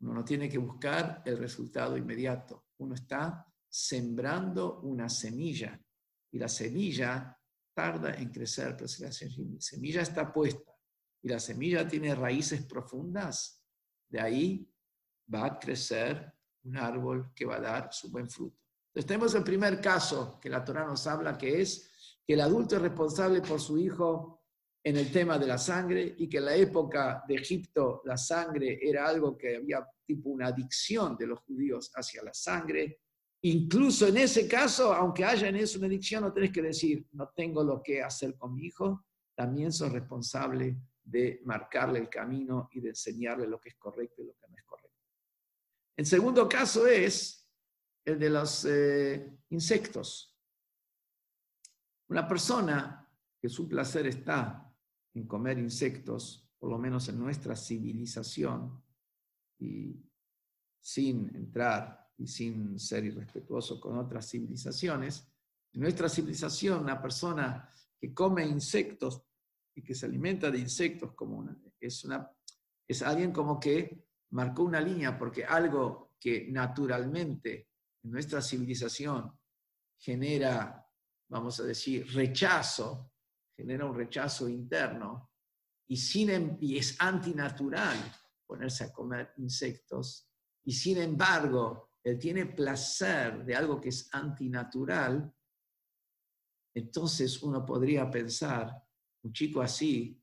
Uno 0.00 0.14
no 0.14 0.24
tiene 0.24 0.48
que 0.48 0.58
buscar 0.58 1.22
el 1.24 1.38
resultado 1.38 1.96
inmediato. 1.96 2.66
Uno 2.78 2.94
está 2.94 3.46
sembrando 3.68 4.80
una 4.80 5.08
semilla 5.08 5.80
y 6.32 6.38
la 6.38 6.48
semilla 6.48 7.36
tarda 7.74 8.14
en 8.14 8.30
crecer, 8.30 8.76
pero 8.76 8.88
si 8.88 9.02
la 9.02 9.12
semilla 9.12 10.02
está 10.02 10.32
puesta 10.32 10.72
y 11.22 11.28
la 11.28 11.38
semilla 11.38 11.86
tiene 11.86 12.14
raíces 12.14 12.64
profundas, 12.64 13.62
de 14.08 14.20
ahí 14.20 14.70
va 15.32 15.46
a 15.46 15.58
crecer 15.58 16.32
un 16.64 16.76
árbol 16.76 17.32
que 17.34 17.44
va 17.44 17.56
a 17.56 17.60
dar 17.60 17.92
su 17.92 18.10
buen 18.10 18.28
fruto. 18.28 18.58
Entonces 18.88 19.06
tenemos 19.06 19.34
el 19.34 19.44
primer 19.44 19.80
caso 19.80 20.38
que 20.40 20.50
la 20.50 20.64
Torah 20.64 20.84
nos 20.84 21.06
habla, 21.06 21.38
que 21.38 21.60
es 21.60 21.89
que 22.30 22.34
el 22.34 22.42
adulto 22.42 22.76
es 22.76 22.82
responsable 22.82 23.40
por 23.40 23.60
su 23.60 23.76
hijo 23.76 24.44
en 24.84 24.96
el 24.96 25.10
tema 25.10 25.36
de 25.36 25.48
la 25.48 25.58
sangre 25.58 26.14
y 26.16 26.28
que 26.28 26.36
en 26.36 26.44
la 26.44 26.54
época 26.54 27.24
de 27.26 27.34
Egipto 27.34 28.02
la 28.04 28.16
sangre 28.16 28.78
era 28.80 29.08
algo 29.08 29.36
que 29.36 29.56
había 29.56 29.84
tipo 30.06 30.28
una 30.30 30.46
adicción 30.46 31.16
de 31.16 31.26
los 31.26 31.40
judíos 31.40 31.90
hacia 31.92 32.22
la 32.22 32.32
sangre. 32.32 33.00
Incluso 33.42 34.06
en 34.06 34.18
ese 34.18 34.46
caso, 34.46 34.94
aunque 34.94 35.24
haya 35.24 35.48
en 35.48 35.56
eso 35.56 35.78
una 35.78 35.88
adicción, 35.88 36.22
no 36.22 36.32
tenés 36.32 36.52
que 36.52 36.62
decir, 36.62 37.04
no 37.14 37.32
tengo 37.34 37.64
lo 37.64 37.82
que 37.82 38.00
hacer 38.00 38.36
con 38.36 38.54
mi 38.54 38.66
hijo, 38.66 39.06
también 39.34 39.72
sos 39.72 39.90
responsable 39.90 40.76
de 41.02 41.40
marcarle 41.44 41.98
el 41.98 42.08
camino 42.08 42.68
y 42.70 42.80
de 42.80 42.90
enseñarle 42.90 43.48
lo 43.48 43.60
que 43.60 43.70
es 43.70 43.74
correcto 43.74 44.22
y 44.22 44.26
lo 44.26 44.34
que 44.34 44.46
no 44.46 44.56
es 44.56 44.62
correcto. 44.62 45.00
El 45.96 46.06
segundo 46.06 46.48
caso 46.48 46.86
es 46.86 47.44
el 48.04 48.20
de 48.20 48.30
los 48.30 48.64
eh, 48.66 49.36
insectos. 49.48 50.29
Una 52.10 52.26
persona 52.26 53.08
que 53.40 53.48
su 53.48 53.68
placer 53.68 54.06
está 54.06 54.68
en 55.14 55.26
comer 55.26 55.58
insectos, 55.58 56.50
por 56.58 56.70
lo 56.70 56.78
menos 56.78 57.08
en 57.08 57.18
nuestra 57.18 57.56
civilización, 57.56 58.82
y 59.58 59.96
sin 60.80 61.34
entrar 61.36 62.10
y 62.18 62.26
sin 62.26 62.78
ser 62.78 63.04
irrespetuoso 63.04 63.80
con 63.80 63.96
otras 63.96 64.28
civilizaciones, 64.28 65.26
en 65.72 65.80
nuestra 65.82 66.08
civilización 66.08 66.82
una 66.82 67.00
persona 67.00 67.72
que 67.98 68.12
come 68.12 68.44
insectos 68.44 69.22
y 69.74 69.82
que 69.82 69.94
se 69.94 70.06
alimenta 70.06 70.50
de 70.50 70.58
insectos 70.58 71.14
como 71.14 71.48
es, 71.78 72.04
una, 72.04 72.28
es 72.88 73.02
alguien 73.02 73.32
como 73.32 73.60
que 73.60 74.04
marcó 74.30 74.64
una 74.64 74.80
línea 74.80 75.16
porque 75.16 75.44
algo 75.44 76.14
que 76.18 76.48
naturalmente 76.50 77.68
en 78.02 78.10
nuestra 78.10 78.42
civilización 78.42 79.32
genera, 79.96 80.79
vamos 81.30 81.60
a 81.60 81.64
decir, 81.64 82.06
rechazo, 82.12 83.12
genera 83.56 83.86
un 83.86 83.94
rechazo 83.94 84.48
interno 84.48 85.30
y, 85.88 85.96
sin, 85.96 86.30
em, 86.30 86.58
es 86.60 86.96
antinatural 87.00 87.96
ponerse 88.46 88.84
a 88.84 88.92
comer 88.92 89.32
insectos, 89.38 90.28
y 90.64 90.72
sin 90.72 90.98
embargo, 90.98 91.92
él 92.02 92.18
tiene 92.18 92.46
placer 92.46 93.44
de 93.44 93.54
algo 93.54 93.80
que 93.80 93.90
es 93.90 94.08
antinatural, 94.12 95.32
entonces 96.74 97.42
uno 97.42 97.64
podría 97.64 98.10
pensar, 98.10 98.82
un 99.22 99.32
chico 99.32 99.60
así, 99.60 100.20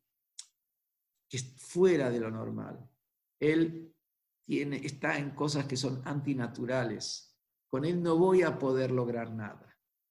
que 1.30 1.38
es 1.38 1.54
fuera 1.58 2.10
de 2.10 2.20
lo 2.20 2.32
normal. 2.32 2.90
Él 3.40 3.96
tiene, 4.46 4.78
está 4.78 5.18
en 5.18 5.32
cosas 5.32 5.66
que 5.66 5.78
son 5.78 6.02
antinaturales. 6.06 7.38
Con 7.68 7.86
él 7.86 8.02
no 8.02 8.18
voy 8.18 8.44
a 8.44 8.58
poder 8.58 8.92
lograr 8.92 9.32
nada. 9.32 9.67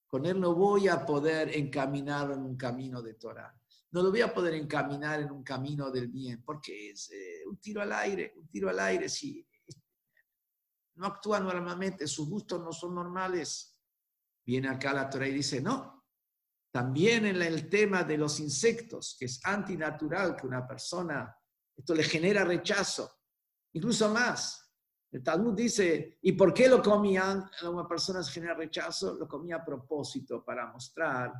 Con 0.07 0.25
él 0.27 0.41
no 0.41 0.55
voy 0.55 0.89
a 0.89 1.05
poder 1.05 1.57
encaminar 1.57 2.31
en 2.31 2.41
un 2.41 2.57
camino 2.57 3.03
de 3.03 3.15
Torah. 3.15 3.55
No 3.91 4.03
lo 4.03 4.11
voy 4.11 4.21
a 4.21 4.33
poder 4.33 4.55
encaminar 4.55 5.21
en 5.21 5.31
un 5.31 5.43
camino 5.43 5.91
del 5.91 6.09
bien, 6.09 6.43
porque 6.45 6.91
es 6.91 7.11
eh, 7.11 7.47
un 7.47 7.59
tiro 7.59 7.81
al 7.83 7.93
aire, 7.93 8.35
un 8.37 8.49
tiro 8.49 8.69
al 8.69 8.79
aire. 8.81 9.09
Si 9.09 9.47
no 10.97 11.07
actúa 11.07 11.41
normalmente, 11.41 12.07
sus 12.07 12.29
gustos 12.29 12.61
no 12.63 12.73
son 12.73 12.95
normales. 12.95 13.77
Viene 14.45 14.69
acá 14.69 14.93
la 14.93 15.11
Torah 15.11 15.29
y 15.29 15.35
dice, 15.35 15.61
no, 15.61 15.97
también 16.71 17.27
en 17.27 17.41
el 17.41 17.69
tema 17.69 18.05
de 18.05 18.19
los 18.19 18.39
insectos, 18.39 19.17
que 19.19 19.25
es 19.25 19.41
antinatural 19.45 20.37
que 20.37 20.47
una 20.47 20.67
persona, 20.67 21.35
esto 21.75 21.95
le 21.95 22.03
genera 22.03 22.45
rechazo, 22.45 23.11
incluso 23.73 24.11
más. 24.11 24.66
El 25.11 25.23
Talmud 25.23 25.55
dice, 25.55 26.19
¿y 26.23 26.33
por 26.33 26.53
qué 26.53 26.69
lo 26.69 26.83
comían? 26.83 27.49
Una 27.63 27.87
persona 27.87 28.23
se 28.23 28.33
genera 28.33 28.55
rechazo, 28.55 29.15
lo 29.15 29.27
comía 29.27 29.57
a 29.57 29.65
propósito 29.65 30.45
para 30.45 30.67
mostrar, 30.67 31.33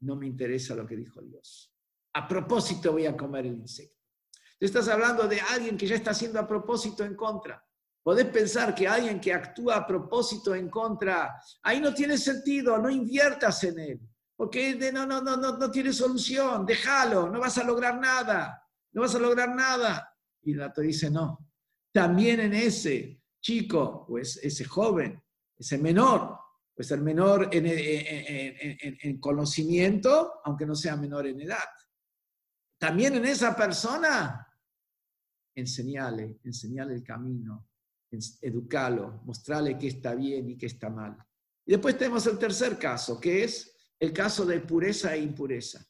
no 0.00 0.16
me 0.16 0.26
interesa 0.26 0.74
lo 0.74 0.86
que 0.86 0.96
dijo 0.96 1.22
Dios. 1.22 1.72
A 2.14 2.26
propósito 2.26 2.92
voy 2.92 3.06
a 3.06 3.16
comer 3.16 3.46
el 3.46 3.54
insecto. 3.54 3.96
Tú 4.58 4.66
estás 4.66 4.88
hablando 4.88 5.26
de 5.26 5.40
alguien 5.40 5.76
que 5.76 5.86
ya 5.86 5.94
está 5.94 6.10
haciendo 6.10 6.38
a 6.38 6.46
propósito 6.46 7.04
en 7.04 7.14
contra. 7.14 7.64
Podés 8.02 8.26
pensar 8.26 8.74
que 8.74 8.88
alguien 8.88 9.20
que 9.20 9.32
actúa 9.32 9.76
a 9.76 9.86
propósito 9.86 10.54
en 10.54 10.68
contra, 10.68 11.40
ahí 11.62 11.80
no 11.80 11.94
tiene 11.94 12.18
sentido, 12.18 12.76
no 12.78 12.90
inviertas 12.90 13.64
en 13.64 13.78
él 13.78 14.00
porque 14.40 14.90
no, 14.90 15.04
no, 15.04 15.20
no, 15.20 15.36
no, 15.36 15.58
no 15.58 15.70
tiene 15.70 15.92
solución, 15.92 16.64
déjalo, 16.64 17.28
no 17.28 17.38
vas 17.38 17.58
a 17.58 17.62
lograr 17.62 18.00
nada, 18.00 18.66
no 18.92 19.02
vas 19.02 19.14
a 19.14 19.18
lograr 19.18 19.54
nada. 19.54 20.16
Y 20.40 20.54
la 20.54 20.72
te 20.72 20.80
dice, 20.80 21.10
no, 21.10 21.49
también 21.92 22.40
en 22.40 22.54
ese 22.54 23.22
chico, 23.40 24.04
pues 24.06 24.36
ese 24.42 24.64
joven, 24.64 25.22
ese 25.58 25.78
menor, 25.78 26.38
pues 26.74 26.90
el 26.92 27.02
menor 27.02 27.48
en, 27.52 27.66
en, 27.66 28.98
en, 29.02 29.20
conocimiento, 29.20 30.40
aunque 30.44 30.66
no 30.66 30.74
sea 30.74 30.96
menor 30.96 31.26
en 31.26 31.40
edad. 31.40 31.58
También 32.78 33.14
en 33.16 33.26
esa 33.26 33.54
persona, 33.54 34.46
enseñale, 35.54 36.38
enseñale 36.44 36.94
el 36.94 37.02
camino, 37.02 37.68
educalo, 38.40 39.20
mostrarle 39.24 39.76
qué 39.76 39.88
está 39.88 40.14
bien 40.14 40.48
y 40.48 40.56
qué 40.56 40.66
está 40.66 40.88
mal. 40.88 41.16
Y 41.66 41.72
después 41.72 41.98
tenemos 41.98 42.26
el 42.26 42.38
tercer 42.38 42.78
caso, 42.78 43.20
que 43.20 43.44
es 43.44 43.76
el 43.98 44.12
caso 44.12 44.46
de 44.46 44.60
pureza 44.60 45.14
e 45.14 45.20
impureza, 45.20 45.86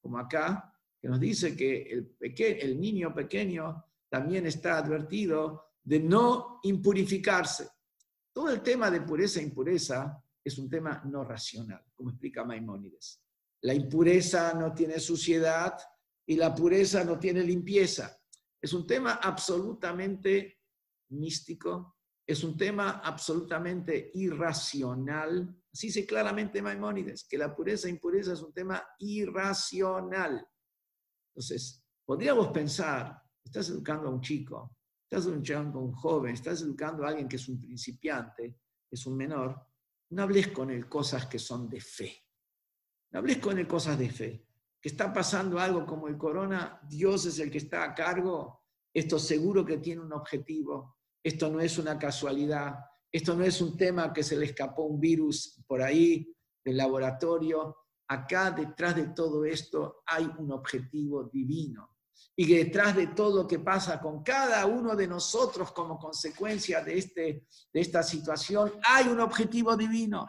como 0.00 0.18
acá, 0.18 0.72
que 1.00 1.08
nos 1.08 1.18
dice 1.18 1.56
que 1.56 1.82
el, 1.82 2.16
el 2.20 2.80
niño 2.80 3.12
pequeño 3.14 3.87
también 4.08 4.46
está 4.46 4.78
advertido 4.78 5.72
de 5.82 6.00
no 6.00 6.60
impurificarse. 6.62 7.68
Todo 8.32 8.50
el 8.50 8.62
tema 8.62 8.90
de 8.90 9.00
pureza 9.00 9.40
e 9.40 9.44
impureza 9.44 10.22
es 10.44 10.58
un 10.58 10.68
tema 10.68 11.02
no 11.04 11.24
racional, 11.24 11.84
como 11.94 12.10
explica 12.10 12.44
Maimónides. 12.44 13.22
La 13.62 13.74
impureza 13.74 14.54
no 14.54 14.72
tiene 14.72 15.00
suciedad 15.00 15.74
y 16.26 16.36
la 16.36 16.54
pureza 16.54 17.04
no 17.04 17.18
tiene 17.18 17.42
limpieza. 17.42 18.18
Es 18.60 18.72
un 18.72 18.86
tema 18.86 19.14
absolutamente 19.14 20.60
místico, 21.10 21.96
es 22.26 22.44
un 22.44 22.56
tema 22.56 23.00
absolutamente 23.02 24.10
irracional. 24.14 25.56
Así 25.72 25.88
dice 25.88 26.06
claramente 26.06 26.60
Maimónides, 26.62 27.26
que 27.28 27.38
la 27.38 27.54
pureza 27.54 27.88
e 27.88 27.92
impureza 27.92 28.34
es 28.34 28.42
un 28.42 28.52
tema 28.52 28.86
irracional. 28.98 30.46
Entonces, 31.30 31.82
podríamos 32.04 32.48
pensar, 32.48 33.22
estás 33.44 33.70
educando 33.70 34.08
a 34.08 34.10
un 34.10 34.20
chico, 34.20 34.76
estás 35.02 35.26
educando 35.26 35.78
a 35.78 35.82
un 35.82 35.92
joven, 35.92 36.34
estás 36.34 36.62
educando 36.62 37.04
a 37.04 37.08
alguien 37.08 37.28
que 37.28 37.36
es 37.36 37.48
un 37.48 37.60
principiante, 37.60 38.58
es 38.90 39.06
un 39.06 39.16
menor, 39.16 39.68
no 40.10 40.22
hables 40.22 40.48
con 40.48 40.70
él 40.70 40.88
cosas 40.88 41.26
que 41.26 41.38
son 41.38 41.68
de 41.68 41.80
fe. 41.80 42.24
No 43.10 43.20
hables 43.20 43.38
con 43.38 43.58
él 43.58 43.66
cosas 43.66 43.98
de 43.98 44.10
fe. 44.10 44.46
Que 44.80 44.88
está 44.88 45.12
pasando 45.12 45.58
algo 45.58 45.84
como 45.86 46.08
el 46.08 46.16
corona, 46.16 46.80
Dios 46.88 47.26
es 47.26 47.38
el 47.38 47.50
que 47.50 47.58
está 47.58 47.84
a 47.84 47.94
cargo, 47.94 48.64
esto 48.94 49.18
seguro 49.18 49.64
que 49.64 49.78
tiene 49.78 50.02
un 50.02 50.12
objetivo, 50.12 50.98
esto 51.22 51.50
no 51.50 51.60
es 51.60 51.78
una 51.78 51.98
casualidad, 51.98 52.76
esto 53.10 53.34
no 53.34 53.44
es 53.44 53.60
un 53.60 53.76
tema 53.76 54.12
que 54.12 54.22
se 54.22 54.36
le 54.36 54.46
escapó 54.46 54.84
un 54.84 55.00
virus 55.00 55.62
por 55.66 55.82
ahí 55.82 56.34
del 56.64 56.76
laboratorio. 56.76 57.76
Acá 58.08 58.50
detrás 58.50 58.96
de 58.96 59.08
todo 59.08 59.44
esto 59.44 60.02
hay 60.06 60.30
un 60.38 60.52
objetivo 60.52 61.24
divino. 61.24 61.97
Y 62.36 62.46
que 62.46 62.64
detrás 62.64 62.94
de 62.94 63.08
todo 63.08 63.42
lo 63.42 63.48
que 63.48 63.58
pasa 63.58 64.00
con 64.00 64.22
cada 64.22 64.64
uno 64.66 64.94
de 64.94 65.08
nosotros 65.08 65.72
como 65.72 65.98
consecuencia 65.98 66.82
de, 66.82 66.98
este, 66.98 67.46
de 67.72 67.80
esta 67.80 68.02
situación, 68.02 68.72
hay 68.84 69.08
un 69.08 69.20
objetivo 69.20 69.76
divino. 69.76 70.26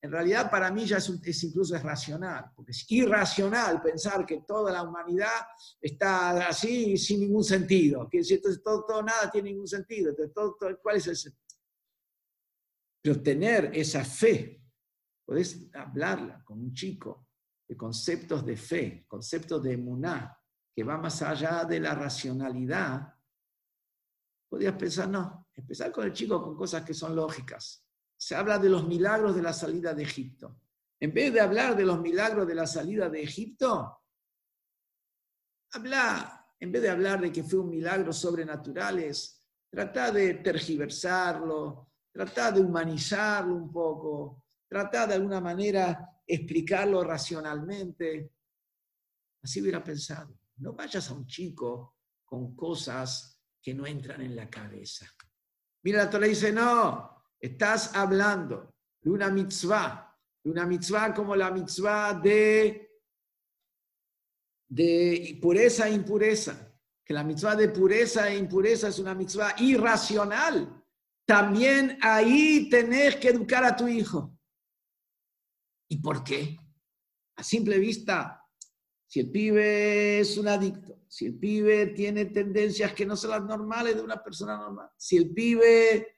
En 0.00 0.12
realidad 0.12 0.48
para 0.48 0.70
mí 0.70 0.86
ya 0.86 0.98
es, 0.98 1.44
incluso 1.44 1.74
es 1.74 1.82
racional, 1.82 2.52
porque 2.54 2.70
es 2.70 2.90
irracional 2.90 3.82
pensar 3.82 4.24
que 4.24 4.42
toda 4.46 4.72
la 4.72 4.84
humanidad 4.84 5.46
está 5.80 6.48
así 6.48 6.96
sin 6.96 7.20
ningún 7.20 7.42
sentido, 7.42 8.08
que 8.08 8.18
entonces 8.18 8.62
todo, 8.62 8.84
todo 8.86 9.02
nada 9.02 9.28
tiene 9.30 9.50
ningún 9.50 9.66
sentido, 9.66 10.10
entonces 10.10 10.32
todo, 10.32 10.56
¿cuál 10.80 10.96
es 10.96 11.06
el 11.08 11.16
sentido? 11.16 11.42
Pero 13.02 13.22
tener 13.22 13.70
esa 13.74 14.04
fe, 14.04 14.62
podés 15.24 15.68
hablarla 15.74 16.44
con 16.44 16.60
un 16.60 16.72
chico 16.72 17.26
de 17.66 17.76
conceptos 17.76 18.46
de 18.46 18.56
fe, 18.56 19.04
conceptos 19.08 19.62
de 19.64 19.72
emuná, 19.72 20.37
que 20.78 20.84
va 20.84 20.96
más 20.96 21.22
allá 21.22 21.64
de 21.64 21.80
la 21.80 21.92
racionalidad, 21.92 23.12
podrías 24.48 24.76
pensar, 24.76 25.08
no, 25.08 25.48
empezar 25.52 25.90
con 25.90 26.04
el 26.04 26.12
chico 26.12 26.40
con 26.40 26.54
cosas 26.54 26.84
que 26.84 26.94
son 26.94 27.16
lógicas 27.16 27.84
se 28.16 28.36
habla 28.36 28.60
de 28.60 28.68
los 28.68 28.86
milagros 28.86 29.34
de 29.34 29.42
la 29.42 29.52
salida 29.52 29.92
de 29.92 30.04
Egipto. 30.04 30.60
En 31.00 31.12
vez 31.12 31.32
de 31.32 31.40
hablar 31.40 31.76
de 31.76 31.84
los 31.84 32.00
milagros 32.00 32.46
de 32.46 32.54
la 32.54 32.64
salida 32.64 33.08
de 33.08 33.24
Egipto, 33.24 34.04
habla, 35.72 36.46
en 36.60 36.70
vez 36.70 36.82
de 36.82 36.90
hablar 36.90 37.20
de 37.20 37.32
que 37.32 37.42
fue 37.42 37.58
un 37.58 37.70
milagro 37.70 38.12
sobrenaturales, 38.12 39.44
trata 39.68 40.12
de 40.12 40.34
tergiversarlo, 40.34 41.90
trata 42.12 42.52
de 42.52 42.60
humanizarlo 42.60 43.52
un 43.52 43.72
poco, 43.72 44.44
trata 44.68 45.08
de 45.08 45.14
alguna 45.14 45.40
manera 45.40 46.22
explicarlo 46.24 47.02
racionalmente. 47.02 48.32
Así 49.42 49.60
hubiera 49.60 49.82
pensado. 49.82 50.38
No 50.58 50.72
vayas 50.72 51.10
a 51.10 51.14
un 51.14 51.26
chico 51.26 51.96
con 52.24 52.54
cosas 52.54 53.40
que 53.62 53.74
no 53.74 53.86
entran 53.86 54.20
en 54.22 54.36
la 54.36 54.48
cabeza. 54.48 55.06
Mira, 55.82 56.04
la 56.04 56.10
Torah 56.10 56.26
dice, 56.26 56.52
no, 56.52 57.18
Estás 57.40 57.94
hablando 57.94 58.74
de 59.00 59.10
una 59.10 59.30
mitzvah, 59.30 60.12
de 60.42 60.50
una 60.50 60.66
mitzvah 60.66 61.14
como 61.14 61.36
la 61.36 61.50
mitzvah 61.52 62.14
de, 62.14 63.00
de 64.68 65.38
pureza 65.40 65.88
e 65.88 65.92
impureza, 65.92 66.76
que 67.04 67.14
la 67.14 67.22
mitzvah 67.22 67.54
de 67.54 67.68
pureza 67.68 68.28
e 68.28 68.36
impureza 68.36 68.88
es 68.88 68.98
una 68.98 69.14
mitzvah 69.14 69.54
irracional. 69.58 70.84
También 71.24 71.98
ahí 72.02 72.68
tenés 72.68 73.16
que 73.16 73.28
educar 73.28 73.64
a 73.64 73.76
tu 73.76 73.86
hijo. 73.86 74.36
¿Y 75.88 75.98
por 75.98 76.24
qué? 76.24 76.56
A 77.36 77.44
simple 77.44 77.78
vista, 77.78 78.42
si 79.08 79.20
el 79.20 79.30
pibe 79.30 80.20
es 80.20 80.36
un 80.36 80.48
adicto, 80.48 81.00
si 81.08 81.26
el 81.26 81.38
pibe 81.38 81.86
tiene 81.88 82.26
tendencias 82.26 82.92
que 82.92 83.06
no 83.06 83.16
son 83.16 83.30
las 83.30 83.42
normales 83.42 83.96
de 83.96 84.02
una 84.02 84.22
persona 84.22 84.58
normal, 84.58 84.90
si 84.98 85.16
el 85.16 85.32
pibe 85.32 85.96
eh, 85.96 86.12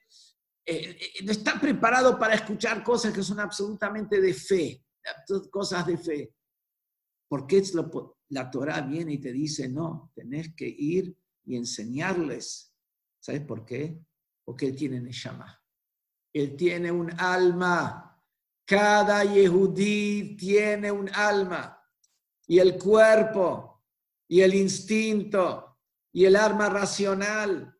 eh, 0.65 1.23
no 1.23 1.31
está 1.31 1.59
preparado 1.59 2.19
para 2.19 2.35
escuchar 2.35 2.83
cosas 2.83 3.13
que 3.13 3.23
son 3.23 3.39
absolutamente 3.39 4.19
de 4.19 4.33
fe, 4.33 4.85
cosas 5.49 5.87
de 5.87 5.97
fe. 5.97 6.35
Porque 7.29 7.63
la 8.27 8.51
Torah 8.51 8.81
viene 8.81 9.13
y 9.13 9.21
te 9.21 9.31
dice, 9.31 9.69
no, 9.69 10.11
tenés 10.13 10.53
que 10.53 10.67
ir 10.67 11.15
y 11.45 11.55
enseñarles. 11.55 12.75
¿Sabes 13.21 13.41
por 13.41 13.63
qué? 13.63 14.03
Porque 14.43 14.67
él 14.67 14.75
tiene 14.75 14.99
Neshama. 14.99 15.63
Él 16.33 16.57
tiene 16.57 16.91
un 16.91 17.09
alma. 17.17 18.21
Cada 18.65 19.23
Yehudí 19.23 20.35
tiene 20.35 20.91
un 20.91 21.09
alma. 21.09 21.80
Y 22.51 22.59
el 22.59 22.77
cuerpo, 22.77 23.81
y 24.27 24.41
el 24.41 24.53
instinto, 24.53 25.79
y 26.11 26.25
el 26.25 26.35
arma 26.35 26.67
racional, 26.67 27.73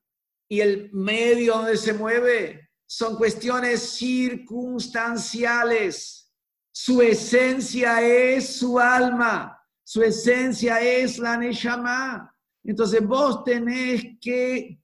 y 0.47 0.61
el 0.61 0.89
medio 0.93 1.55
donde 1.55 1.75
se 1.75 1.91
mueve, 1.91 2.69
son 2.85 3.17
cuestiones 3.17 3.97
circunstanciales. 3.97 6.31
Su 6.71 7.01
esencia 7.01 8.01
es 8.01 8.55
su 8.55 8.79
alma, 8.79 9.61
su 9.83 10.03
esencia 10.03 10.79
es 10.79 11.17
la 11.17 11.35
Neshama. 11.35 12.33
Entonces 12.63 13.05
vos 13.05 13.43
tenés 13.43 14.05
que 14.21 14.81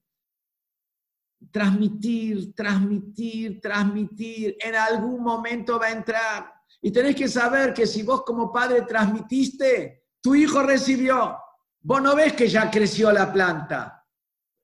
transmitir, 1.49 2.53
transmitir, 2.53 3.61
transmitir. 3.61 4.57
En 4.59 4.75
algún 4.75 5.23
momento 5.23 5.79
va 5.79 5.85
a 5.85 5.91
entrar. 5.91 6.57
Y 6.82 6.91
tenés 6.91 7.15
que 7.15 7.28
saber 7.28 7.73
que 7.73 7.88
si 7.88 8.03
vos 8.03 8.23
como 8.23 8.51
padre 8.51 8.84
transmitiste, 8.84 10.05
tu 10.21 10.36
hijo 10.36 10.61
recibió. 10.63 11.38
Vos 11.82 12.01
no 12.01 12.15
ves 12.15 12.34
que 12.34 12.47
ya 12.47 12.69
creció 12.69 13.11
la 13.11 13.32
planta. 13.32 14.05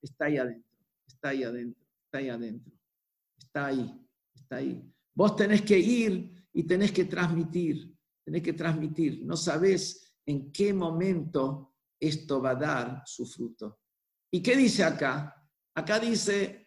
Está 0.02 0.26
ahí 0.26 0.38
adentro, 0.38 0.78
está 1.08 1.30
ahí 1.30 1.44
adentro, 1.44 1.84
está 2.06 2.18
ahí 2.18 2.30
adentro. 2.30 2.74
Está 3.38 3.66
ahí, 3.68 4.08
está 4.34 4.56
ahí. 4.58 4.94
Vos 5.14 5.36
tenés 5.36 5.62
que 5.62 5.78
ir 5.78 6.48
y 6.54 6.64
tenés 6.64 6.92
que 6.92 7.06
transmitir, 7.06 7.96
tenés 8.24 8.42
que 8.42 8.54
transmitir. 8.54 9.24
No 9.24 9.38
sabés 9.38 10.16
en 10.26 10.52
qué 10.52 10.74
momento 10.74 11.76
esto 12.00 12.42
va 12.42 12.52
a 12.52 12.56
dar 12.56 13.04
su 13.06 13.26
fruto. 13.26 13.80
¿Y 14.32 14.42
qué 14.42 14.56
dice 14.56 14.84
acá? 14.84 15.36
Acá 15.76 16.00
dice, 16.00 16.63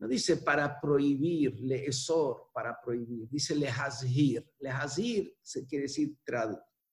no 0.00 0.08
dice 0.08 0.38
para 0.38 0.80
prohibir, 0.80 1.60
leesor, 1.60 2.48
para 2.54 2.80
prohibir, 2.80 3.28
dice 3.28 3.54
lehazir. 3.54 4.50
Lehazir 4.58 5.36
quiere 5.68 5.82
decir, 5.82 6.16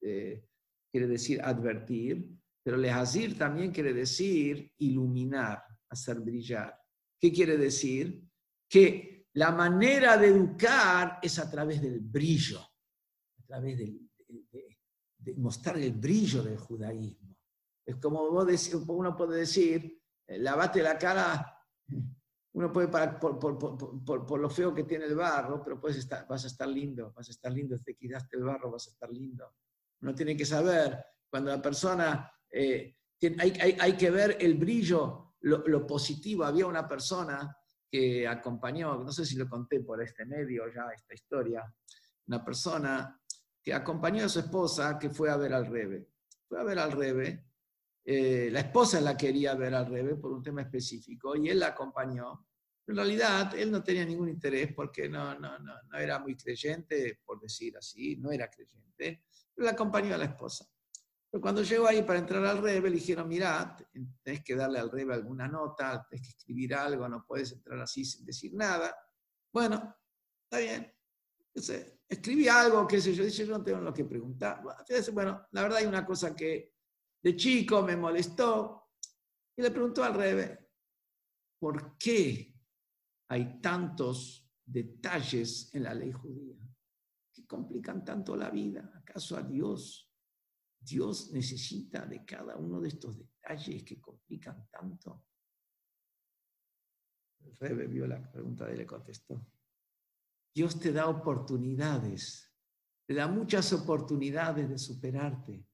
eh, 0.01 0.45
quiere 0.91 1.08
decir 1.08 1.41
advertir, 1.41 2.30
pero 2.62 2.76
lehazir 2.76 3.38
también 3.38 3.72
quiere 3.72 3.93
decir 3.93 4.74
iluminar, 4.80 5.64
hacer 5.89 6.20
brillar. 6.20 6.78
¿Qué 7.18 7.32
quiere 7.32 7.55
decir? 7.55 8.28
Que 8.68 9.28
la 9.36 9.53
manera 9.53 10.18
de 10.18 10.28
educar 10.28 11.20
es 11.22 11.39
a 11.39 11.49
través 11.49 11.82
del 11.82 12.01
brillo, 12.01 12.60
a 12.60 13.45
través 13.45 13.78
de, 13.78 14.01
mostrar 15.38 15.78
el 15.78 15.93
brillo 15.93 16.43
del 16.43 16.58
judaísmo. 16.58 17.38
Es 17.86 17.95
como 17.97 18.30
vos 18.32 18.74
uno 18.88 19.16
puede 19.16 19.39
decir, 19.39 20.01
eh, 20.28 20.39
lavate 20.39 20.82
la 20.82 20.97
cara 20.97 21.53
uno 22.58 22.74
puede 22.74 22.88
parar 22.88 23.20
por, 23.20 23.38
por, 23.38 24.39
lo 24.39 24.49
feo 24.49 24.74
que 24.74 24.84
tiene 24.84 25.05
el 25.05 25.14
barro, 25.16 25.64
pero 25.64 25.80
puedes 25.80 25.97
estar, 25.97 26.28
vas 26.28 26.43
a 26.43 26.47
estar 26.47 26.68
lindo, 26.68 27.14
vas 27.16 27.28
a 27.28 27.32
estar 27.32 27.51
lindo, 27.51 27.78
te 27.82 27.93
quitaste 27.93 28.36
el 28.36 28.45
barro, 28.45 28.72
vas 28.72 28.88
a 28.88 28.89
estar 28.89 29.12
lindo. 29.12 29.53
Uno 30.01 30.16
tiene 30.16 30.36
que 30.36 30.43
saber, 30.43 30.97
cuando 31.30 31.51
la 31.51 31.62
persona, 31.62 32.32
eh, 32.49 32.95
hay, 33.38 33.78
hay, 33.80 33.93
que 33.93 34.10
ver 34.10 34.38
el 34.39 34.55
brillo, 34.55 35.36
lo, 35.41 35.86
positivo. 35.86 36.45
Había 36.45 36.66
una 36.66 36.88
persona 36.88 37.55
que 37.88 38.28
acompañó, 38.28 39.03
no 39.03 39.12
sé 39.12 39.24
si 39.24 39.36
lo 39.36 39.47
conté 39.47 39.82
por 39.82 40.01
este 40.01 40.26
medio 40.26 40.64
ya, 40.74 40.88
esta 40.95 41.14
historia, 41.14 41.64
una 42.26 42.43
persona 42.43 43.22
que 43.62 43.72
acompañó 43.72 44.26
a 44.26 44.30
su 44.30 44.39
esposa 44.39 44.97
que 44.97 45.12
fue 45.12 45.30
a 45.30 45.38
ver 45.38 45.53
al 45.53 45.68
Rebe. 45.68 46.10
Fue 46.47 46.60
a 46.60 46.64
ver 46.64 46.80
al 46.80 46.91
Rebe 46.91 47.47
eh, 48.10 48.47
la 48.49 48.62
esposa 48.62 49.01
la 49.01 49.18
quería 49.18 49.53
ver 49.53 49.76
al 49.76 49.86
revés 49.86 50.16
por 50.18 50.32
un 50.32 50.41
tema 50.41 50.62
específico 50.62 51.36
y 51.36 51.49
él 51.49 51.60
la 51.60 51.68
acompañó. 51.68 52.47
En 52.88 52.95
realidad, 52.95 53.53
él 53.53 53.70
no 53.70 53.84
tenía 53.84 54.05
ningún 54.05 54.30
interés 54.30 54.74
porque 54.74 55.10
no, 55.10 55.38
no, 55.38 55.60
no, 55.60 55.74
no 55.91 55.97
era 55.97 56.18
muy 56.18 56.38
creyente, 56.38 57.20
por 57.26 57.41
decir 57.41 57.76
así, 57.76 58.16
no 58.16 58.32
era 58.32 58.49
creyente, 58.49 59.26
pero 59.53 59.66
la 59.66 59.72
acompañó 59.72 60.16
a 60.16 60.20
la 60.20 60.24
esposa. 60.24 60.66
Pero 61.30 61.41
cuando 61.41 61.64
llegó 61.64 61.86
ahí 61.86 62.01
para 62.03 62.20
entrar 62.20 62.45
al 62.45 62.60
rebe, 62.60 62.89
le 62.89 62.95
dijeron, 62.95 63.28
mira, 63.28 63.76
tenés 64.24 64.41
que 64.41 64.55
darle 64.55 64.80
al 64.80 64.89
rebe 64.89 65.14
alguna 65.14 65.49
nota, 65.49 66.08
tenés 66.10 66.28
que 66.28 66.30
escribir 66.30 66.76
algo, 66.76 67.10
no 67.10 67.26
puedes 67.28 67.51
entrar 67.51 67.78
así 67.82 68.05
sin 68.05 68.26
decir 68.26 68.53
nada. 68.53 68.95
Bueno, 69.51 69.97
está 70.45 70.60
bien. 70.60 70.93
Entonces, 71.47 71.93
escribí 72.08 72.47
algo, 72.47 72.88
qué 72.88 73.01
sé 73.01 73.14
yo, 73.14 73.26
dice, 73.26 73.45
yo 73.45 73.58
no 73.58 73.64
tengo 73.66 73.82
lo 73.82 73.93
que 73.93 74.05
preguntar. 74.05 74.62
Bueno, 75.12 75.45
la 75.51 75.62
verdad 75.62 75.80
hay 75.80 75.88
una 75.88 76.05
cosa 76.05 76.34
que 76.34 76.77
de 77.22 77.36
chico 77.36 77.82
me 77.82 77.95
molestó 77.95 78.91
y 79.55 79.61
le 79.61 79.72
preguntó 79.72 80.03
al 80.03 80.13
Rebe, 80.13 80.70
¿por 81.59 81.97
qué 81.97 82.53
hay 83.30 83.59
tantos 83.59 84.47
detalles 84.63 85.74
en 85.74 85.84
la 85.84 85.93
ley 85.93 86.11
judía 86.11 86.57
que 87.34 87.45
complican 87.45 88.03
tanto 88.05 88.36
la 88.36 88.49
vida? 88.49 88.91
¿Acaso 88.95 89.36
a 89.36 89.41
Dios, 89.41 90.11
Dios 90.80 91.32
necesita 91.32 92.05
de 92.05 92.24
cada 92.24 92.55
uno 92.55 92.80
de 92.80 92.89
estos 92.89 93.18
detalles 93.18 93.84
que 93.84 93.99
complican 93.99 94.68
tanto? 94.70 95.26
El 97.39 97.55
Rebe 97.57 97.88
vio 97.88 98.07
la 98.07 98.32
pregunta 98.32 98.72
y 98.72 98.78
le 98.78 98.86
contestó. 98.86 99.45
Dios 100.53 100.80
te 100.80 100.91
da 100.91 101.07
oportunidades, 101.07 102.51
te 103.05 103.13
da 103.13 103.28
muchas 103.28 103.72
oportunidades 103.74 104.70
de 104.70 104.78
superarte. 104.78 105.66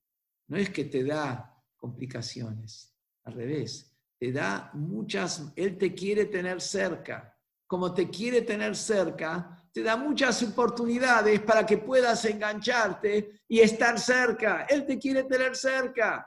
No 0.54 0.60
es 0.60 0.70
que 0.70 0.86
te 0.86 1.04
da 1.04 1.52
complicaciones, 1.76 2.96
al 3.24 3.34
revés, 3.34 3.92
te 4.20 4.32
da 4.32 4.70
muchas, 4.76 5.52
Él 5.56 5.80
te 5.80 5.96
quiere 5.96 6.26
tener 6.26 6.62
cerca. 6.62 7.36
Como 7.66 7.92
te 7.92 8.08
quiere 8.12 8.44
tener 8.44 8.76
cerca, 8.76 9.68
te 9.74 9.82
da 9.82 9.98
muchas 9.98 10.44
oportunidades 10.44 11.42
para 11.42 11.66
que 11.66 11.80
puedas 11.80 12.24
engancharte 12.26 13.42
y 13.48 13.62
estar 13.62 14.00
cerca. 14.00 14.68
Él 14.70 14.86
te 14.86 15.00
quiere 15.00 15.24
tener 15.24 15.56
cerca. 15.56 16.24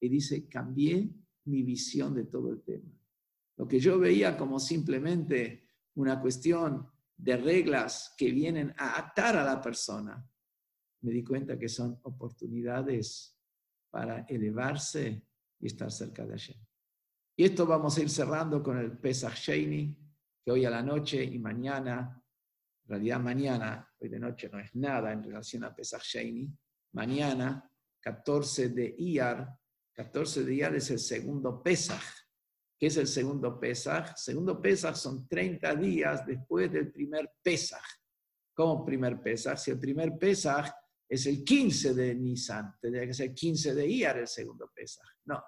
Y 0.00 0.08
dice, 0.08 0.48
cambié 0.48 1.08
mi 1.44 1.62
visión 1.62 2.12
de 2.12 2.24
todo 2.24 2.50
el 2.50 2.62
tema. 2.62 2.92
Lo 3.56 3.68
que 3.68 3.78
yo 3.78 4.00
veía 4.00 4.36
como 4.36 4.58
simplemente 4.58 5.68
una 5.94 6.20
cuestión 6.20 6.90
de 7.16 7.36
reglas 7.36 8.16
que 8.18 8.32
vienen 8.32 8.74
a 8.76 8.98
atar 8.98 9.36
a 9.36 9.44
la 9.44 9.62
persona, 9.62 10.28
me 11.00 11.12
di 11.12 11.22
cuenta 11.22 11.58
que 11.58 11.68
son 11.68 11.98
oportunidades 12.02 13.36
para 13.90 14.20
elevarse 14.28 15.22
y 15.60 15.66
estar 15.66 15.90
cerca 15.90 16.24
de 16.24 16.32
Hashem. 16.32 16.56
Y 17.36 17.44
esto 17.44 17.66
vamos 17.66 17.96
a 17.96 18.02
ir 18.02 18.10
cerrando 18.10 18.62
con 18.62 18.78
el 18.78 18.98
Pesach 18.98 19.34
Sheini, 19.34 19.96
que 20.44 20.50
hoy 20.50 20.64
a 20.64 20.70
la 20.70 20.82
noche 20.82 21.22
y 21.22 21.38
mañana, 21.38 22.20
en 22.84 22.90
realidad 22.90 23.20
mañana, 23.20 23.88
hoy 23.98 24.08
de 24.08 24.18
noche 24.18 24.48
no 24.48 24.58
es 24.58 24.74
nada 24.74 25.12
en 25.12 25.22
relación 25.22 25.64
a 25.64 25.74
Pesach 25.74 26.02
Sheini, 26.02 26.52
mañana, 26.92 27.70
14 28.00 28.70
de 28.70 28.94
Iyar, 28.98 29.56
14 29.92 30.44
de 30.44 30.54
Iyar 30.54 30.74
es 30.74 30.90
el 30.90 30.98
segundo 30.98 31.62
Pesach. 31.62 32.02
¿Qué 32.78 32.86
es 32.86 32.96
el 32.96 33.08
segundo 33.08 33.58
Pesach? 33.58 34.14
Segundo 34.16 34.60
Pesach 34.62 34.94
son 34.94 35.26
30 35.26 35.74
días 35.74 36.24
después 36.24 36.70
del 36.72 36.92
primer 36.92 37.32
Pesach. 37.42 37.82
¿Cómo 38.54 38.84
primer 38.84 39.20
Pesach? 39.20 39.58
Si 39.58 39.72
el 39.72 39.78
primer 39.78 40.16
Pesach 40.16 40.72
es 41.08 41.26
el 41.26 41.42
15 41.42 41.94
de 41.94 42.14
Nisan, 42.14 42.74
tendría 42.80 43.06
que 43.06 43.14
ser 43.14 43.34
15 43.34 43.74
de 43.74 43.86
Iyar 43.86 44.18
el 44.18 44.28
segundo 44.28 44.70
Pesaj. 44.74 45.06
No, 45.24 45.42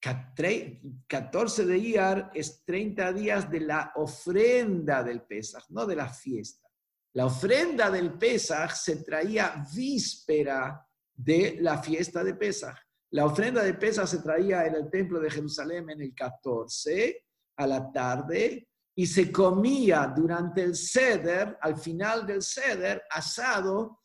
14 0.00 1.66
de 1.66 1.78
Iyar 1.78 2.30
es 2.34 2.64
30 2.64 3.12
días 3.12 3.50
de 3.50 3.60
la 3.60 3.92
ofrenda 3.96 5.04
del 5.04 5.22
Pesaj, 5.22 5.64
no 5.70 5.86
de 5.86 5.96
la 5.96 6.08
fiesta. 6.08 6.68
La 7.14 7.26
ofrenda 7.26 7.90
del 7.90 8.14
Pesaj 8.14 8.74
se 8.74 9.04
traía 9.04 9.64
víspera 9.74 10.86
de 11.12 11.58
la 11.60 11.82
fiesta 11.82 12.24
de 12.24 12.34
Pesaj. 12.34 12.76
La 13.12 13.26
ofrenda 13.26 13.62
de 13.62 13.74
Pesaj 13.74 14.08
se 14.08 14.22
traía 14.22 14.64
en 14.66 14.76
el 14.76 14.90
templo 14.90 15.20
de 15.20 15.30
Jerusalén 15.30 15.90
en 15.90 16.00
el 16.00 16.14
14 16.14 17.26
a 17.56 17.66
la 17.66 17.92
tarde 17.92 18.68
y 18.94 19.06
se 19.06 19.30
comía 19.30 20.12
durante 20.14 20.62
el 20.62 20.74
ceder, 20.74 21.58
al 21.60 21.76
final 21.76 22.26
del 22.26 22.42
ceder, 22.42 23.02
asado 23.10 23.99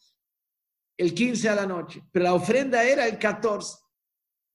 el 0.98 1.14
15 1.14 1.50
a 1.50 1.56
la 1.56 1.66
noche, 1.66 2.04
pero 2.12 2.24
la 2.24 2.34
ofrenda 2.34 2.84
era 2.84 3.08
el 3.08 3.20
14. 3.20 3.78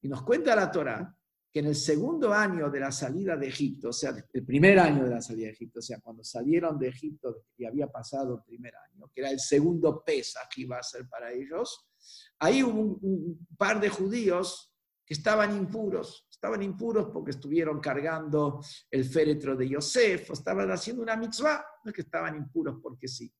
Y 0.02 0.08
nos 0.08 0.22
cuenta 0.22 0.56
la 0.56 0.70
Torah 0.70 1.16
que 1.52 1.58
en 1.58 1.66
el 1.66 1.74
segundo 1.74 2.32
año 2.32 2.70
de 2.70 2.80
la 2.80 2.92
salida 2.92 3.36
de 3.36 3.48
Egipto, 3.48 3.88
o 3.88 3.92
sea, 3.92 4.14
el 4.32 4.46
primer 4.46 4.78
año 4.78 5.04
de 5.04 5.10
la 5.10 5.20
salida 5.20 5.46
de 5.46 5.52
Egipto, 5.52 5.80
o 5.80 5.82
sea, 5.82 5.98
cuando 6.00 6.22
salieron 6.22 6.78
de 6.78 6.88
Egipto 6.88 7.44
y 7.56 7.64
había 7.64 7.88
pasado 7.88 8.36
el 8.36 8.42
primer 8.44 8.72
año, 8.76 9.10
que 9.12 9.20
era 9.20 9.30
el 9.30 9.40
segundo 9.40 10.02
pesa 10.04 10.40
que 10.52 10.62
iba 10.62 10.78
a 10.78 10.82
ser 10.82 11.08
para 11.08 11.32
ellos, 11.32 11.90
ahí 12.38 12.62
hubo 12.62 12.80
un, 12.80 13.46
par 13.58 13.80
de 13.80 13.88
judíos 13.88 14.72
que 15.04 15.14
estaban 15.14 15.56
impuros, 15.56 16.28
estaban 16.30 16.62
impuros 16.62 17.08
porque 17.12 17.32
estuvieron 17.32 17.80
cargando 17.80 18.60
el 18.88 19.04
féretro 19.04 19.56
de 19.56 19.68
Yosef, 19.68 20.30
o 20.30 20.32
estaban 20.34 20.70
haciendo 20.70 21.02
una 21.02 21.16
mitzvah, 21.16 21.64
no 21.84 21.90
es 21.90 21.94
que 21.94 22.02
estaban 22.02 22.36
impuros 22.36 22.78
porque 22.80 23.08
sí. 23.08 23.34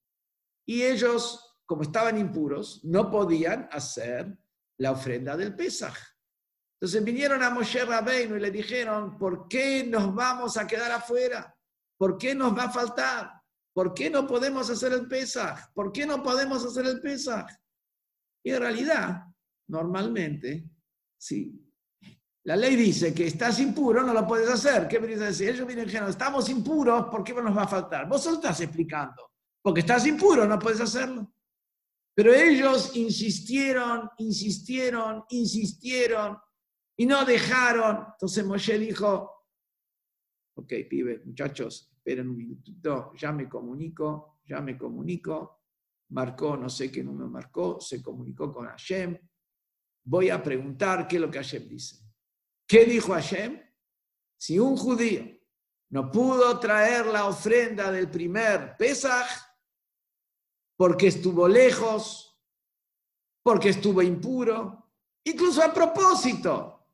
Y 0.67 0.83
ellos 0.83 1.50
como 1.71 1.83
estaban 1.83 2.19
impuros, 2.19 2.81
no 2.83 3.09
podían 3.09 3.69
hacer 3.71 4.37
la 4.81 4.91
ofrenda 4.91 5.37
del 5.37 5.55
Pesaj. 5.55 5.97
Entonces 6.75 7.05
vinieron 7.05 7.45
a 7.45 7.51
Moshe 7.51 7.85
Rabbeinu 7.85 8.35
y 8.35 8.41
le 8.41 8.51
dijeron, 8.51 9.17
¿por 9.17 9.47
qué 9.47 9.85
nos 9.85 10.13
vamos 10.13 10.57
a 10.57 10.67
quedar 10.67 10.91
afuera? 10.91 11.57
¿Por 11.97 12.19
qué 12.19 12.35
nos 12.35 12.59
va 12.59 12.65
a 12.65 12.73
faltar? 12.73 13.31
¿Por 13.73 13.95
qué 13.95 14.11
no 14.11 14.27
podemos 14.27 14.69
hacer 14.69 14.93
el 14.95 15.07
Pesaj? 15.07 15.73
¿Por 15.73 15.93
qué 15.93 16.05
no 16.07 16.25
podemos 16.25 16.67
hacer 16.67 16.87
el 16.87 17.01
Pesaj? 17.01 17.47
Y 18.45 18.51
en 18.51 18.61
realidad, 18.63 19.27
normalmente, 19.69 20.69
sí. 21.17 21.57
La 22.47 22.57
ley 22.57 22.75
dice 22.75 23.15
que 23.15 23.29
estás 23.29 23.61
impuro, 23.61 24.03
no 24.03 24.13
lo 24.13 24.27
puedes 24.27 24.51
hacer. 24.51 24.89
¿Qué 24.89 24.99
me 24.99 25.07
decir? 25.07 25.51
Ellos 25.51 25.69
vienen 25.69 25.85
diciendo, 25.85 26.11
estamos 26.11 26.49
impuros, 26.49 27.05
¿por 27.09 27.23
qué 27.23 27.33
nos 27.33 27.57
va 27.57 27.63
a 27.63 27.69
faltar? 27.69 28.09
Vos 28.09 28.25
solo 28.25 28.39
estás 28.39 28.61
explicando. 28.61 29.31
Porque 29.63 29.83
estás 29.83 30.05
impuro, 30.05 30.49
no 30.49 30.59
puedes 30.59 30.81
hacerlo. 30.81 31.33
Pero 32.15 32.35
ellos 32.35 32.97
insistieron, 32.97 34.11
insistieron, 34.19 35.25
insistieron 35.31 36.37
y 36.97 37.07
no 37.07 37.25
dejaron. 37.25 38.07
Entonces 38.13 38.45
Moshe 38.45 38.79
dijo, 38.79 39.31
ok, 40.55 40.73
pibe, 40.89 41.23
muchachos, 41.25 41.91
esperen 41.97 42.29
un 42.29 42.37
minutito, 42.37 43.13
ya 43.17 43.33
me 43.33 43.49
comunico, 43.49 44.41
ya 44.45 44.61
me 44.61 44.77
comunico. 44.77 45.59
Marcó, 46.11 46.57
no 46.57 46.69
sé 46.69 46.91
qué 46.91 47.05
número 47.05 47.29
marcó, 47.29 47.81
se 47.81 48.03
comunicó 48.03 48.53
con 48.53 48.67
Hashem. 48.67 49.17
voy 50.05 50.29
a 50.29 50.43
preguntar 50.43 51.07
qué 51.07 51.17
es 51.17 51.23
lo 51.23 51.31
que 51.31 51.39
Hashem 51.39 51.69
dice. 51.69 52.05
¿Qué 52.67 52.85
dijo 52.85 53.13
Hashem? 53.13 53.61
Si 54.37 54.59
un 54.59 54.77
judío 54.77 55.25
no 55.91 56.11
pudo 56.11 56.59
traer 56.59 57.07
la 57.07 57.27
ofrenda 57.27 57.91
del 57.91 58.11
primer 58.11 58.77
Pesaj 58.77 59.29
porque 60.81 61.09
estuvo 61.09 61.47
lejos, 61.47 62.41
porque 63.43 63.69
estuvo 63.69 64.01
impuro, 64.01 64.91
incluso 65.25 65.63
a 65.63 65.75
propósito, 65.75 66.87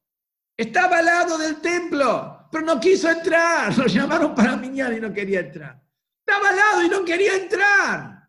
estaba 0.56 0.98
al 0.98 1.06
lado 1.06 1.38
del 1.38 1.60
templo, 1.60 2.48
pero 2.50 2.64
no 2.64 2.80
quiso 2.80 3.08
entrar, 3.08 3.78
lo 3.78 3.86
llamaron 3.86 4.34
para 4.34 4.56
mañana 4.56 4.96
y 4.96 5.00
no 5.00 5.12
quería 5.12 5.38
entrar. 5.38 5.80
Estaba 6.18 6.48
al 6.48 6.56
lado 6.56 6.82
y 6.82 6.88
no 6.88 7.04
quería 7.04 7.36
entrar. 7.36 8.28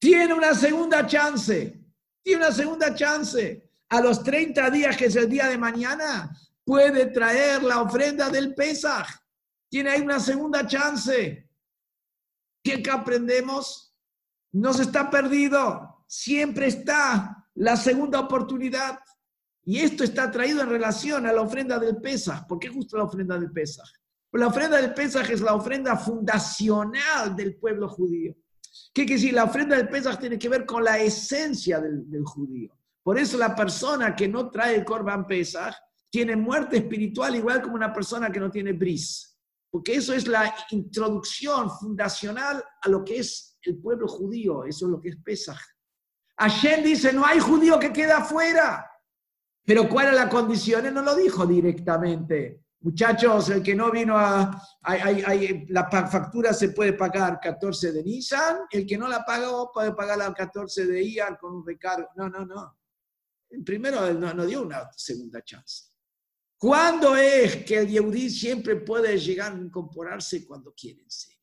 Tiene 0.00 0.34
una 0.34 0.52
segunda 0.54 1.06
chance, 1.06 1.80
tiene 2.20 2.44
una 2.44 2.50
segunda 2.50 2.92
chance. 2.96 3.70
A 3.90 4.00
los 4.00 4.24
30 4.24 4.70
días, 4.70 4.96
que 4.96 5.04
es 5.04 5.14
el 5.14 5.30
día 5.30 5.46
de 5.46 5.56
mañana, 5.56 6.36
puede 6.64 7.06
traer 7.06 7.62
la 7.62 7.80
ofrenda 7.80 8.28
del 8.28 8.56
Pesaj. 8.56 9.06
Tiene 9.70 9.90
ahí 9.90 10.00
una 10.00 10.18
segunda 10.18 10.66
chance. 10.66 11.48
¿Qué 12.60 12.82
que 12.82 12.90
aprendemos? 12.90 13.93
No 14.54 14.72
se 14.72 14.82
está 14.82 15.10
perdido. 15.10 16.04
Siempre 16.06 16.68
está 16.68 17.48
la 17.54 17.76
segunda 17.76 18.20
oportunidad. 18.20 19.00
Y 19.64 19.80
esto 19.80 20.04
está 20.04 20.30
traído 20.30 20.62
en 20.62 20.68
relación 20.68 21.26
a 21.26 21.32
la 21.32 21.42
ofrenda 21.42 21.78
del 21.78 21.96
Pesaj. 21.96 22.46
¿Por 22.46 22.60
qué 22.60 22.68
justo 22.68 22.96
la 22.96 23.04
ofrenda 23.04 23.36
del 23.38 23.50
Pesaj? 23.50 23.88
La 24.32 24.46
ofrenda 24.46 24.76
del 24.76 24.94
Pesaj 24.94 25.28
es 25.30 25.40
la 25.40 25.54
ofrenda 25.54 25.96
fundacional 25.96 27.34
del 27.34 27.56
pueblo 27.56 27.88
judío. 27.88 28.34
¿Qué 28.92 29.04
quiere 29.04 29.20
decir? 29.20 29.34
La 29.34 29.44
ofrenda 29.44 29.76
del 29.76 29.88
Pesaj 29.88 30.18
tiene 30.18 30.38
que 30.38 30.48
ver 30.48 30.64
con 30.64 30.84
la 30.84 30.98
esencia 30.98 31.80
del, 31.80 32.08
del 32.08 32.24
judío. 32.24 32.78
Por 33.02 33.18
eso 33.18 33.36
la 33.36 33.56
persona 33.56 34.14
que 34.14 34.28
no 34.28 34.50
trae 34.50 34.76
el 34.76 34.84
Corban 34.84 35.26
Pesaj 35.26 35.74
tiene 36.10 36.36
muerte 36.36 36.76
espiritual 36.76 37.34
igual 37.34 37.60
como 37.60 37.74
una 37.74 37.92
persona 37.92 38.30
que 38.30 38.38
no 38.38 38.50
tiene 38.50 38.72
bris. 38.72 39.36
Porque 39.68 39.96
eso 39.96 40.12
es 40.14 40.28
la 40.28 40.54
introducción 40.70 41.68
fundacional 41.70 42.62
a 42.82 42.88
lo 42.88 43.04
que 43.04 43.18
es 43.18 43.53
el 43.70 43.78
pueblo 43.78 44.08
judío, 44.08 44.64
eso 44.64 44.86
es 44.86 44.90
lo 44.90 45.00
que 45.00 45.10
es 45.10 45.16
Pesaj. 45.16 45.58
Hashem 46.36 46.82
dice, 46.82 47.12
no 47.12 47.24
hay 47.24 47.38
judío 47.38 47.78
que 47.78 47.92
quede 47.92 48.12
afuera. 48.12 48.90
Pero 49.64 49.88
¿cuál 49.88 50.08
es 50.08 50.14
la 50.14 50.28
condición? 50.28 50.92
No 50.92 51.02
lo 51.02 51.14
dijo 51.14 51.46
directamente. 51.46 52.64
Muchachos, 52.80 53.48
el 53.48 53.62
que 53.62 53.74
no 53.74 53.90
vino 53.90 54.14
a... 54.18 54.60
la 55.68 55.88
factura 55.90 56.52
se 56.52 56.68
puede 56.68 56.92
pagar 56.92 57.40
14 57.40 57.92
de 57.92 58.02
Nissan, 58.02 58.58
el 58.70 58.86
que 58.86 58.98
no 58.98 59.08
la 59.08 59.24
pagó 59.24 59.72
puede 59.72 59.92
pagar 59.94 60.18
la 60.18 60.34
14 60.34 60.86
de 60.86 61.02
IAR 61.02 61.38
con 61.38 61.54
un 61.54 61.66
recargo. 61.66 62.08
No, 62.16 62.28
no, 62.28 62.44
no. 62.44 62.78
Primero 63.64 64.12
no, 64.12 64.34
no 64.34 64.44
dio 64.44 64.62
una 64.62 64.90
segunda 64.94 65.42
chance. 65.42 65.94
¿Cuándo 66.58 67.16
es 67.16 67.64
que 67.64 67.78
el 67.78 67.88
Yehudí 67.88 68.28
siempre 68.28 68.76
puede 68.76 69.18
llegar 69.18 69.52
a 69.52 69.58
incorporarse 69.58 70.46
cuando 70.46 70.74
quieren 70.74 71.10
ser? 71.10 71.33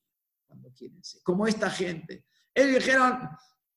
Como 1.24 1.48
esta 1.48 1.70
gente. 1.70 2.26
Ellos 2.54 2.84
dijeron, 2.84 3.30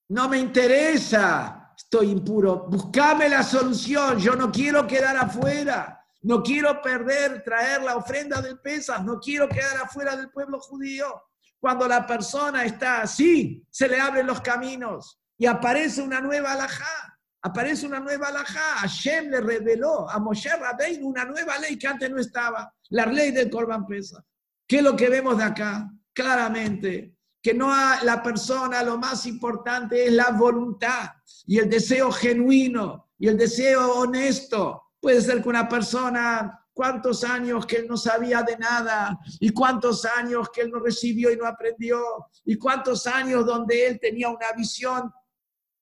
no 0.09 0.29
me 0.29 0.39
interesa, 0.39 1.73
estoy 1.77 2.11
impuro, 2.11 2.67
buscame 2.69 3.29
la 3.29 3.43
solución, 3.43 4.19
yo 4.19 4.35
no 4.35 4.51
quiero 4.51 4.87
quedar 4.87 5.17
afuera, 5.17 6.01
no 6.23 6.43
quiero 6.43 6.81
perder, 6.83 7.43
traer 7.45 7.83
la 7.83 7.97
ofrenda 7.97 8.41
del 8.41 8.59
Pesas, 8.61 9.05
no 9.05 9.21
quiero 9.21 9.49
quedar 9.49 9.77
afuera 9.79 10.17
del 10.17 10.31
pueblo 10.31 10.59
judío. 10.61 11.23
Cuando 11.61 11.87
la 11.87 12.07
persona 12.07 12.65
está 12.65 13.03
así, 13.03 13.67
se 13.71 13.89
le 13.89 14.01
abren 14.01 14.27
los 14.27 14.41
caminos 14.41 15.21
y 15.39 15.47
aparece 15.47 16.03
una 16.03 16.21
nueva 16.21 16.53
alajá 16.53 17.15
aparece 17.45 17.87
una 17.87 18.01
nueva 18.01 18.29
alajá. 18.29 18.79
Hashem 18.79 19.31
le 19.31 19.41
reveló 19.41 20.09
a 20.09 20.19
Moshe 20.19 20.49
Rabbein 20.57 21.05
una 21.05 21.25
nueva 21.25 21.59
ley 21.59 21.79
que 21.79 21.87
antes 21.87 22.11
no 22.11 22.19
estaba, 22.19 22.75
la 22.89 23.07
ley 23.07 23.31
del 23.31 23.51
Corban 23.51 23.87
Pesa. 23.87 24.25
¿Qué 24.67 24.79
es 24.79 24.83
lo 24.83 24.97
que 24.97 25.11
vemos 25.11 25.37
de 25.37 25.45
acá? 25.45 25.91
Claramente, 26.15 27.17
que 27.43 27.53
no 27.53 27.69
la 28.03 28.23
persona, 28.23 28.83
lo 28.83 28.97
más 28.97 29.27
importante 29.27 30.07
es 30.07 30.13
la 30.13 30.31
voluntad 30.31 31.11
y 31.47 31.59
el 31.59 31.69
deseo 31.69 32.11
genuino 32.11 33.11
y 33.19 33.29
el 33.29 33.37
deseo 33.37 33.97
honesto. 33.97 34.83
Puede 35.01 35.21
ser 35.21 35.43
que 35.43 35.49
una 35.51 35.69
persona 35.69 36.65
cuántos 36.75 37.23
años 37.25 37.65
que 37.65 37.77
él 37.77 37.87
no 37.89 37.97
sabía 37.97 38.43
de 38.43 38.59
nada, 38.59 39.19
y 39.39 39.51
cuántos 39.51 40.05
años 40.05 40.51
que 40.51 40.63
él 40.63 40.71
no 40.71 40.81
recibió 40.81 41.31
y 41.33 41.37
no 41.37 41.47
aprendió, 41.47 42.03
y 42.45 42.57
cuántos 42.57 43.07
años 43.07 43.47
donde 43.47 43.87
él 43.87 44.01
tenía 44.01 44.29
una 44.29 44.53
visión 44.53 45.11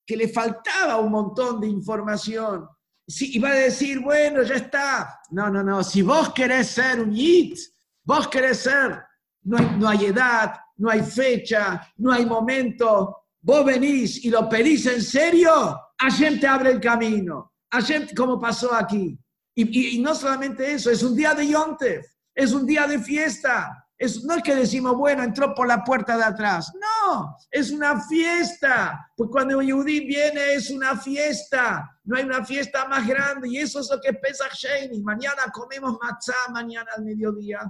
que 0.06 0.16
le 0.16 0.28
faltaba 0.28 0.98
un 0.98 1.10
montón 1.10 1.60
de 1.60 1.68
información. 1.68 2.68
Si, 3.06 3.36
iba 3.36 3.48
a 3.48 3.54
decir, 3.54 4.00
bueno, 4.00 4.42
ya 4.42 4.56
está. 4.56 5.20
No, 5.30 5.48
no, 5.50 5.62
no. 5.62 5.82
Si 5.82 6.02
vos 6.02 6.32
querés 6.32 6.68
ser 6.68 7.00
un 7.00 7.12
yit, 7.12 7.58
vos 8.04 8.28
querés 8.28 8.58
ser, 8.58 9.02
no 9.44 9.88
hay, 9.88 10.06
edad, 10.06 10.54
no 10.76 10.90
hay 10.90 11.02
fecha, 11.02 11.80
no 11.96 12.12
hay 12.12 12.26
momento. 12.26 13.16
Vos 13.40 13.64
venís 13.64 14.24
y 14.24 14.30
lo 14.30 14.48
pedís 14.48 14.86
en 14.86 15.02
serio, 15.02 15.78
Hashem 15.98 16.38
te 16.40 16.46
abre 16.46 16.70
el 16.70 16.80
camino. 16.80 17.52
Hashem, 17.70 18.08
como 18.16 18.40
pasó 18.40 18.74
aquí. 18.74 19.18
Y, 19.54 19.98
no 20.00 20.14
solamente 20.14 20.72
eso, 20.72 20.90
es 20.90 21.02
un 21.02 21.14
día 21.14 21.34
de 21.34 21.46
Yontef, 21.46 22.06
es 22.34 22.52
un 22.52 22.64
día 22.64 22.86
de 22.86 22.98
fiesta 22.98 23.82
no 24.24 24.34
es 24.34 24.42
que 24.42 24.54
decimos, 24.54 24.96
bueno, 24.96 25.22
entró 25.22 25.54
por 25.54 25.66
la 25.66 25.84
puerta 25.84 26.16
de 26.16 26.24
atrás. 26.24 26.72
No, 26.74 27.36
es 27.50 27.70
una 27.70 28.00
fiesta. 28.00 29.10
Pues 29.16 29.30
cuando 29.30 29.58
un 29.58 29.64
Yehudi 29.64 30.00
viene 30.06 30.54
es 30.54 30.70
una 30.70 30.96
fiesta. 30.96 31.88
No 32.04 32.16
hay 32.16 32.24
una 32.24 32.44
fiesta 32.44 32.86
más 32.88 33.06
grande. 33.06 33.48
Y 33.48 33.58
eso 33.58 33.80
es 33.80 33.88
lo 33.90 34.00
que 34.00 34.12
pesa 34.14 34.44
Sheni. 34.52 35.02
Mañana 35.02 35.42
comemos 35.52 35.98
matzá, 36.02 36.34
mañana 36.50 36.90
al 36.96 37.04
mediodía. 37.04 37.60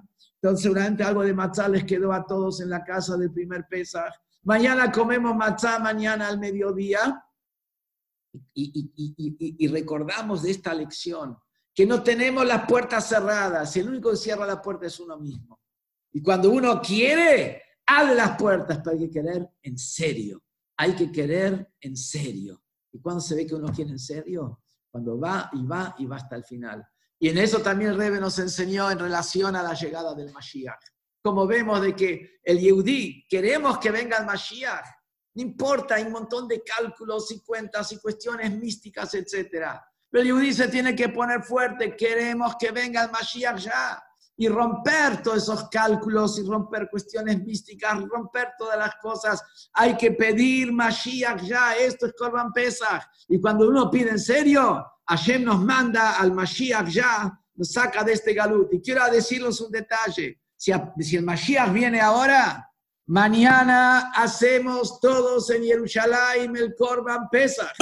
Entonces 0.43 0.65
seguramente 0.65 1.05
algo 1.05 1.23
de 1.23 1.33
matzá 1.33 1.69
les 1.69 1.85
quedó 1.85 2.13
a 2.13 2.27
todos 2.27 2.61
en 2.61 2.71
la 2.71 2.83
casa 2.83 3.17
del 3.17 3.33
primer 3.33 3.69
Pesach. 3.69 4.13
Mañana 4.43 4.91
comemos 4.91 5.37
matzá, 5.37 5.79
mañana 5.79 6.27
al 6.27 6.41
mediodía. 6.41 7.25
Y, 8.55 8.91
y 9.59 9.69
recordamos 9.69 10.43
de 10.43 10.51
esta 10.51 10.75
lección 10.75 11.39
que 11.73 11.87
no 11.87 12.03
tenemos 12.03 12.45
las 12.45 12.67
puertas 12.67 13.09
cerradas. 13.09 13.77
El 13.77 13.89
único 13.89 14.11
que 14.11 14.17
cierra 14.17 14.45
la 14.45 14.61
puerta 14.61 14.87
es 14.87 14.99
uno 14.99 15.17
mismo. 15.17 15.61
Y 16.13 16.21
cuando 16.21 16.51
uno 16.51 16.81
quiere, 16.83 17.63
abre 17.87 18.15
las 18.15 18.37
puertas, 18.37 18.79
pero 18.79 18.97
hay 18.97 19.07
que 19.07 19.11
querer 19.11 19.49
en 19.63 19.79
serio. 19.79 20.43
Hay 20.77 20.97
que 20.97 21.13
querer 21.13 21.73
en 21.81 21.97
serio. 21.97 22.63
¿Y 22.91 22.99
cuando 22.99 23.21
se 23.21 23.37
ve 23.37 23.47
que 23.47 23.55
uno 23.55 23.73
quiere 23.73 23.93
en 23.93 23.99
serio? 23.99 24.61
Cuando 24.91 25.19
va 25.19 25.51
y 25.53 25.65
va 25.65 25.95
y 25.99 26.07
va 26.07 26.17
hasta 26.17 26.37
el 26.37 26.45
final. 26.45 26.87
Y 27.23 27.29
en 27.29 27.39
eso 27.39 27.61
también 27.61 27.93
el 27.93 27.97
Rebe 27.97 28.19
nos 28.19 28.37
enseñó 28.41 28.91
en 28.91 28.99
relación 28.99 29.55
a 29.55 29.63
la 29.63 29.75
llegada 29.75 30.13
del 30.13 30.33
Mashiach. 30.33 30.83
Como 31.23 31.47
vemos 31.47 31.81
de 31.81 31.95
que 31.95 32.41
el 32.43 32.59
Yehudí, 32.59 33.29
queremos 33.29 33.79
que 33.79 33.93
venga 33.93 34.19
el 34.19 34.27
Mashiach. 34.27 34.85
No 35.35 35.43
importa, 35.43 35.95
hay 35.95 36.03
un 36.03 36.11
montón 36.11 36.49
de 36.49 36.65
cálculos 36.65 37.31
y 37.31 37.41
cuentas 37.45 37.93
y 37.93 38.01
cuestiones 38.01 38.51
místicas, 38.51 39.15
etc. 39.15 39.39
Pero 40.11 40.23
el 40.23 40.25
Yehudí 40.25 40.53
se 40.53 40.67
tiene 40.67 40.97
que 40.97 41.11
poner 41.11 41.45
fuerte. 41.45 41.95
Queremos 41.95 42.57
que 42.59 42.73
venga 42.73 43.05
el 43.05 43.13
Mashiach 43.13 43.57
ya 43.57 44.03
y 44.37 44.49
romper 44.49 45.23
todos 45.23 45.43
esos 45.43 45.69
cálculos 45.69 46.39
y 46.39 46.47
romper 46.47 46.89
cuestiones 46.91 47.43
místicas, 47.43 48.01
romper 48.09 48.53
todas 48.59 48.79
las 48.79 48.95
cosas. 48.97 49.43
Hay 49.75 49.97
que 49.97 50.13
pedir 50.13 50.73
Mashiach 50.73 51.43
ya, 51.43 51.77
esto 51.77 52.07
es 52.07 52.15
Corban 52.19 52.53
Pesach. 52.53 53.03
Y 53.29 53.41
cuando 53.41 53.69
uno 53.69 53.91
pide 53.91 54.11
en 54.11 54.19
serio, 54.19 54.85
Hashem 55.07 55.45
nos 55.45 55.61
manda 55.61 56.19
al 56.19 56.33
Mashiach 56.33 56.89
ya, 56.89 57.39
nos 57.55 57.73
saca 57.73 58.03
de 58.03 58.15
este 58.15 58.33
galut. 58.33 58.73
Y 58.73 58.81
quiero 58.81 59.05
decirles 59.11 59.61
un 59.61 59.71
detalle. 59.71 60.41
Si, 60.57 60.73
si 61.01 61.17
el 61.17 61.25
Mashiach 61.25 61.73
viene 61.73 62.01
ahora, 62.01 62.69
mañana 63.07 64.13
hacemos 64.15 64.99
todos 65.01 65.51
en 65.51 65.65
Jerusalén 65.65 66.57
el 66.57 66.75
Corban 66.77 67.29
Pesach. 67.31 67.75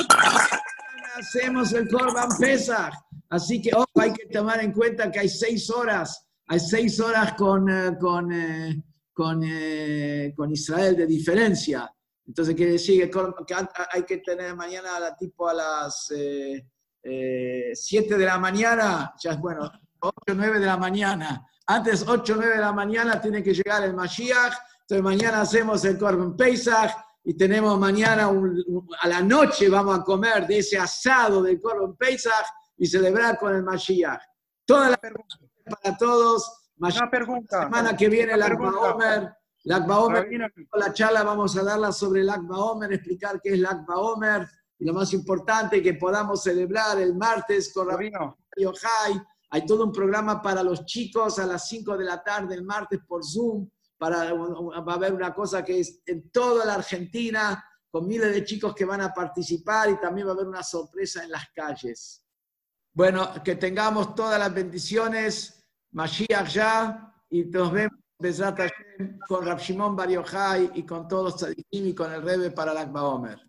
Hacemos 1.17 1.73
el 1.73 1.89
Corban 1.89 2.29
Pesach. 2.39 2.93
Así 3.29 3.63
que 3.63 3.71
hay 3.95 4.13
que 4.13 4.27
tomar 4.27 4.61
en 4.61 4.73
cuenta 4.73 5.11
que 5.13 5.21
hay 5.21 5.29
seis 5.29 5.71
horas 5.71 6.27
hay 6.51 6.59
seis 6.59 6.99
horas 6.99 7.35
con, 7.35 7.71
eh, 7.71 7.97
con, 7.97 8.33
eh, 8.33 8.83
con, 9.13 9.41
eh, 9.45 10.35
con, 10.37 10.51
Israel 10.51 10.97
de 10.97 11.07
diferencia. 11.07 11.89
Entonces 12.27 12.57
quiere 12.57 12.73
decir 12.73 13.09
que, 13.09 13.55
hay 13.93 14.03
que 14.03 14.17
tener 14.19 14.57
mañana 14.57 14.99
la, 14.99 15.17
tipo 15.17 15.49
a 15.49 15.55
las 15.55 16.09
7 16.09 18.19
de 18.19 18.25
la 18.25 18.39
mañana, 18.39 19.15
ya 19.23 19.31
es 19.31 19.39
bueno, 19.39 19.71
8 20.01 20.15
o 20.27 20.35
9 20.35 20.59
de 20.59 20.67
la 20.67 20.77
mañana. 20.77 21.47
Antes 21.67 22.05
8 22.05 22.33
o 22.33 22.37
9 22.37 22.57
de 22.57 22.61
la 22.61 22.73
mañana 22.73 23.21
tiene 23.21 23.45
que 23.45 23.55
llegar 23.55 23.85
el 23.85 23.95
Mashiach. 23.95 24.55
Entonces 24.81 25.05
mañana 25.05 25.43
hacemos 25.43 25.85
el 25.85 25.97
Korban 25.97 26.37
Pesach 26.37 26.91
y 27.23 27.37
tenemos 27.37 27.79
mañana 27.79 28.29
a 29.03 29.09
la 29.09 29.21
noche 29.21 29.69
vamos 29.69 30.01
a 30.01 30.03
comer 30.03 30.49
de 30.49 30.59
ese 30.59 30.79
asado 30.79 31.45
del 31.45 31.61
Korban 31.61 31.95
Pesach 31.95 32.47
y 32.77 32.89
celebrar 32.89 33.39
con 33.39 33.55
el 33.55 33.63
Mashiach. 33.63 34.21
Toda 34.65 34.91
la 34.91 34.97
para 35.65 35.97
todos. 35.97 36.71
Una 36.77 37.11
pregunta. 37.11 37.59
La 37.59 37.65
semana 37.65 37.97
que 37.97 38.09
viene 38.09 38.33
el 38.33 38.43
Akba 38.43 38.71
Omer. 38.71 39.33
La 39.65 39.79
la 40.73 40.93
charla 40.95 41.23
vamos 41.23 41.57
a 41.57 41.63
darla 41.63 41.93
sobre 41.93 42.23
el 42.23 42.31
Akba 42.31 42.59
Omer, 42.59 42.93
explicar 42.93 43.41
qué 43.43 43.51
es 43.51 43.55
el 43.57 43.67
Akba 43.67 43.99
Omer. 43.99 44.49
y 44.79 44.87
lo 44.87 44.95
más 44.95 45.13
importante 45.13 45.83
que 45.83 45.95
podamos 45.95 46.43
celebrar 46.43 46.99
el 46.99 47.15
martes 47.15 47.73
con 47.73 47.89
Rabino. 47.89 48.39
Yochai. 48.57 49.21
Hay 49.53 49.67
todo 49.67 49.85
un 49.85 49.93
programa 49.93 50.41
para 50.41 50.63
los 50.63 50.87
chicos 50.87 51.39
a 51.39 51.47
las 51.47 51.69
5 51.69 51.99
de 51.99 52.05
la 52.05 52.23
tarde 52.23 52.55
el 52.55 52.65
martes 52.65 53.01
por 53.07 53.25
Zoom. 53.25 53.69
Para, 53.99 54.33
va 54.33 54.93
a 54.93 54.97
haber 54.97 55.13
una 55.13 55.35
cosa 55.35 55.63
que 55.63 55.81
es 55.81 56.01
en 56.07 56.31
toda 56.31 56.65
la 56.65 56.75
Argentina, 56.75 57.63
con 57.91 58.07
miles 58.07 58.33
de 58.33 58.45
chicos 58.45 58.75
que 58.75 58.87
van 58.87 59.03
a 59.03 59.13
participar 59.13 59.91
y 59.91 60.01
también 60.01 60.27
va 60.29 60.31
a 60.31 60.35
haber 60.35 60.47
una 60.47 60.63
sorpresa 60.63 61.23
en 61.25 61.33
las 61.33 61.51
calles. 61.55 62.25
Bueno, 62.93 63.31
que 63.45 63.57
tengamos 63.57 64.15
todas 64.15 64.39
las 64.39 64.53
bendiciones, 64.53 65.65
Mashiach 65.93 66.49
ya, 66.49 67.15
y 67.31 67.45
nos 67.45 67.73
vemos 67.73 67.99
con 69.27 69.47
Rab 69.47 69.59
Shimon 69.59 69.97
Bar 69.97 70.11
y 70.75 70.83
con 70.85 71.09
todos 71.09 71.37
tzadikim 71.37 71.87
y 71.87 71.95
con 71.95 72.13
el 72.13 72.23
Rebe 72.23 72.51
para 72.51 72.75
la 72.75 72.83
Akba 72.83 73.05
Omer. 73.05 73.41